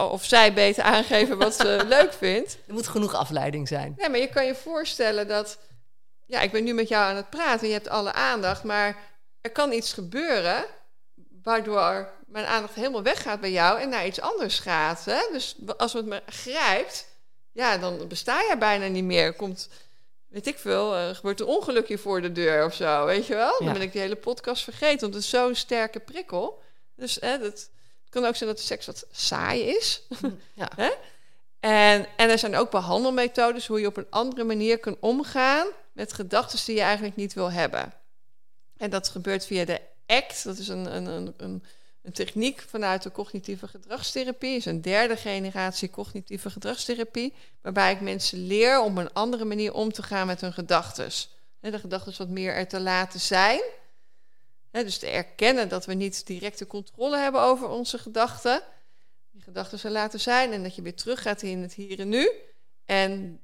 of 0.09 0.25
zij 0.25 0.53
beter 0.53 0.83
aangeven 0.83 1.39
wat 1.39 1.55
ze 1.55 1.81
leuk 1.89 2.13
vindt. 2.13 2.59
Er 2.67 2.73
moet 2.75 2.89
genoeg 2.89 3.15
afleiding 3.15 3.69
zijn. 3.69 3.95
Nee, 3.99 4.09
maar 4.09 4.19
je 4.19 4.29
kan 4.29 4.47
je 4.47 4.55
voorstellen 4.55 5.29
dat... 5.29 5.59
Ja, 6.27 6.41
ik 6.41 6.51
ben 6.51 6.65
nu 6.65 6.73
met 6.75 6.89
jou 6.89 7.05
aan 7.05 7.17
het 7.17 7.31
praten. 7.31 7.67
Je 7.67 7.73
hebt 7.73 7.89
alle 7.89 8.13
aandacht, 8.13 8.65
maar 8.65 8.97
er 9.41 9.51
kan 9.51 9.73
iets 9.73 9.93
gebeuren 9.93 10.65
waardoor 11.43 12.13
mijn 12.27 12.47
aandacht 12.47 12.75
helemaal 12.75 13.03
weggaat 13.03 13.41
bij 13.41 13.51
jou 13.51 13.81
en 13.81 13.89
naar 13.89 14.07
iets 14.07 14.21
anders 14.21 14.59
gaat. 14.59 15.05
Hè? 15.05 15.19
Dus 15.33 15.57
als 15.77 15.93
het 15.93 16.07
me 16.07 16.23
grijpt, 16.27 17.07
ja, 17.53 17.79
dan 17.79 18.09
besta 18.09 18.41
je 18.41 18.57
bijna 18.59 18.87
niet 18.87 19.05
meer. 19.05 19.33
Komt, 19.33 19.69
weet 20.29 20.47
ik 20.47 20.59
veel, 20.59 20.95
er 20.97 21.15
gebeurt 21.15 21.41
een 21.41 21.47
ongelukje 21.47 21.99
voor 21.99 22.21
de 22.23 22.33
deur 22.33 22.65
of 22.65 22.75
zo, 22.75 23.05
weet 23.05 23.27
je 23.27 23.35
wel? 23.35 23.55
Dan 23.59 23.67
Ja. 23.67 23.73
ben 23.73 23.83
ik 23.83 23.93
die 23.93 24.01
hele 24.01 24.17
podcast 24.17 24.65
vergeten, 24.65 25.01
want 25.01 25.15
het 25.15 25.23
is 25.23 25.31
zo'n 25.31 25.55
sterke 25.55 26.01
prikkel. 26.01 26.63
Dus 26.97 27.17
hè, 27.21 27.39
dat, 27.39 27.71
het 28.11 28.19
kan 28.19 28.29
ook 28.29 28.37
zijn 28.37 28.51
dat 28.51 28.59
de 28.59 28.65
seks 28.65 28.87
wat 28.87 29.07
saai 29.11 29.61
is. 29.61 30.03
Ja. 30.55 30.69
Hè? 30.83 30.91
En, 31.61 32.07
en 32.17 32.31
er 32.31 32.39
zijn 32.39 32.57
ook 32.57 32.71
behandelmethodes 32.71 33.67
hoe 33.67 33.81
je 33.81 33.87
op 33.87 33.97
een 33.97 34.07
andere 34.11 34.45
manier 34.45 34.79
kan 34.79 34.97
omgaan 35.01 35.67
met 35.93 36.13
gedachten 36.13 36.65
die 36.65 36.75
je 36.75 36.81
eigenlijk 36.81 37.17
niet 37.17 37.35
wil 37.35 37.53
hebben. 37.53 37.93
En 38.77 38.91
dat 38.91 39.09
gebeurt 39.09 39.47
via 39.47 39.65
de 39.65 39.81
ACT, 40.07 40.45
dat 40.45 40.59
is 40.59 40.69
een, 40.69 40.97
een, 40.97 41.07
een, 41.07 41.35
een, 41.37 41.65
een 42.03 42.13
techniek 42.13 42.65
vanuit 42.69 43.03
de 43.03 43.13
cognitieve 43.13 43.69
gedragstherapie. 43.69 44.57
is 44.57 44.65
een 44.65 44.83
derde 44.83 45.17
generatie 45.17 45.91
cognitieve 45.91 46.51
gedragstherapie, 46.51 47.35
waarbij 47.61 47.93
ik 47.93 48.01
mensen 48.01 48.47
leer 48.47 48.81
om 48.81 48.93
op 48.93 48.99
een 48.99 49.13
andere 49.13 49.45
manier 49.45 49.73
om 49.75 49.93
te 49.93 50.03
gaan 50.03 50.27
met 50.27 50.41
hun 50.41 50.53
gedachten. 50.53 51.11
De 51.61 51.79
gedachten 51.79 52.15
wat 52.19 52.29
meer 52.29 52.55
er 52.55 52.69
te 52.69 52.81
laten 52.81 53.21
zijn. 53.21 53.61
Dus 54.73 54.99
te 54.99 55.07
erkennen 55.07 55.69
dat 55.69 55.85
we 55.87 55.95
niet 55.95 56.27
directe 56.27 56.67
controle 56.67 57.17
hebben 57.19 57.41
over 57.41 57.69
onze 57.69 57.99
gedachten. 57.99 58.63
Die 59.33 59.43
gedachten 59.43 59.79
ze 59.79 59.91
laten 59.91 60.21
zijn 60.21 60.53
en 60.53 60.63
dat 60.63 60.75
je 60.75 60.83
weer 60.83 60.95
teruggaat 60.95 61.43
in 61.43 61.63
het 61.63 61.73
hier 61.75 61.99
en 62.01 62.09
nu. 62.09 62.31
En 62.85 63.41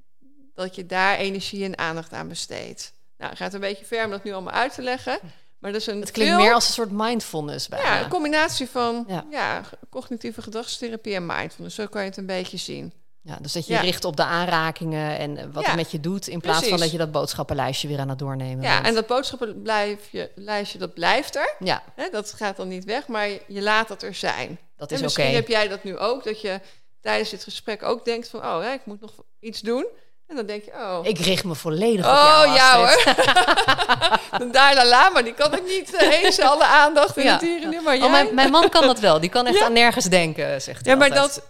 dat 0.54 0.74
je 0.74 0.86
daar 0.86 1.16
energie 1.16 1.64
en 1.64 1.78
aandacht 1.78 2.12
aan 2.12 2.28
besteedt. 2.28 2.92
Nou, 3.18 3.30
het 3.30 3.38
gaat 3.40 3.54
een 3.54 3.60
beetje 3.60 3.84
ver 3.84 4.04
om 4.04 4.10
dat 4.10 4.24
nu 4.24 4.32
allemaal 4.32 4.52
uit 4.52 4.74
te 4.74 4.82
leggen. 4.82 5.18
Maar 5.58 5.72
dat 5.72 5.80
is 5.80 5.86
een 5.86 6.00
Het 6.00 6.10
klinkt 6.10 6.34
veel- 6.34 6.42
meer 6.44 6.54
als 6.54 6.66
een 6.66 6.72
soort 6.72 6.90
mindfulness 6.90 7.68
bijna. 7.68 7.94
ja, 7.94 8.02
een 8.04 8.08
combinatie 8.10 8.68
van 8.68 9.04
Ja. 9.08 9.26
ja. 9.30 9.62
cognitieve 9.90 10.42
gedragstherapie 10.42 11.14
en 11.14 11.26
mindfulness. 11.26 11.76
Zo 11.76 11.86
kan 11.86 12.02
je 12.02 12.08
het 12.08 12.16
een 12.16 12.26
beetje 12.26 12.56
zien. 12.56 12.92
Ja, 13.28 13.38
dus 13.40 13.52
dat 13.52 13.66
je 13.66 13.72
Ja. 13.72 13.80
richt 13.80 14.04
op 14.04 14.16
de 14.16 14.24
aanrakingen 14.24 15.18
en 15.18 15.52
wat 15.52 15.62
Ja, 15.62 15.68
het 15.68 15.76
met 15.78 15.90
je 15.90 16.00
doet... 16.00 16.26
in 16.28 16.40
plaats 16.40 16.68
van 16.68 16.78
dat 16.78 16.90
je 16.90 16.98
dat 16.98 17.12
boodschappenlijstje 17.12 17.88
weer 17.88 17.98
aan 17.98 18.08
het 18.08 18.18
doornemen 18.18 18.62
Ja, 18.64 18.74
bent. 18.74 18.86
en 18.86 18.94
dat 18.94 19.06
boodschappenlijstje 19.06 20.30
lijstje, 20.34 20.78
dat 20.78 20.94
blijft 20.94 21.36
er. 21.36 21.54
Ja, 21.58 21.82
Hè, 21.94 22.08
dat 22.10 22.32
gaat 22.36 22.56
dan 22.56 22.68
niet 22.68 22.84
weg, 22.84 23.06
maar 23.06 23.28
je 23.28 23.62
laat 23.62 23.88
dat 23.88 24.02
er 24.02 24.14
zijn. 24.14 24.58
dat 24.76 24.88
En 24.90 24.94
is 24.96 25.00
oké. 25.00 25.02
misschien 25.02 25.34
heb 25.34 25.48
jij 25.48 25.68
dat 25.68 25.84
nu 25.84 25.98
ook, 25.98 26.24
dat 26.24 26.40
je 26.40 26.60
tijdens 27.00 27.30
dit 27.30 27.42
gesprek 27.44 27.82
ook 27.82 28.04
denkt 28.04 28.28
van... 28.28 28.40
oh, 28.40 28.60
hè, 28.60 28.72
ik 28.72 28.80
moet 28.86 29.00
nog 29.00 29.12
iets 29.40 29.60
doen. 29.60 29.86
En 30.26 30.36
dan 30.36 30.46
denk 30.46 30.64
je, 30.64 30.72
oh... 30.72 30.98
Ik 31.02 31.18
richt 31.18 31.44
me 31.44 31.54
volledig 31.54 32.04
op 32.06 32.12
Oh 32.12 32.22
jou, 32.44 32.54
ja 32.54 32.84
Astrid. 32.84 33.14
hoor. 33.14 34.38
de 34.38 34.50
Dalai 34.50 34.88
Lama, 34.88 35.22
die 35.22 35.34
kan 35.34 35.52
ik 35.54 35.64
niet 35.64 35.94
eh, 35.94 36.22
eens 36.22 36.40
alle 36.40 36.64
aandacht 36.64 37.16
in 37.16 37.24
Ja. 37.24 37.32
het 37.32 37.40
hier 37.42 37.62
en 37.62 37.68
nu. 37.68 37.80
Maar 37.80 37.94
Oh, 37.94 38.00
jij? 38.00 38.10
mijn, 38.10 38.34
mijn 38.34 38.50
man 38.50 38.68
kan 38.68 38.86
dat 38.86 38.98
wel. 39.00 39.20
Die 39.20 39.30
kan 39.30 39.46
echt 39.46 39.58
Ja. 39.58 39.64
aan 39.64 39.72
nergens 39.72 40.04
denken, 40.04 40.62
zegt 40.62 40.84
hij 40.84 40.92
Ja, 40.94 40.98
maar 40.98 41.10
altijd. 41.10 41.34
dat, 41.34 41.44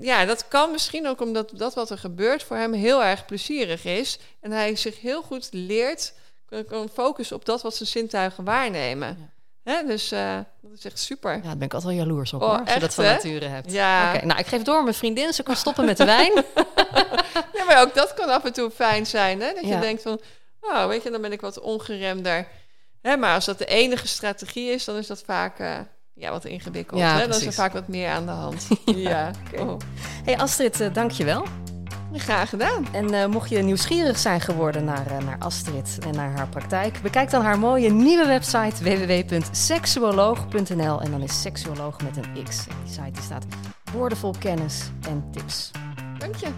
ja, 0.00 0.24
dat 0.24 0.48
kan 0.48 0.70
misschien 0.70 1.06
ook 1.08 1.20
omdat 1.20 1.50
dat 1.54 1.74
wat 1.74 1.90
er 1.90 1.98
gebeurt 1.98 2.42
voor 2.42 2.56
hem 2.56 2.72
heel 2.72 3.04
erg 3.04 3.24
plezierig 3.24 3.84
is. 3.84 4.18
En 4.40 4.50
hij 4.50 4.76
zich 4.76 5.00
heel 5.00 5.22
goed 5.22 5.48
leert, 5.50 6.12
kan, 6.68 6.88
focussen 6.92 7.36
op 7.36 7.44
dat 7.44 7.62
wat 7.62 7.76
zijn 7.76 7.88
zintuigen 7.88 8.44
waarnemen. 8.44 9.30
Hè, 9.62 9.82
dus 9.86 10.12
eh, 10.12 10.38
dat 10.62 10.72
is 10.78 10.84
echt 10.84 10.98
super. 10.98 11.34
Ja, 11.36 11.40
daar 11.42 11.56
ben 11.56 11.66
ik 11.66 11.74
altijd 11.74 11.94
wel 11.96 12.04
jaloers 12.04 12.32
op, 12.32 12.42
Oh, 12.42 12.48
hoor, 12.48 12.60
als 12.60 12.74
je 12.74 12.80
dat 12.80 12.94
van 12.94 13.04
hè? 13.04 13.12
nature 13.12 13.46
hebt. 13.46 13.72
Ja. 13.72 14.14
Oké, 14.14 14.26
nou, 14.26 14.38
ik 14.40 14.46
geef 14.46 14.62
door 14.62 14.82
mijn 14.82 14.94
vriendin. 14.94 15.32
Ze 15.32 15.42
kan 15.42 15.56
stoppen 15.56 15.84
met 15.84 15.96
de 15.96 16.04
wijn. 16.04 16.32
Ja, 17.52 17.64
maar 17.64 17.80
ook 17.80 17.94
dat 17.94 18.14
kan 18.14 18.28
af 18.28 18.44
en 18.44 18.52
toe 18.52 18.70
fijn 18.70 19.06
zijn. 19.06 19.40
Hè? 19.40 19.52
Dat 19.54 19.64
Ja. 19.64 19.74
je 19.74 19.80
denkt 19.80 20.02
van, 20.02 20.20
oh, 20.60 20.86
weet 20.86 21.02
je, 21.02 21.10
dan 21.10 21.20
ben 21.20 21.32
ik 21.32 21.40
wat 21.40 21.60
ongeremder. 21.60 22.48
Hè, 23.02 23.16
maar 23.16 23.34
als 23.34 23.44
dat 23.44 23.58
de 23.58 23.64
enige 23.66 24.06
strategie 24.08 24.70
is, 24.70 24.84
dan 24.84 24.96
is 24.96 25.06
dat 25.06 25.22
vaak 25.22 25.58
eh, 25.58 25.78
ja, 26.18 26.30
wat 26.30 26.44
ingewikkeld. 26.44 27.00
Ja, 27.00 27.18
hè? 27.18 27.28
Dan 27.28 27.36
is 27.36 27.46
er 27.46 27.52
vaak 27.52 27.72
wat 27.72 27.88
meer 27.88 28.10
aan 28.10 28.26
de 28.26 28.32
hand. 28.32 28.68
ja, 28.84 29.30
oh. 29.58 29.76
hey 30.24 30.38
Astrid, 30.38 30.80
eh, 30.80 30.94
dank 30.94 31.10
je 31.10 31.24
wel. 31.24 31.46
graag 32.12 32.48
gedaan. 32.48 32.86
En 32.92 33.14
eh, 33.14 33.26
mocht 33.26 33.50
je 33.50 33.62
nieuwsgierig 33.62 34.18
zijn 34.18 34.40
geworden 34.40 34.84
naar, 34.84 35.06
eh, 35.06 35.18
naar 35.18 35.38
Astrid 35.38 35.98
en 36.06 36.14
naar 36.14 36.30
haar 36.30 36.48
praktijk, 36.48 37.02
bekijk 37.02 37.30
dan 37.30 37.42
haar 37.42 37.58
mooie 37.58 37.90
nieuwe 37.90 38.26
website 38.26 38.84
www.seksuoloog.nl 38.84 41.00
en 41.00 41.10
dan 41.10 41.22
is 41.22 41.40
seksuoloog 41.40 42.02
met 42.02 42.16
een 42.16 42.44
X. 42.44 42.66
En 42.66 42.74
die 42.84 42.92
site 42.92 43.10
die 43.10 43.22
staat 43.22 43.44
boordevol 43.92 44.34
kennis 44.38 44.90
en 45.08 45.28
tips. 45.32 45.70
Dank 46.18 46.34
je. 46.34 46.48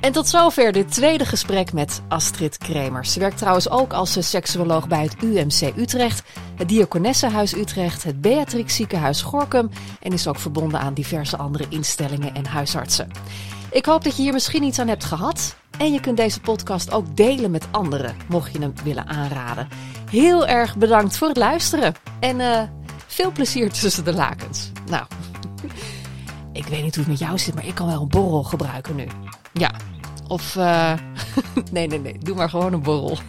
En 0.00 0.12
tot 0.12 0.28
zover 0.28 0.72
dit 0.72 0.92
tweede 0.92 1.24
gesprek 1.24 1.72
met 1.72 2.02
Astrid 2.08 2.58
Kremers. 2.58 3.12
Ze 3.12 3.18
werkt 3.18 3.38
trouwens 3.38 3.70
ook 3.70 3.92
als 3.92 4.16
eh, 4.16 4.22
seksuoloog 4.22 4.88
bij 4.88 5.02
het 5.02 5.22
UMC 5.22 5.76
Utrecht, 5.76 6.22
het 6.60 6.68
Diakonessenhuis 6.68 7.54
Utrecht, 7.54 8.02
het 8.02 8.20
Beatrix 8.20 8.76
Ziekenhuis 8.76 9.22
Gorkum 9.22 9.70
en 10.00 10.12
is 10.12 10.26
ook 10.26 10.38
verbonden 10.38 10.80
aan 10.80 10.94
diverse 10.94 11.36
andere 11.36 11.66
instellingen 11.68 12.34
en 12.34 12.46
huisartsen. 12.46 13.10
Ik 13.70 13.84
hoop 13.84 14.04
dat 14.04 14.16
je 14.16 14.22
hier 14.22 14.32
misschien 14.32 14.62
iets 14.62 14.78
aan 14.78 14.88
hebt 14.88 15.04
gehad. 15.04 15.56
En 15.78 15.92
je 15.92 16.00
kunt 16.00 16.16
deze 16.16 16.40
podcast 16.40 16.92
ook 16.92 17.16
delen 17.16 17.50
met 17.50 17.66
anderen, 17.70 18.16
mocht 18.28 18.52
je 18.52 18.58
hem 18.58 18.72
willen 18.84 19.06
aanraden. 19.06 19.68
Heel 20.10 20.46
erg 20.46 20.76
bedankt 20.76 21.16
voor 21.16 21.28
het 21.28 21.36
luisteren. 21.36 21.94
En 22.20 22.40
eh, 22.40 22.62
veel 23.06 23.32
plezier 23.32 23.70
tussen 23.72 24.04
de 24.04 24.14
lakens. 24.14 24.70
Nou, 24.90 25.04
ik 26.52 26.66
weet 26.66 26.82
niet 26.82 26.94
hoe 26.94 27.04
het 27.04 27.12
met 27.12 27.18
jou 27.18 27.38
zit, 27.38 27.54
maar 27.54 27.66
ik 27.66 27.74
kan 27.74 27.86
wel 27.86 28.00
een 28.02 28.08
borrel 28.08 28.42
gebruiken 28.42 28.96
nu. 28.96 29.06
Ja, 29.52 29.70
of... 30.28 30.56
eh, 30.56 30.92
nee, 31.72 31.86
nee, 31.86 32.00
nee, 32.00 32.18
doe 32.18 32.36
maar 32.36 32.50
gewoon 32.50 32.72
een 32.72 32.82
borrel. 32.82 33.18